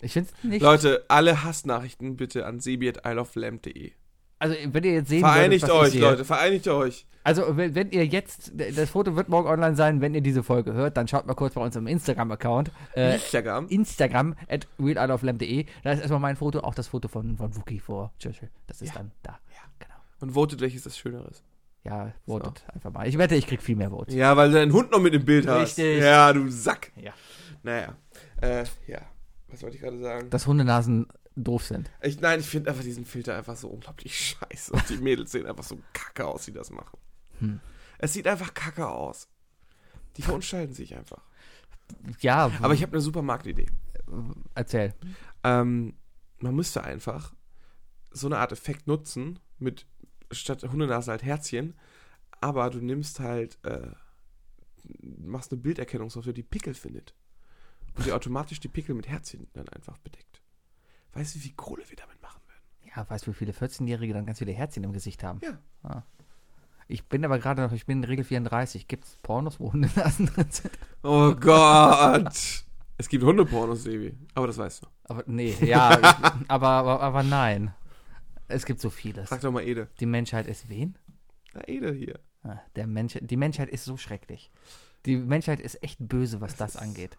[0.01, 0.61] Ich finde es nicht.
[0.61, 3.91] Leute, alle Hassnachrichten bitte an sebi.isleoflamp.de.
[4.39, 5.99] Also, wenn ihr jetzt sehen Vereinigt würdet, euch.
[5.99, 7.05] Leute, vereinigt euch.
[7.23, 10.73] Also, wenn, wenn ihr jetzt, das Foto wird morgen online sein, wenn ihr diese Folge
[10.73, 12.71] hört, dann schaut mal kurz bei uns im Instagram-Account.
[12.95, 13.67] Äh, Instagram.
[13.67, 15.65] Instagram at realisleoflamp.de.
[15.83, 18.49] Da ist erstmal mein Foto, auch das Foto von, von Wookie vor Churchill.
[18.65, 18.95] Das ist Ja.
[18.95, 19.37] dann da.
[19.53, 19.99] Ja, genau.
[20.21, 21.43] Und votet, welches das Schöneres.
[21.83, 23.07] Ja, votet einfach mal.
[23.07, 24.13] Ich wette, ich krieg viel mehr Votes.
[24.13, 25.77] Ja, weil du deinen Hund noch mit im Bild hast.
[25.79, 26.01] Richtig.
[26.01, 26.91] Ja, du Sack.
[26.95, 27.13] Ja.
[27.63, 27.95] Naja.
[28.39, 29.01] Äh, ja.
[29.47, 30.29] Was wollte ich gerade sagen?
[30.29, 31.89] Dass Hundenasen doof sind.
[32.01, 34.73] Ich, nein, ich finde einfach diesen Filter einfach so unglaublich scheiße.
[34.73, 36.97] Und die Mädels sehen einfach so kacke aus, die das machen.
[37.39, 37.59] Hm.
[37.97, 39.27] Es sieht einfach kacke aus.
[40.17, 41.21] Die verunstalten sich einfach.
[42.19, 43.67] Ja, Aber ich habe eine super Marktidee.
[44.55, 44.93] erzähl.
[45.43, 45.93] Ähm,
[46.39, 47.33] man müsste einfach
[48.11, 49.85] so eine Art Effekt nutzen, mit
[50.31, 51.75] statt Hundenase halt Herzchen,
[52.39, 53.91] aber du nimmst halt, äh,
[55.01, 57.13] machst eine Bilderkennungssoftware, die Pickel findet.
[57.95, 60.41] Und die automatisch die Pickel mit Herzchen dann einfach bedeckt.
[61.13, 62.93] Weißt du, wie viel Kohle wir damit machen werden?
[62.95, 65.41] Ja, weißt du, wie viele 14-Jährige dann ganz viele Herzchen im Gesicht haben?
[65.43, 65.59] Ja.
[65.83, 66.03] Ah.
[66.87, 68.87] Ich bin aber gerade noch, ich bin in Regel 34.
[68.87, 70.77] Gibt es Pornos, wo Hundenasen drin sind?
[71.03, 72.65] Oh Gott!
[73.01, 74.15] es gibt Hundepornos, Sebi.
[74.35, 74.87] Aber das weißt du.
[75.05, 75.89] Aber nee, ja,
[76.47, 77.73] aber, aber, aber nein.
[78.51, 79.29] Es gibt so vieles.
[79.29, 79.87] Frag doch mal Ede.
[79.99, 80.97] Die Menschheit ist wen?
[81.53, 82.19] Na, Ede hier.
[82.43, 84.51] Ah, Der Mensch, die Menschheit ist so schrecklich.
[85.05, 87.17] Die Menschheit ist echt böse, was das angeht.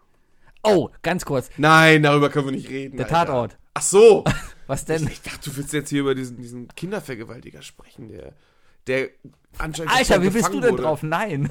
[0.63, 1.49] Oh, ganz kurz.
[1.57, 2.95] Nein, darüber können wir nicht reden.
[2.97, 3.25] Der Alter.
[3.25, 3.57] Tatort.
[3.73, 4.23] Ach so!
[4.67, 5.05] Was denn?
[5.07, 8.33] Ich dachte, du willst jetzt hier über diesen, diesen Kindervergewaltiger sprechen, der,
[8.87, 9.09] der
[9.57, 9.91] anscheinend.
[9.93, 10.83] Alter, wie bist du denn wurde.
[10.83, 11.03] drauf?
[11.03, 11.49] Nein.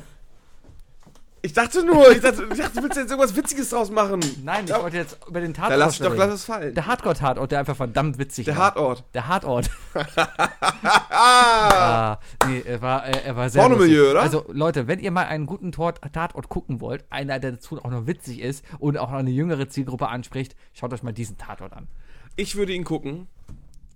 [1.45, 4.21] Ich dachte nur, ich dachte, ich dachte, du willst jetzt irgendwas Witziges draus machen.
[4.45, 6.73] Nein, ich Ja, wollte jetzt über den Tatort Da lass ich doch lass es fallen.
[6.73, 8.67] Der Hardcore-Tatort, der einfach verdammt witzig Der war.
[8.67, 9.05] Hartort.
[9.13, 9.71] Der Hardort.
[9.95, 10.59] Ah!
[12.43, 14.23] Ah, nee, er war, er, war sehr Pornomilieu, oder?
[14.23, 17.91] Also, Leute, wenn ihr mal einen guten Tor Tatort gucken wollt, einer, der dazu auch
[17.91, 21.73] noch witzig ist und auch noch eine jüngere Zielgruppe anspricht, schaut euch mal diesen Tatort
[21.73, 21.89] an.
[22.37, 23.27] Ich würde ihn gucken,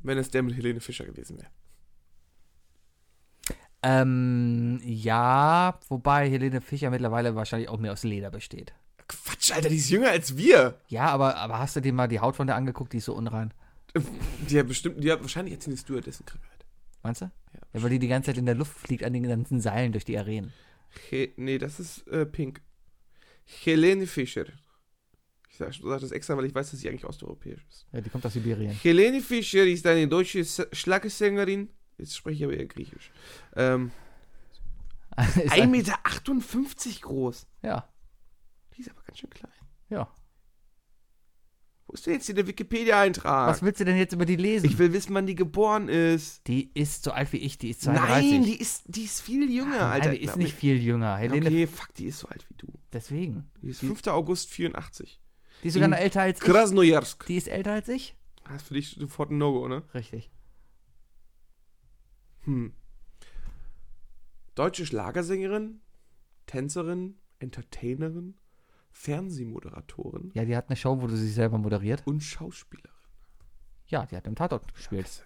[0.02, 1.48] wenn es der mit Helene Fischer gewesen wäre.
[3.88, 8.74] Ähm, ja, wobei Helene Fischer mittlerweile wahrscheinlich auch mehr aus Leder besteht.
[9.06, 10.80] Quatsch, Alter, die ist jünger als wir.
[10.88, 12.92] Ja, aber, aber hast du dir mal die Haut von der angeguckt?
[12.92, 13.54] Die ist so unrein.
[14.50, 16.66] Die hat bestimmt, die hat wahrscheinlich jetzt eine Stewardessen Krankheit.
[17.04, 17.26] Meinst du?
[17.54, 17.60] Ja.
[17.72, 20.04] Ja, weil die die ganze Zeit in der Luft fliegt an den ganzen Seilen durch
[20.04, 20.52] die Arenen.
[21.08, 22.62] He nee, das ist äh, Pink.
[23.44, 24.46] Helene Fischer.
[25.48, 27.86] Ich sage sag das extra, weil ich weiß, dass sie eigentlich osteuropäisch ist.
[27.92, 28.72] Ja, die kommt aus Sibirien.
[28.72, 31.68] Helene Fischer ist eine deutsche Schlagersängerin.
[31.98, 33.10] Jetzt spreche ich aber eher Griechisch.
[33.56, 33.90] Ähm,
[35.16, 35.94] Ist 1,58 ein- Meter
[37.00, 37.46] groß.
[37.62, 37.88] Ja,
[38.76, 39.52] Die ist aber ganz schön klein.
[39.88, 40.08] ja.
[41.88, 43.48] Wo ist denn jetzt hier der Wikipedia-Eintrag?
[43.48, 44.66] Was willst du denn jetzt über die lesen?
[44.66, 46.44] Ich will wissen, wann die geboren ist.
[46.48, 48.32] die ist so alt wie ich, die ist 32.
[48.32, 50.10] Nein, die ist, die ist viel jünger, Nein, Alter.
[50.10, 51.16] die ist nicht viel jünger.
[51.16, 52.66] Helene, Okay, fuck, die ist so alt wie du.
[52.92, 53.48] deswegen.
[53.62, 54.04] Die ist 5.
[54.08, 55.20] August 84.
[55.62, 56.44] Die ist sogar noch älter als ich.
[56.44, 57.24] Krasnojarsk.
[57.26, 58.16] Die ist älter als ich?
[58.44, 59.84] Das ist für dich sofort ein No-Go, ne?
[59.94, 60.28] Richtig.
[62.46, 62.72] Hm.
[64.54, 65.80] Deutsche Schlagersängerin,
[66.46, 68.34] Tänzerin, Entertainerin,
[68.92, 72.02] Fernsehmoderatorin Ja, die hat eine Show, wo du sie selber moderiert.
[72.06, 72.90] und Schauspielerin.
[73.88, 75.04] Ja, die hat im Tatort gespielt.
[75.06, 75.24] Das-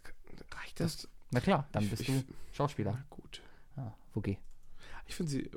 [0.59, 1.09] Reicht das?
[1.31, 2.93] Na klar, dann Ich- bist ich- du Schauspieler.
[2.93, 3.41] Na gut.
[3.77, 4.39] Ah, okay.
[5.07, 5.51] Ich finde sie.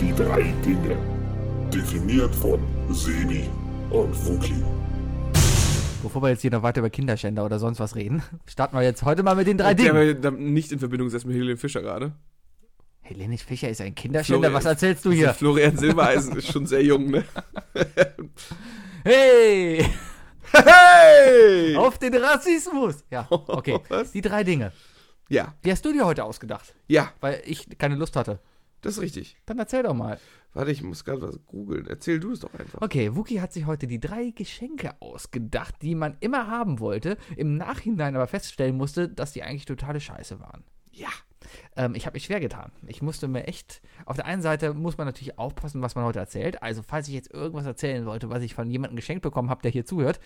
[0.00, 0.96] Die drei Dinge.
[1.72, 2.60] Definiert von
[2.92, 3.48] Sebi
[3.90, 4.62] und Wookie.
[6.02, 9.02] Bevor wir jetzt hier noch weiter über Kinderschänder oder sonst was reden, starten wir jetzt
[9.02, 10.24] heute mal mit den drei Der Dingen.
[10.26, 12.12] aber nicht in Verbindung setzt mit Helene Fischer gerade.
[13.00, 14.48] Helene Fischer ist ein Kinderschänder.
[14.48, 15.34] Florian- Was erzählst du hier?
[15.34, 17.24] Florian Silbereisen ist schon sehr jung, ne?
[19.04, 19.84] Hey!
[20.52, 21.76] Hey!
[21.76, 23.04] Auf den Rassismus!
[23.10, 23.78] Ja, okay.
[23.88, 24.12] Was?
[24.12, 24.72] Die drei Dinge.
[25.30, 27.12] Ja, Die hast du dir heute ausgedacht, ja.
[27.20, 28.40] weil ich keine Lust hatte.
[28.80, 29.36] Das ist richtig.
[29.46, 30.18] Dann erzähl doch mal.
[30.54, 31.86] Warte, ich muss gerade was googeln.
[31.86, 32.80] Erzähl du es doch einfach.
[32.80, 37.56] Okay, Wookie hat sich heute die drei Geschenke ausgedacht, die man immer haben wollte, im
[37.56, 40.64] Nachhinein aber feststellen musste, dass die eigentlich totale Scheiße waren.
[40.90, 41.08] Ja.
[41.76, 42.72] Ähm, ich habe mich schwer getan.
[42.86, 43.80] Ich musste mir echt.
[44.04, 46.62] Auf der einen Seite muss man natürlich aufpassen, was man heute erzählt.
[46.62, 49.70] Also, falls ich jetzt irgendwas erzählen wollte, was ich von jemandem geschenkt bekommen habe, der
[49.70, 50.20] hier zuhört,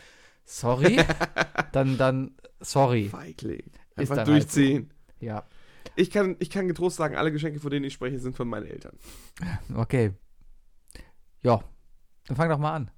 [0.45, 0.99] sorry.
[1.73, 3.09] dann, dann, sorry.
[3.09, 3.65] Feigling.
[3.97, 4.91] Ist Einfach dann halt durchziehen.
[5.21, 5.45] Ja,
[5.97, 8.67] Ich, kann, ich kann getrost sagen, alle Geschenke, von denen ich spreche, sind von meinen
[8.67, 8.97] Eltern.
[9.75, 10.13] okay.
[11.43, 11.63] Ja,
[12.27, 12.91] dann fang doch mal an.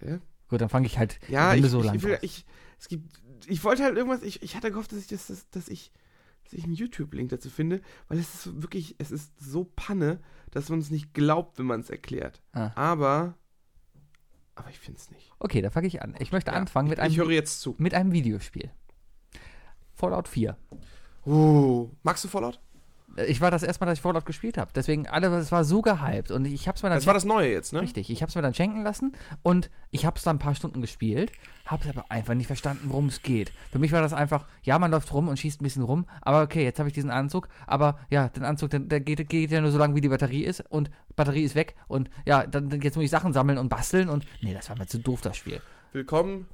[0.00, 1.18] Ja, Gut, dann fange ich halt.
[1.28, 2.46] ja ich, so ich, lang ich, will, ich,
[2.78, 5.68] es gibt, ich wollte halt irgendwas, ich, ich hatte gehofft, dass ich, das, das, dass
[5.68, 5.92] ich,
[6.44, 10.68] dass ich einen YouTube-Link dazu finde, weil es ist wirklich, es ist so Panne, dass
[10.68, 12.40] man es nicht glaubt, wenn man es erklärt.
[12.52, 12.70] Ah.
[12.76, 13.34] Aber,
[14.54, 15.32] aber ich finde es nicht.
[15.38, 16.14] Okay, dann fange ich an.
[16.18, 17.74] Ich möchte Ja, anfangen mit einem, Ich höre jetzt zu.
[17.78, 18.70] mit einem Videospiel.
[19.98, 20.56] Fallout 4.
[21.26, 22.60] Oh, magst du Fallout?
[23.26, 24.70] Ich war das erste Mal, dass ich Fallout gespielt habe.
[24.72, 26.30] Deswegen, alle, es war so gehypt.
[26.30, 27.80] Und ich hab's mir dann Das war das Neue jetzt, ne?
[27.80, 30.54] Richtig, ich habe es mir dann schenken lassen und ich habe es dann ein paar
[30.54, 31.32] Stunden gespielt,
[31.66, 33.52] habe es aber einfach nicht verstanden, worum es geht.
[33.72, 36.42] Für mich war das einfach, ja, man läuft rum und schießt ein bisschen rum, aber
[36.42, 39.60] okay, jetzt habe ich diesen Anzug, aber ja, den Anzug, der, der geht, geht ja
[39.60, 42.80] nur so lange, wie die Batterie ist und Batterie ist weg und ja, dann dann
[42.82, 45.36] jetzt muss ich Sachen sammeln und basteln und nee, das war mir zu doof, das
[45.36, 45.60] Spiel.
[45.92, 46.46] Willkommen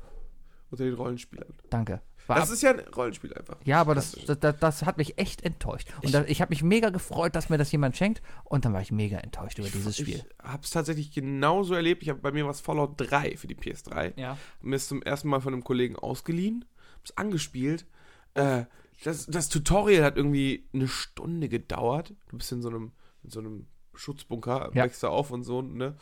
[0.70, 1.52] unter den Rollenspielern.
[1.68, 2.00] Danke.
[2.26, 3.56] War Das ist ja ein Rollenspiel einfach.
[3.64, 5.88] ja, aber das, das, das, hat mich echt enttäuscht.
[5.98, 8.72] Und Ich- da, ich habe mich mega gefreut, dass mir das jemand schenkt und dann
[8.72, 10.24] war ich mega enttäuscht über dieses Spiel.
[10.24, 12.02] Ich habe es tatsächlich genauso erlebt.
[12.02, 14.14] Ich habe bei mir was Fallout 3 für die PS3.
[14.18, 14.38] Ja.
[14.62, 16.64] Mir ist zum ersten Mal von einem Kollegen ausgeliehen,
[16.98, 17.86] hab's angespielt.
[18.34, 18.64] Äh,
[19.02, 22.14] das, das Tutorial hat irgendwie eine Stunde gedauert.
[22.28, 24.84] Du bist in so einem, in so einem Schutzbunker, Ja.
[24.84, 25.96] wächst da auf und so, ne?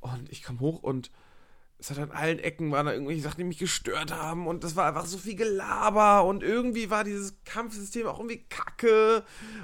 [0.00, 1.10] Und ich kam hoch und
[1.78, 4.76] es hat an allen Ecken waren da irgendwelche Sachen, die mich gestört haben und das
[4.76, 9.22] war einfach so viel Gelaber und irgendwie war dieses Kampfsystem auch irgendwie kacke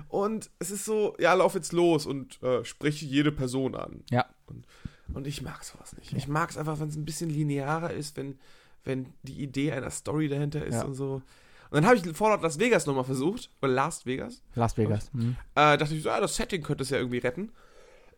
[0.08, 4.04] und es ist so, ja, lauf jetzt los und äh, sprich jede Person an.
[4.10, 4.26] Ja.
[4.46, 4.66] Und,
[5.14, 6.12] und ich mag sowas nicht.
[6.12, 8.38] Ich mag es einfach, wenn es ein bisschen linearer ist, wenn,
[8.84, 10.84] wenn die Idee einer Story dahinter ist Ja.
[10.84, 11.22] und so.
[11.70, 14.42] Und dann habe ich Fallout Las Vegas nochmal versucht, oder Last Vegas.
[14.54, 15.08] Las Vegas.
[15.14, 15.36] Mhm.
[15.54, 17.50] Äh, dachte ich so, ah, das Setting könnte es ja irgendwie retten.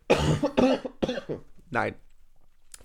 [1.69, 1.95] Nein.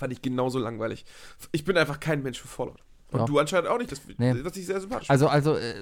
[0.01, 1.05] Fand ich genauso langweilig.
[1.53, 2.81] Ich bin einfach kein Mensch für Fallout.
[3.13, 3.27] Und Ja.
[3.27, 4.35] du anscheinend auch nicht, das, Nee.
[4.45, 5.75] was ich sehr sympathisch Also, also äh,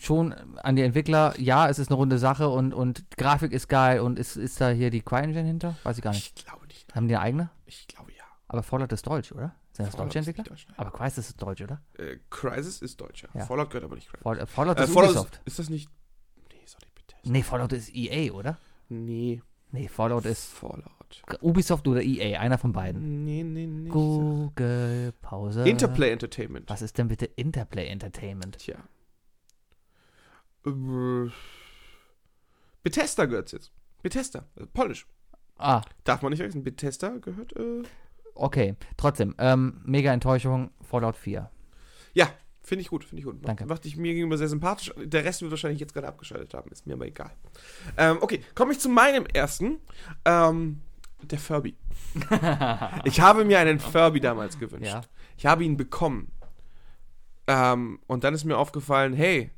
[0.00, 4.00] schon an die Entwickler, ja, es ist eine runde Sache und, und Grafik ist geil
[4.00, 5.76] und ist, ist da hier die CryEngine hinter?
[5.84, 6.38] Weiß ich gar nicht.
[6.38, 6.94] Ich glaube nicht.
[6.94, 7.50] Haben die eine eigene?
[7.66, 8.24] Ich glaube ja.
[8.48, 9.54] Aber Fallout ist deutsch, oder?
[9.74, 10.44] Sind das Fallout deutsche ist Entwickler?
[10.50, 10.66] deutsch.
[10.76, 11.80] Aber Crysis ist deutsch, oder?
[11.98, 13.28] Äh, Crysis ist deutscher.
[13.34, 13.44] Ja.
[13.46, 14.22] Fallout gehört aber nicht Crysis.
[14.22, 15.34] Fall, äh, Fallout Äh, ist Fallout Ubisoft.
[15.36, 15.88] ist, ist das nicht.
[16.50, 17.30] Nee, ist nicht Bethesda.
[17.30, 18.58] Nee, Fallout ist EA, oder?
[18.88, 19.42] Nee.
[19.70, 20.90] Nee, Fallout ist Fallout.
[21.40, 23.24] Ubisoft oder EA, einer von beiden.
[23.24, 23.88] Nee, nee, nee.
[23.88, 25.68] Google, Pause.
[25.68, 26.68] Interplay Entertainment.
[26.70, 28.58] Was ist denn bitte Interplay Entertainment?
[28.58, 28.76] Tja.
[30.66, 31.30] Äh,
[32.82, 33.72] Bethesda gehört's jetzt.
[34.02, 35.06] Bethesda, äh, polnisch.
[35.58, 36.64] Ah, Darf man nicht vergessen.
[36.64, 37.82] Bethesda gehört, äh,
[38.34, 38.74] okay.
[38.96, 41.50] Trotzdem, ähm, mega Enttäuschung, Fallout 4.
[42.14, 42.28] ja,
[42.64, 43.36] finde ich gut, finde ich gut.
[43.42, 43.66] Danke.
[43.66, 44.92] Macht dich mir gegenüber sehr sympathisch.
[44.96, 47.30] Der Rest wird wahrscheinlich jetzt gerade abgeschaltet haben, ist mir aber egal.
[47.96, 49.78] Ähm, okay, komme ich zu meinem ersten.
[50.24, 50.80] Ähm,
[51.30, 51.76] der Furby.
[53.04, 54.86] ich habe mir einen Furby damals gewünscht.
[54.92, 55.02] Ja.
[55.36, 56.32] Ich habe ihn bekommen.
[57.46, 59.50] Ähm, und dann ist mir aufgefallen, hey,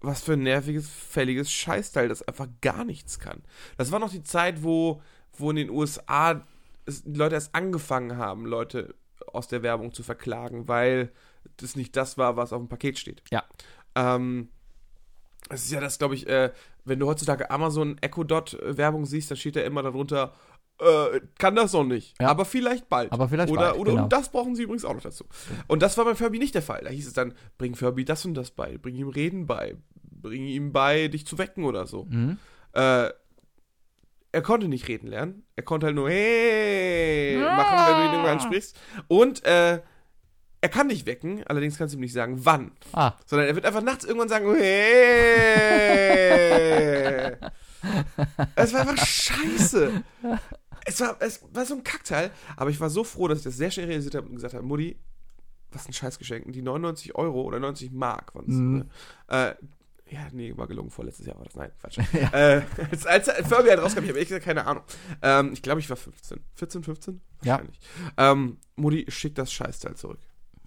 [0.00, 3.42] was für ein nerviges, fälliges Scheißteil, das einfach gar nichts kann.
[3.76, 5.00] Das war noch die Zeit, wo,
[5.32, 6.44] wo in den USA
[6.86, 8.94] die Leute erst angefangen haben, Leute
[9.26, 11.12] aus der Werbung zu verklagen, weil
[11.56, 13.22] das nicht das war, was auf dem Paket steht.
[13.30, 13.44] Ja.
[13.94, 14.48] Ähm,
[15.48, 16.52] es ist ja das, glaube ich, äh,
[16.84, 20.34] wenn du heutzutage Amazon Echo Dot äh, Werbung siehst, dann steht da immer darunter,
[20.80, 22.20] äh, kann das noch nicht.
[22.20, 22.28] Ja.
[22.28, 23.12] Aber vielleicht bald.
[23.12, 24.02] Aber vielleicht oder, bald, Oder genau.
[24.04, 25.24] und das brauchen sie übrigens auch noch dazu.
[25.66, 26.82] Und das war bei Furby nicht der Fall.
[26.84, 30.46] Da hieß es dann, bring Furby das und das bei, bring ihm Reden bei, bring
[30.46, 32.04] ihm bei, dich zu wecken oder so.
[32.04, 32.38] Mhm.
[32.72, 33.10] Äh,
[34.32, 35.44] er konnte nicht reden lernen.
[35.54, 38.76] Er konnte halt nur hey machen, wenn du ihn irgendwann ansprichst.
[39.06, 39.80] Und äh,
[40.60, 42.72] er kann dich wecken, allerdings kannst du ihm nicht sagen, wann.
[42.92, 45.44] Ah, Sondern er wird einfach nachts irgendwann sagen, hey.
[48.56, 50.02] es war einfach scheiße.
[50.84, 53.56] Es war, es war so ein Kackteil, aber ich war so froh, dass ich das
[53.56, 54.98] sehr schnell realisiert habe und gesagt habe, Mutti,
[55.70, 56.52] was ein Scheißgeschenk.
[56.52, 58.54] Die 99 Euro oder 90 Mark waren es.
[58.54, 58.78] Mhm.
[58.78, 58.86] Ne?
[59.28, 59.54] Äh,
[60.14, 60.90] ja, nee, war gelungen.
[60.90, 61.56] Vorletztes Jahr war das.
[61.56, 61.98] Nein, Quatsch.
[62.32, 62.62] äh,
[63.06, 64.84] als, als Furby halt rauskam, ich habe ehrlich gesagt keine Ahnung.
[65.22, 66.40] Ähm, ich glaube, ich war 15.
[66.54, 67.20] 14, 15?
[67.42, 67.52] Ja.
[67.54, 67.80] Wahrscheinlich.
[68.16, 70.20] Ähm, Mutti, schick das Scheißteil zurück.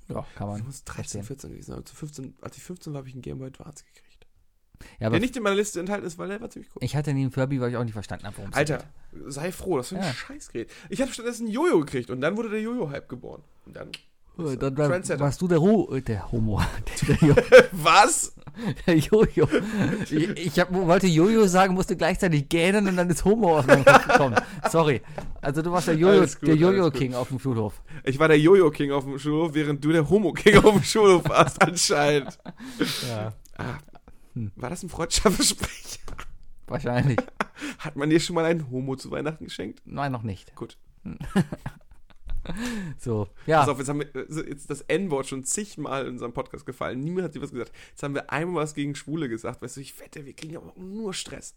[0.10, 0.66] ja, kann Ich man.
[0.66, 1.24] muss 13, verstehen.
[1.24, 1.86] 14 gewesen sein.
[1.86, 4.07] Zu 15, als ich 15 war, habe ich einen Game Boy Advance gekriegt.
[5.00, 6.84] Ja, Der nicht in meiner Liste enthalten ist, weil der war ziemlich cool.
[6.84, 8.78] ich hatte nie einen Furby, weil ich auch nicht verstanden habe, worum es Alter,
[9.12, 9.32] geht.
[9.34, 10.14] sei froh, das ist ein Ja.
[10.14, 10.70] Scheißgerät.
[10.90, 13.42] Ich habe stattdessen ein Jojo gekriegt und dann wurde der Jojo-Hype geboren.
[13.66, 13.90] Und dann.
[14.40, 16.62] Äh, Dann war, warst du der, Ru äh, der Homo.
[17.08, 18.34] Der, der, Was?
[18.86, 19.48] Jojo.
[20.12, 23.84] Ich, ich hab, wollte Jojo sagen, musste gleichzeitig gähnen und dann ist Homo aus meinem
[23.84, 24.36] Kopf gekommen.
[24.70, 25.02] Sorry.
[25.42, 27.82] Also du warst der Jojo, gut, der alles Jojo-King auf dem Schulhof.
[28.04, 31.60] Ich war der Jojo-King auf dem Schulhof, während du der Homo-King auf dem Schulhof warst,
[31.62, 32.38] anscheinend.
[33.10, 33.80] Ja, Ah,
[34.56, 36.00] war das ein Freundschaftsgespräch?
[36.68, 37.18] wahrscheinlich.
[37.80, 39.82] Hat man dir schon mal einen Homo zu Weihnachten geschenkt?
[39.86, 40.56] Nein, noch nicht.
[40.56, 40.78] Gut.
[42.98, 43.60] So, ja.
[43.60, 47.02] Pass auf, jetzt haben wir also jetzt das N-Wort schon zigmal in unserem Podcast gefallen.
[47.02, 47.74] Niemand hat dir was gesagt.
[47.90, 49.62] Jetzt haben wir einmal was gegen Schwule gesagt.
[49.62, 51.56] Weißt du, ich wette, wir kriegen aber nur Stress.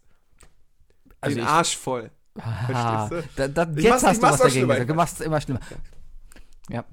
[1.21, 2.11] Also Den ich- Arsch voll.
[2.37, 4.89] Ah, Verstehst da, da, Ich jetzt mach's- hast du was dagegen gesagt.
[4.89, 5.61] Du machst es immer schlimmer.
[6.69, 6.83] Ja.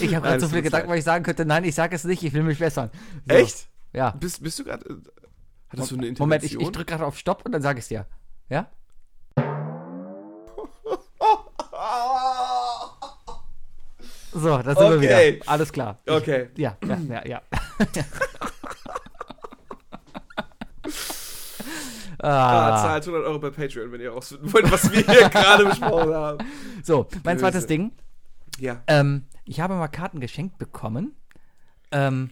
[0.00, 2.22] Ich habe gerade so viel Gedanken, weil ich sagen könnte, nein, ich sage es nicht,
[2.22, 2.90] ich will mich bessern.
[3.28, 3.68] So, Echt?
[3.92, 4.10] Ja.
[4.10, 4.84] Bist, bist du gerade.
[4.88, 4.94] äh,
[5.68, 6.28] Hattest du eine Intervention?
[6.28, 8.06] Moment, ich, ich drücke gerade auf Stopp und dann sage ich es dir.
[8.48, 8.68] Ja?
[14.32, 15.34] So, da sind wir Okay.
[15.36, 15.50] wieder.
[15.50, 15.98] Alles klar.
[16.04, 16.48] Ich, Okay.
[16.56, 17.42] Ja, ja, ja, ja.
[22.18, 25.66] Ah, ah, zahlt 100 Euro bei Patreon, wenn ihr rausfinden wollt, was wir hier gerade
[25.66, 26.38] besprochen haben.
[26.82, 27.38] so, mein Böse.
[27.40, 27.92] zweites Ding.
[28.58, 28.82] Ja.
[28.86, 31.14] Ähm, ich habe mal Karten geschenkt bekommen
[31.90, 32.30] ähm,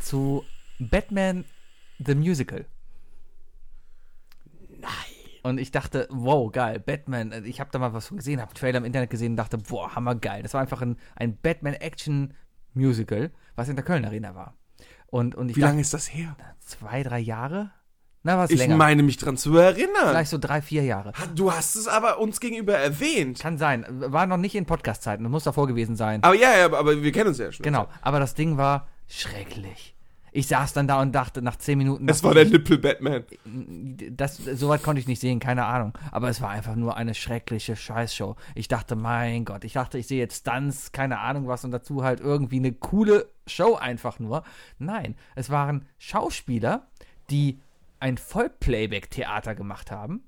[0.00, 0.44] zu
[0.78, 1.44] Batman
[1.98, 2.64] The Musical.
[4.68, 4.90] Nein.
[5.42, 7.44] Und ich dachte, wow, geil, Batman.
[7.44, 9.58] Ich habe da mal was von gesehen, habe einen Trailer im Internet gesehen und dachte,
[9.58, 10.42] boah, hammergeil.
[10.42, 14.54] Das war einfach ein, ein Batman-Action-Musical, was in der Köln Arena war.
[15.06, 16.36] Und, und ich Wie dachte, lange ist das her?
[16.60, 17.72] zwei, drei Jahre?
[18.22, 18.76] Na, was Ich länger.
[18.76, 20.08] meine mich dran zu erinnern.
[20.10, 21.12] Vielleicht so drei, vier Jahre.
[21.34, 23.38] Du hast es aber uns gegenüber erwähnt.
[23.40, 23.86] Kann sein.
[23.88, 26.22] War noch nicht in Podcast-Zeiten, das muss davor gewesen sein.
[26.22, 27.64] Aber ja, ja, aber- wir kennen uns ja schon.
[27.64, 29.94] Genau, aber das Ding war schrecklich.
[30.32, 32.08] Ich saß dann da und dachte nach zehn Minuten.
[32.08, 33.24] Es war der ich, Nippel-Batman.
[34.12, 35.98] das, soweit konnte ich nicht sehen, keine Ahnung.
[36.12, 38.36] Aber es war einfach nur eine schreckliche Scheißshow.
[38.54, 42.04] Ich dachte, mein Gott, ich dachte, ich sehe jetzt Stunts, keine Ahnung was und dazu
[42.04, 44.44] halt irgendwie eine coole Show einfach nur.
[44.78, 46.86] Nein, es waren Schauspieler,
[47.30, 47.58] die
[48.00, 50.24] ein Vollplayback-Theater gemacht haben.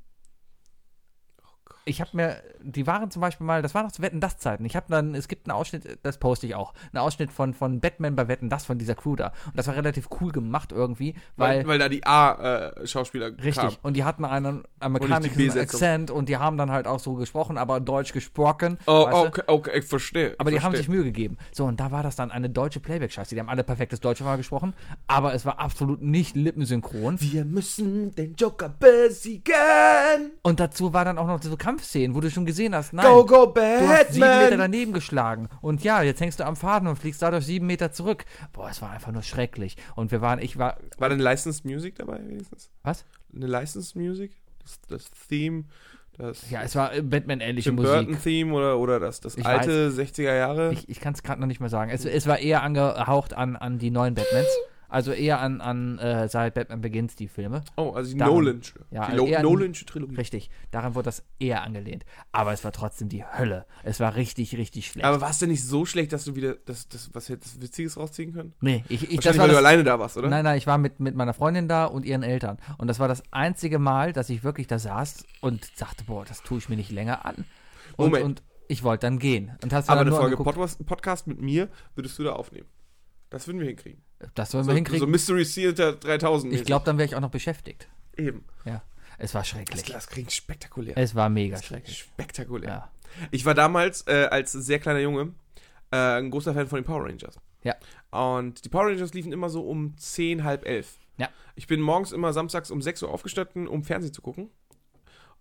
[1.85, 4.65] Ich habe mir, die waren zum Beispiel mal, das war noch zu Wetten das Zeiten.
[4.65, 7.81] Ich habe dann, es gibt einen Ausschnitt, das poste ich auch, einen Ausschnitt von, von
[7.81, 9.33] Batman bei Wetten das von dieser Crew da.
[9.47, 13.55] Und das war relativ cool gemacht irgendwie, weil, Weil, weil da die A-Schauspieler Richtig.
[13.57, 13.77] kamen.
[13.83, 15.51] Und die hatten einen amerikanischen.
[15.59, 18.79] Akzent und die haben dann halt auch so gesprochen, aber deutsch gesprochen.
[18.87, 20.35] Oh, okay, okay, ich verstehe.
[20.39, 21.37] Aber die ich haben sich Mühe gegeben.
[21.53, 23.35] So, und da war das dann eine deutsche Playback-Scheiße.
[23.35, 24.75] Die haben alle perfektes Deutsch mal gesprochen,
[25.07, 27.21] aber es war absolut nicht lippensynchron.
[27.21, 30.33] Wir müssen den Joker besiegen.
[30.43, 33.25] Und dazu war dann auch noch so Kampfszenen, wo du schon gesehen hast, nein, Go,
[33.25, 34.59] go, du hast sieben Meter Batman.
[34.59, 35.49] daneben geschlagen.
[35.61, 38.25] Und ja, jetzt hängst du am Faden und fliegst dadurch sieben Meter zurück.
[38.53, 39.77] Boah, es war einfach nur schrecklich.
[39.97, 42.71] Und wir waren, ich war, War denn Licensed Music dabei wenigstens?
[42.83, 43.05] was?
[43.35, 44.33] Eine Licensed Music?
[44.61, 45.65] Das, das Theme,
[46.19, 47.91] das Ja, es war äh, Batman-ähnliche Musik.
[47.91, 50.73] Burton-Theme oder, oder das, das Ich alte 60er Jahre?
[50.73, 51.91] Ich, ich kann es gerade noch nicht mehr sagen.
[51.91, 54.47] Es, es war eher angehaucht an, an die neuen Batmans.
[54.93, 57.63] Also eher an, an äh, seit Batman Begins die Filme.
[57.77, 58.75] oh, also die Daran- Nolansche.
[58.91, 60.17] Ja, die eher- Nolansche Trilogie.
[60.17, 60.51] Richtig.
[60.71, 62.05] Daran wurde das eher angelehnt.
[62.31, 63.67] Aber es war trotzdem die Hölle.
[63.83, 65.05] Es war richtig, richtig schlecht.
[65.07, 67.97] Aber war es denn nicht so schlecht, dass du wieder das, das was hättest Witziges
[67.97, 68.53] rausziehen können?
[68.61, 70.29] nee, ich, ich, das war weil du das, alleine da warst, oder?
[70.29, 72.59] Nein, nein, ich war mit, mit meiner Freundin da und ihren Eltern.
[72.79, 76.43] Und das war das einzige Mal, dass ich wirklich da saß und sagte, boah, das
[76.43, 77.47] tue ich mir nicht länger an.
[77.97, 78.25] Und, Moment.
[78.25, 79.53] und ich wollte dann gehen.
[79.63, 82.69] Und hast du Aber eine Folge Podcast, Podcast mit mir würdest du da aufnehmen.
[83.31, 84.03] Das würden wir hinkriegen.
[84.35, 85.11] Das wollen So, wir so hinkriegen.
[85.11, 86.53] Mystery Theater 3000.
[86.53, 87.89] ich glaube, dann wäre ich auch noch beschäftigt.
[88.17, 88.45] Eben.
[88.65, 88.83] Ja.
[89.19, 89.85] Es war Das, schrecklich.
[89.85, 90.97] das klingt spektakulär.
[90.97, 91.99] Es war mega Das schrecklich.
[91.99, 92.69] spektakulär.
[92.71, 92.91] Ja.
[93.31, 95.33] Ich war damals äh, als sehr kleiner Junge
[95.91, 97.39] äh, ein großer Fan von den Power Rangers.
[97.63, 97.75] Ja.
[98.11, 100.97] Und die Power Rangers liefen immer so um 10, halb elf.
[101.19, 101.29] Ja.
[101.55, 104.51] Ich bin morgens immer samstags um 6 Uhr aufgestanden, um Fernsehen zu gucken.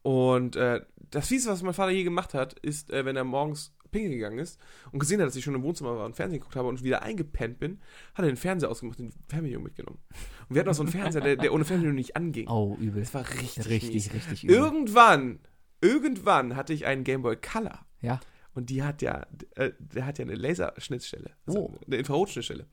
[0.04, 3.74] Und äh, das Fiese, was mein Vater je gemacht hat, ist, äh, wenn er morgens
[3.92, 4.60] pinkeln gegangen ist
[4.92, 7.02] und gesehen hat, dass ich schon im Wohnzimmer war und Fernsehen geguckt habe und wieder
[7.04, 7.80] eingepennt bin,
[8.16, 10.00] hat er den Fernseher ausgemacht und den Fernbedienung mitgenommen.
[10.50, 12.48] Und wir hatten auch so einen Fernseher, der, der ohne Fernbedienung nicht anging.
[12.48, 13.02] Oh, übel.
[13.02, 14.14] Das war richtig, Richtig, mies.
[14.14, 14.56] richtig übel.
[14.56, 15.40] Irgendwann,
[15.82, 17.80] irgendwann hatte ich einen Game Boy Color.
[18.02, 18.20] Ja.
[18.54, 19.26] Und die hat ja,
[19.56, 21.80] äh, der hat ja eine Laserschnittstelle, also Oh.
[21.88, 22.66] eine Infrarotschnittstelle.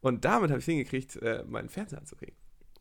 [0.00, 2.36] Und damit habe ich es hingekriegt, äh, meinen Fernseher anzukriegen.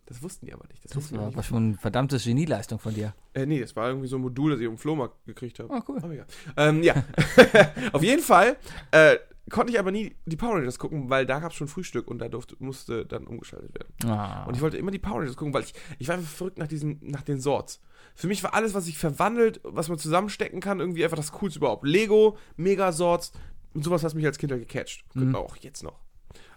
[0.08, 0.84] Das wussten die aber nicht.
[0.86, 3.14] Das, Das war, war schon eine verdammte Genieleistung von dir.
[3.34, 5.70] Äh, nee, das war irgendwie so ein Modul, das ich auf dem Flohmarkt gekriegt habe.
[5.72, 5.99] Oh, cool.
[6.01, 6.26] Aber egal.
[6.55, 7.03] Ähm, ja,
[7.91, 8.55] auf jeden Fall
[8.91, 9.18] äh,
[9.49, 12.20] konnte ich aber nie die Power Rangers gucken, weil da gab es schon Frühstück und
[12.20, 14.10] da durfte, musste dann umgeschaltet werden.
[14.10, 14.45] Ah.
[14.45, 16.68] Und ich wollte immer die Power Rangers gucken, weil ich, ich war einfach verrückt nach,
[16.68, 17.82] diesen, nach den Sorts.
[18.16, 21.60] Für mich war alles, was sich verwandelt, was man zusammenstecken kann, irgendwie einfach das Coolste
[21.60, 21.86] überhaupt.
[21.86, 23.34] Lego, Megasorts
[23.74, 25.03] und sowas, was mich als Kind halt gecatcht.
[25.16, 25.36] Mhm.
[25.36, 25.99] Auch jetzt noch.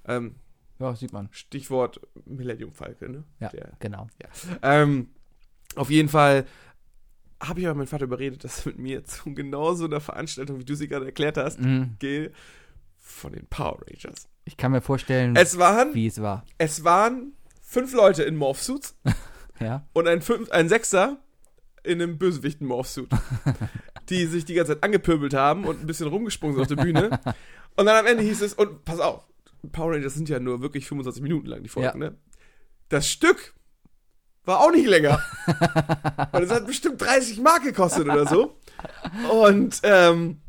[0.07, 0.37] Ähm,
[0.81, 1.29] ja, sieht man.
[1.31, 3.25] Stichwort Millennium Falke, ne?
[3.39, 4.09] Ja, Der, genau.
[4.63, 5.11] ähm,
[5.77, 6.47] auf jeden Fall
[7.43, 10.59] habe ich aber meinen Vater überredet, dass er mit mir zu genau so einer Veranstaltung,
[10.59, 11.97] wie du sie gerade erklärt hast, Mhm.
[11.99, 12.33] gehe
[12.99, 14.29] von den Power Rangers.
[14.45, 16.45] Ich kann mir vorstellen, Es waren, wie es war.
[16.59, 17.33] es waren
[17.63, 18.97] fünf Leute in Morphsuits
[19.61, 19.87] Ja.
[19.93, 21.19] und ein, fünf, ein Sechser
[21.83, 23.09] in einem Bösewichten-Morphsuit,
[24.11, 27.21] die sich die ganze Zeit angepöbelt haben und ein bisschen rumgesprungen sind auf der Bühne.
[27.77, 29.27] Und dann am Ende hieß es, und pass auf,
[29.73, 32.11] Power Rangers sind ja nur wirklich 25 Minuten lang, die Folgen, Ja.
[32.11, 32.17] ne?
[32.89, 33.55] Das Stück
[34.45, 35.21] war auch nicht länger.
[36.33, 38.57] und es hat bestimmt 30 Mark gekostet oder so.
[39.31, 40.41] Und, ähm,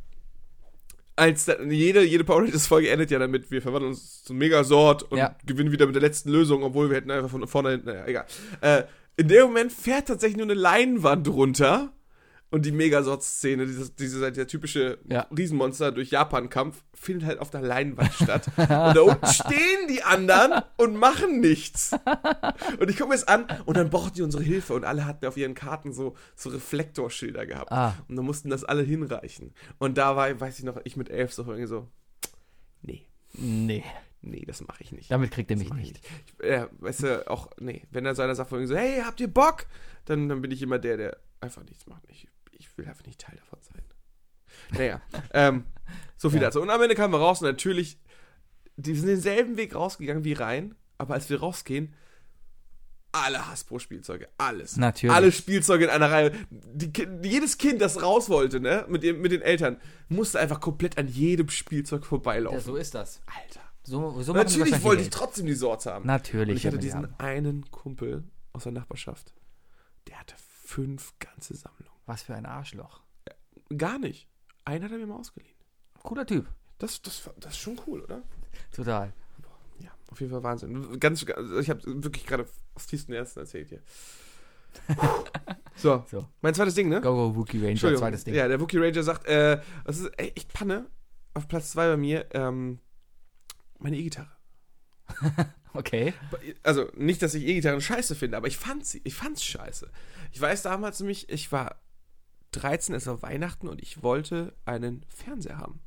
[1.15, 5.03] als dann, jede, jede Power Rangers Folge endet ja damit, wir verwandeln uns zum Megasort
[5.03, 5.35] und Ja.
[5.45, 8.25] gewinnen wieder mit der letzten Lösung, obwohl wir hätten einfach von vorne, naja, egal.
[8.61, 8.83] Äh,
[9.17, 11.91] in dem Moment fährt tatsächlich nur eine Leinwand runter
[12.51, 15.25] und die Megasort-Szene, dieses, dieser, dieser typische Ja.
[15.35, 18.47] Riesenmonster durch Japan-Kampf, findet halt auf der Leinwand statt.
[18.57, 21.91] und da unten stehen die anderen und machen nichts.
[22.79, 25.25] Und ich gucke mir es an und dann brauchten die unsere Hilfe und alle hatten
[25.25, 27.71] auf ihren Karten so, so Reflektorschilder gehabt.
[27.71, 27.95] Ah.
[28.07, 29.53] Und dann mussten das alle hinreichen.
[29.79, 31.87] Und da war, weiß ich noch, ich mit elf so irgendwie so,
[32.81, 33.83] nee, Nee,
[34.21, 35.09] nee, das mache ich nicht.
[35.09, 36.05] damit kriegt er mich mach ich nicht.
[36.39, 39.29] Ich, äh, weißt du, auch, nee, wenn er so einer sagt, so, hey, habt ihr
[39.29, 39.67] Bock?
[40.05, 42.03] Dann, dann bin ich immer der, der einfach nichts macht.
[42.09, 42.27] Ich,
[42.61, 43.83] ich will einfach nicht Teil davon sein.
[44.77, 45.01] Naja,
[45.33, 45.65] ähm,
[46.17, 46.47] so viel Ja.
[46.47, 46.61] dazu.
[46.61, 47.99] Und am Ende kamen wir raus und natürlich,
[48.75, 51.93] die sind denselben Weg rausgegangen wie rein, aber als wir rausgehen,
[53.13, 54.77] alle Hasbro-Spielzeuge, alles.
[54.77, 55.13] Natürlich.
[55.13, 56.31] Alle Spielzeuge in einer Reihe.
[56.49, 56.93] Die,
[57.23, 59.77] jedes Kind, das raus wollte, ne, mit, dem, mit den Eltern,
[60.07, 62.59] musste einfach komplett an jedem Spielzeug vorbeilaufen.
[62.59, 63.21] Ja, so ist das.
[63.25, 63.59] Alter.
[63.83, 66.05] So, so natürlich wollte ich trotzdem die Sorte haben.
[66.05, 66.51] Natürlich.
[66.51, 67.15] Und ich hatte diesen haben.
[67.17, 68.23] einen Kumpel
[68.53, 69.33] aus der Nachbarschaft.
[70.07, 71.90] Der hatte fünf ganze Sammlungen.
[72.11, 72.99] Was für ein Arschloch.
[73.77, 74.27] Gar nicht.
[74.65, 75.55] Einen hat er mir mal ausgeliehen.
[76.03, 76.45] Cooler Typ.
[76.77, 78.21] Das, das, das ist schon cool, oder?
[78.75, 79.13] Total.
[79.79, 80.99] Ja, auf jeden Fall Wahnsinn.
[80.99, 83.81] Ganz, ich habe wirklich gerade aus tiefsten Ersten erzählt hier.
[85.77, 86.27] so, So.
[86.41, 86.99] mein zweites Ding, ne?
[86.99, 88.33] Go, go, Wookie Ranger, zweites Ding.
[88.33, 90.87] Ja, der Wookie Ranger sagt, äh, das ist echt Panne.
[91.33, 92.79] Auf Platz zwei bei mir, ähm,
[93.79, 94.31] meine E-Gitarre.
[95.73, 96.13] Okay.
[96.63, 99.89] also nicht, dass ich E-Gitarren scheiße finde, aber ich fand sie, ich fand's scheiße.
[100.33, 101.79] Ich weiß damals nämlich, ich war
[102.51, 105.79] 13, es war Weihnachten und ich wollte einen Fernseher haben.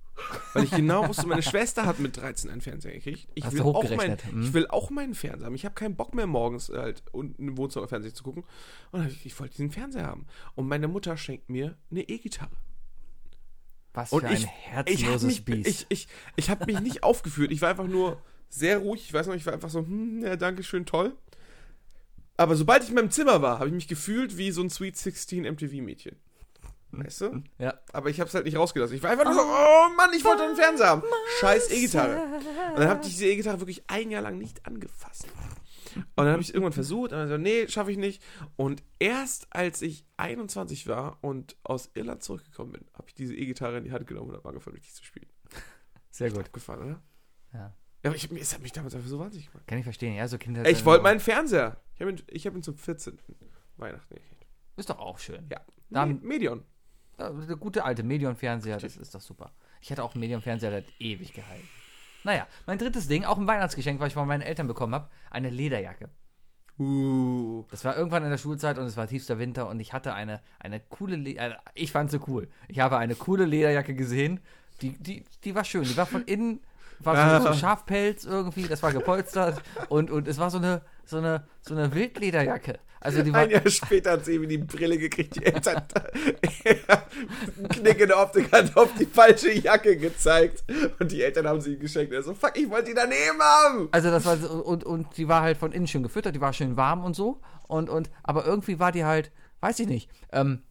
[0.53, 3.29] Weil ich genau wusste, meine Schwester hat mit 13 einen Fernseher gekriegt.
[3.35, 4.43] Ich, Hast will auch, mein, hm?
[4.43, 5.55] ich will auch meinen Fernseher haben.
[5.55, 8.45] Ich habe keinen Bock mehr morgens halt unten im Wohnzimmer Fernsehen zu gucken.
[8.93, 10.27] Und ich, ich wollte diesen Fernseher haben.
[10.55, 12.57] Und meine Mutter schenkt mir eine E-Gitarre.
[13.93, 15.69] Was Und für ich, ein ich habe herzloses mich, Biest.
[15.69, 17.51] ich, ich, ich hab mich nicht aufgeführt.
[17.51, 19.05] Ich war einfach nur sehr ruhig.
[19.05, 21.17] Ich weiß noch, ich war einfach so, hm, ja, danke schön, toll.
[22.37, 24.97] Aber sobald ich in meinem Zimmer war, habe ich mich gefühlt wie so ein Sweet
[24.97, 26.17] 16 MTV-Mädchen.
[27.03, 27.43] Weißt du?
[27.59, 27.75] ja.
[27.93, 28.97] Aber ich habe es halt nicht rausgelassen.
[28.97, 31.03] Ich war einfach nur so, oh Mann, ich wollte einen Fernseher haben.
[31.41, 32.21] Scheiß E-Gitarre.
[32.75, 35.27] Und dann habe ich diese E-Gitarre wirklich ein Jahr lang nicht angefasst.
[35.97, 38.21] Und dann habe ich es irgendwann versucht, und dann so, nee, schaffe ich nicht.
[38.57, 43.79] Und erst als ich 21 war und aus Irland zurückgekommen bin, habe ich diese E-Gitarre
[43.79, 45.29] in die Hand genommen und habe angefangen, richtig zu spielen.
[46.11, 46.41] Sehr gut.
[46.41, 47.03] Abgefahren, oder?
[47.53, 47.75] Ja.
[48.03, 49.67] Ja, aber ich, es hat mich damals einfach so wahnsinnig gemacht.
[49.67, 50.15] Kann ich verstehen.
[50.15, 50.69] Ja, so Kinder.
[50.69, 51.81] Ich wollte meinen Fernseher.
[51.95, 53.19] Ich habe ihn, ich hab ihn zum 14.
[53.77, 54.47] Weihnachten gekriegt.
[54.77, 55.47] Ist doch auch schön.
[55.51, 55.61] Ja.
[55.91, 56.65] Dann- Me- Medion.
[57.19, 59.53] Der gute alte Medion-Fernseher, das ist doch super.
[59.81, 61.69] Ich hatte auch einen Medion-Fernseher, der hat ewig gehalten.
[62.25, 65.51] Naja, mein drittes Ding, auch ein Weihnachtsgeschenk, was ich von meinen Eltern bekommen habe, eine
[65.51, 66.09] Lederjacke.
[66.79, 67.65] Uh.
[67.71, 70.41] Das war irgendwann in der Schulzeit und es war tiefster Winter und ich hatte eine,
[70.59, 72.49] eine coole, Le äh, ich fand sie cool.
[72.67, 74.41] Ich habe eine coole Lederjacke gesehen,
[74.81, 75.85] die, die, die war schön.
[75.85, 76.61] Die war von innen,
[76.99, 81.19] war so, so Schafpelz irgendwie, das war gepolstert und, und es war so eine, so
[81.19, 82.81] eine, so eine Wildlederjacke.
[83.05, 85.37] Also die Ein Jahr später hat sie eben die Brille gekriegt.
[85.37, 85.83] Die Eltern
[86.65, 90.65] einen Knick in der Optik hat auf die falsche Jacke gezeigt.
[90.99, 92.15] Und die Eltern haben sie ihm geschenkt.
[92.15, 93.89] Er so, fuck, ich wollte die daneben haben.
[93.93, 96.55] Also das war so, und, und die war halt von innen schön gefüttert, die war
[96.55, 97.43] schön warm und so.
[97.69, 100.63] Und, und, aber irgendwie war die halt, weiß ich nicht, ähm,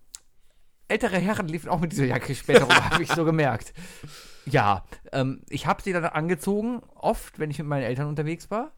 [0.87, 3.73] ältere Herren liefen auch mit dieser Jacke später rum, habe ich so gemerkt.
[4.45, 8.71] Ja, ähm, ich habe sie dann angezogen, oft, wenn ich mit meinen Eltern unterwegs war.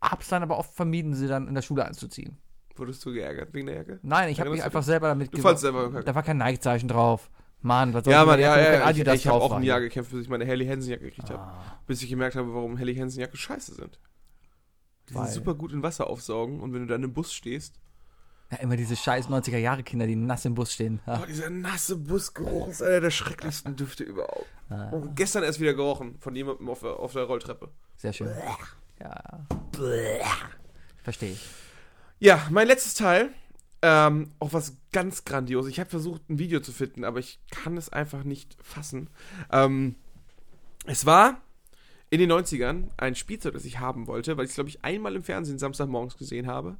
[0.00, 2.38] Hab's dann aber oft vermieden, sie dann in der Schule anzuziehen.
[2.76, 3.98] Wurdest du geärgert wegen der Jacke?
[4.02, 6.04] Nein, ich habe mich einfach selber damit Du fandst selber kacke.
[6.04, 7.30] Da war kein Nike-Zeichen drauf.
[7.62, 8.90] Mann, was soll Ja, Mann, ja, ja, ja.
[8.90, 11.40] Ich, ich habe auch ein Jahr gekämpft, bis ich meine Helly Hansen Jacke gekriegt habe.
[11.42, 14.00] Ah, Bis ich gemerkt habe, warum Helly Hansen Jacke scheiße sind.
[15.10, 17.78] Die Weil- sind super gut in Wasser aufsaugen und wenn du dann im Bus stehst,
[18.50, 21.00] ja, immer diese scheiß 90er-Jahre-Kinder, die nass im Bus stehen.
[21.06, 21.20] Ja.
[21.22, 24.46] Oh, dieser nasse Busgeruch ist einer der schrecklichsten Düfte überhaupt.
[24.68, 24.88] Ah.
[24.90, 27.68] Und gestern erst wieder gerochen von jemandem auf der, auf der Rolltreppe.
[27.96, 28.28] Sehr schön.
[29.00, 29.46] Ja.
[31.02, 31.48] Verstehe ich.
[32.18, 33.30] Ja, mein letztes Teil.
[33.82, 35.66] Ähm, auch was ganz grandios.
[35.66, 39.08] Ich habe versucht, ein Video zu finden, aber ich kann es einfach nicht fassen.
[39.50, 39.94] Ähm,
[40.84, 41.40] es war
[42.10, 45.16] in den 90ern ein Spielzeug, das ich haben wollte, weil ich es, glaube ich, einmal
[45.16, 46.76] im Fernsehen Samstagmorgens gesehen habe.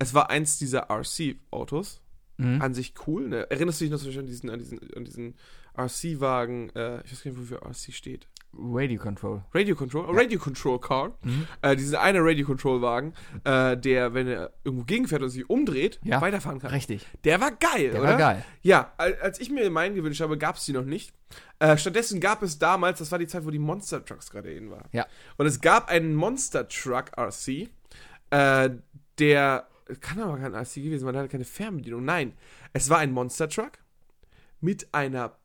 [0.00, 2.00] Es war eins dieser RC-Autos.
[2.38, 2.62] Mhm.
[2.62, 3.28] An sich cool.
[3.28, 3.50] Ne?
[3.50, 5.34] Erinnerst du dich noch so schön an diesen, an diesen, an diesen
[5.78, 6.70] RC-Wagen?
[6.70, 8.26] Äh, ich weiß gar nicht, wofür RC steht.
[8.54, 9.42] Radio Control.
[9.54, 11.12] Radio Control, Radio Control Car.
[11.62, 13.14] Äh, dieser eine Radio Control Wagen,
[13.44, 16.20] äh, der, wenn er irgendwo gegenfährt und sich umdreht, Ja.
[16.20, 16.70] weiterfahren kann.
[16.70, 17.06] Richtig.
[17.24, 18.10] Der war geil, Der oder?
[18.10, 18.44] war geil.
[18.60, 21.12] Ja, al- als ich mir meinen gewünscht habe, gab es die noch nicht.
[21.60, 24.70] Äh, stattdessen gab es damals, das war die Zeit, wo die Monster Trucks gerade in
[24.70, 24.88] waren.
[24.92, 25.06] Ja.
[25.38, 27.70] Und es gab einen Monster Truck RC,
[28.30, 28.70] äh,
[29.18, 29.66] der
[30.00, 32.04] kann aber kein RC gewesen, weil der hatte keine Fernbedienung.
[32.04, 32.34] Nein,
[32.74, 33.72] es war ein Monster Truck
[34.60, 35.36] mit einer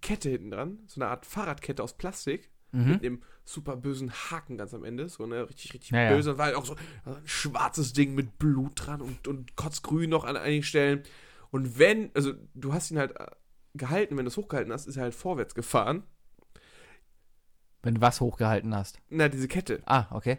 [0.00, 2.50] Kette hinten dran, so eine Art Fahrradkette aus Plastik.
[2.76, 5.08] Mit einem super bösen Haken ganz am Ende.
[5.08, 6.16] So eine richtig, richtig Ja, ja.
[6.16, 6.38] böse.
[6.38, 10.36] War halt auch so ein schwarzes Ding mit Blut dran und, und kotzgrün noch an
[10.36, 11.04] einigen Stellen.
[11.52, 13.26] Und wenn, also du hast ihn halt äh,
[13.74, 16.02] gehalten, wenn du es hochgehalten hast, ist er halt vorwärts gefahren.
[17.84, 18.98] Wenn du was hochgehalten hast.
[19.08, 19.80] Na, diese Kette.
[19.86, 20.38] Ah, okay.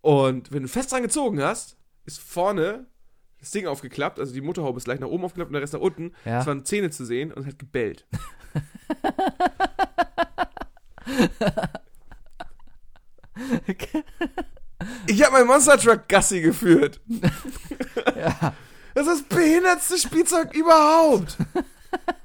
[0.00, 1.76] Und wenn du fest dran gezogen hast,
[2.06, 2.86] ist vorne
[3.42, 5.80] das Ding aufgeklappt, also die Motorhaube ist gleich nach oben aufgeklappt und der Rest nach
[5.80, 6.12] unten.
[6.24, 6.40] Ja.
[6.40, 8.06] Es waren Zähne zu sehen und hat gebellt.
[15.08, 17.00] ich habe meinen Monster Truck Gassi geführt.
[18.16, 18.54] Ja.
[18.94, 21.36] Das ist das behindertste Spielzeug überhaupt.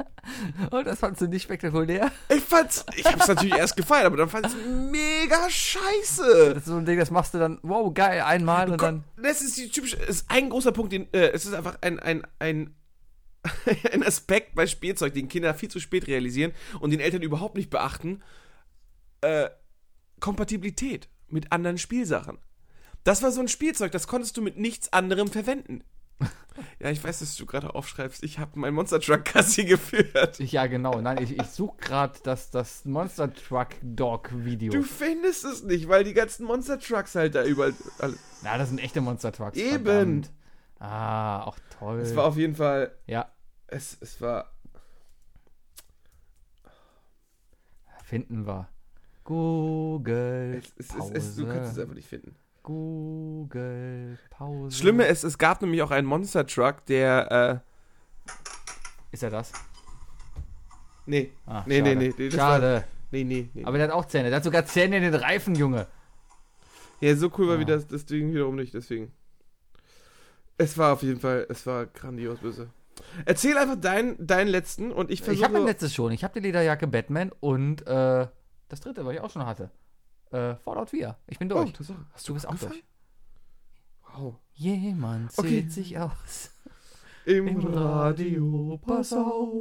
[0.72, 2.12] Und das fandst du nicht spektakulär?
[2.30, 6.54] Ich fand's, ich hab's natürlich erst gefeiert, aber dann fand ich's mega scheiße.
[6.54, 9.04] Das ist so ein Ding, das machst du dann, wow, geil, einmal und dann.
[9.22, 12.24] Das ist die typische, ist ein großer Punkt, den, äh, es ist einfach ein, ein,
[12.40, 12.76] ein,
[13.92, 17.70] ein Aspekt bei Spielzeug, den Kinder viel zu spät realisieren und den Eltern überhaupt nicht
[17.70, 18.22] beachten.
[19.22, 19.50] Äh,
[20.20, 22.40] Kompatibilität mit anderen Spielsachen.
[23.04, 25.84] Das war so ein Spielzeug, das konntest du mit nichts anderem verwenden.
[26.80, 28.24] Ja, ich weiß, dass du gerade aufschreibst.
[28.24, 30.40] Ich habe mein Monster Truck Kassi geführt.
[30.40, 31.00] Ja, genau.
[31.02, 34.72] Nein, ich, ich suche gerade das, das Monster Truck Dog Video.
[34.72, 37.74] Du findest es nicht, weil die ganzen Monster Trucks halt da überall.
[38.42, 39.56] Na, das sind echte Monster Trucks.
[39.58, 39.86] Eben.
[39.86, 40.32] verdammt.
[40.80, 42.00] Ah, auch toll.
[42.00, 42.92] Es war auf jeden Fall.
[43.06, 43.32] ja,
[43.68, 44.52] Es, es war.
[48.04, 48.70] finden wir.
[49.24, 50.62] Google.
[50.78, 52.36] Es, es, es, es, du kannst es einfach nicht finden.
[52.68, 54.68] Google Pause.
[54.70, 57.64] Das Schlimme ist, es gab nämlich auch einen Monster Truck, der.
[58.28, 58.32] Äh,
[59.12, 59.52] Ist er das?
[61.06, 61.32] nee.
[61.46, 61.96] Ah, nee, nee, schade.
[62.00, 62.32] nee, nee.
[62.32, 62.74] Schade.
[62.74, 63.64] War, nee, nee, nee.
[63.66, 64.30] Aber der hat auch Zähne.
[64.30, 65.88] Der hat sogar Zähne in den Reifen, Junge.
[67.00, 67.60] ja, so cool war Ah.
[67.60, 69.12] wie das, das Ding wiederum nicht, deswegen.
[70.58, 72.70] Es war auf jeden Fall, es war grandios böse.
[73.26, 75.44] Erzähl einfach deinen, deinen letzten und ich Ich versuche.
[75.46, 76.12] habe mein letztes schon.
[76.12, 78.28] Ich habe die Lederjacke Batman und äh,
[78.70, 79.70] das dritte, was ich auch schon hatte.
[80.32, 81.16] Äh, Fallout 4.
[81.28, 81.74] Ich bin oh, durch.
[81.74, 82.84] das auch, hast du bist auch durch.
[84.16, 84.36] Wow.
[84.54, 85.70] Jemand zählt Okay.
[85.70, 86.52] sich aus.
[87.26, 89.54] Im, Im Radio, pass auf.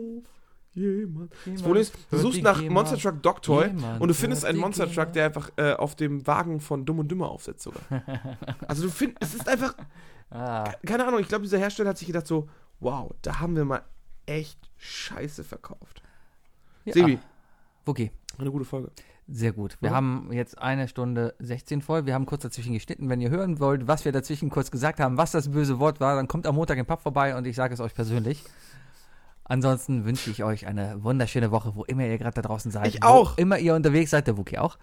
[0.73, 1.33] Jemand.
[1.47, 2.73] Das Problem ist, du suchst nach GEMA.
[2.75, 4.91] Monster Truck Dog Toy Jemand und du findest einen Monster.
[4.93, 7.81] Truck, der einfach äh, auf dem Wagen von Dumm und Dümmer aufsetzt sogar.
[8.69, 9.75] also du findest, es ist einfach,
[10.29, 12.49] Ah, keine Ahnung, ich glaube, dieser Hersteller hat sich gedacht so,
[12.81, 13.83] wow, da haben wir mal
[14.27, 16.03] echt Scheiße verkauft.
[16.85, 16.93] ja.
[16.93, 17.19] Sebi,
[17.87, 18.91] Okay, eine gute Folge.
[19.29, 19.77] Sehr gut.
[19.81, 19.97] Wir Ja.
[19.97, 22.07] haben jetzt eine Stunde 16 voll.
[22.07, 23.09] Wir haben kurz dazwischen geschnitten.
[23.09, 26.15] Wenn ihr hören wollt, was wir dazwischen kurz gesagt haben, was das böse Wort war,
[26.17, 28.45] dann kommt am Montag im Pub vorbei und ich sage es euch persönlich.
[29.45, 32.89] Ansonsten wünsche ich euch eine wunderschöne Woche, wo immer ihr gerade da draußen seid.
[32.89, 33.39] Ich wo auch.
[33.39, 34.77] immer ihr unterwegs seid, der Wookie auch.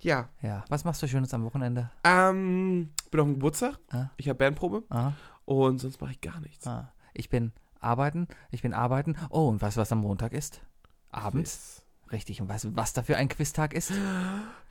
[0.00, 0.64] Ja, Ja.
[0.68, 1.90] Was machst du Schönes am Wochenende?
[2.02, 4.06] ähm, bin auf dem Geburtstag, Ah.
[4.16, 5.12] ich habe Bandprobe Ah,
[5.44, 6.66] und sonst mache ich gar nichts.
[6.66, 6.92] ah.
[7.14, 9.14] Ich bin arbeiten, ich bin arbeiten.
[9.30, 10.60] Oh, und weißt du, was am Montag ist?
[11.10, 11.83] Abends.
[12.12, 12.40] Richtig.
[12.40, 13.92] Und weißt du, was da für ein Quiztag ist?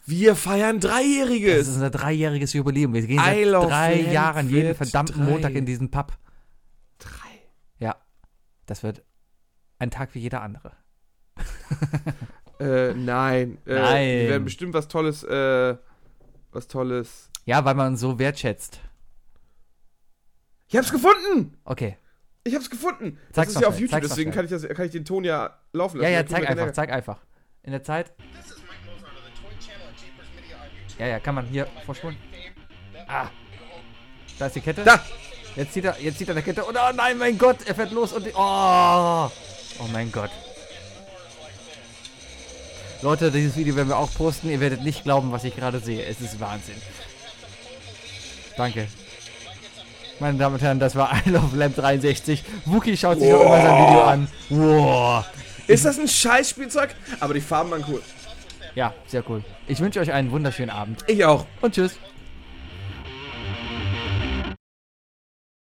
[0.05, 1.68] Wir feiern Das Dreijähriges.
[1.68, 2.93] ist unser dreijähriges Jubiläum.
[2.93, 5.30] Wir gehen seit drei Jahren jeden verdammten drei.
[5.30, 6.18] Montag in diesen Pub.
[6.99, 7.41] Drei.
[7.80, 7.95] Ja.
[8.65, 9.03] Das wird
[9.80, 10.73] ein Tag wie jeder andere.
[12.60, 13.57] Äh, nein.
[13.65, 14.07] Äh, Nein.
[14.07, 15.76] Wir werden bestimmt was Tolles, äh,
[16.51, 17.30] was Tolles.
[17.45, 18.80] Ja, weil man so wertschätzt.
[20.68, 21.57] Ich hab's gefunden!
[21.65, 21.97] Okay.
[22.45, 23.18] Ich hab's gefunden!
[23.32, 25.24] Zeig's das ist ja auf schnell, YouTube, deswegen kann ich, das, kann ich den Ton
[25.24, 26.14] ja laufen Ja, lassen.
[26.14, 27.20] ja, tut zeig einfach, zeig einfach.
[27.64, 28.11] In der Zeit.
[30.99, 32.18] Ja, ja, kann man hier vorspulen.
[33.07, 33.28] Ah.
[34.38, 34.84] Da ist die Kette.
[34.84, 35.03] Da!
[35.56, 36.65] Jetzt zieht er, jetzt zieht er eine Kette.
[36.65, 39.32] Und oh nein, mein Gott, er fährt los und die, oh.
[39.80, 40.32] Oh mein Gott.
[43.02, 44.49] Leute, dieses Video werden wir auch posten.
[44.49, 46.06] Ihr werdet nicht glauben, was ich gerade sehe.
[46.06, 46.76] Es ist Wahnsinn.
[48.57, 48.88] Danke.
[50.19, 52.44] Meine Damen und Herren, das war I Love Lamp 63.
[52.65, 54.27] Wookie schaut sich auch immer sein Video an.
[54.49, 55.26] Wow.
[55.68, 56.90] Ist das ein Scheißspielzeug?
[57.19, 58.02] Aber die Farben waren cool.
[58.76, 59.44] Ja, sehr cool.
[59.68, 61.45] Ich wünsche euch einen wunderschönen Abend Ich auch.
[61.61, 61.98] und tschüss.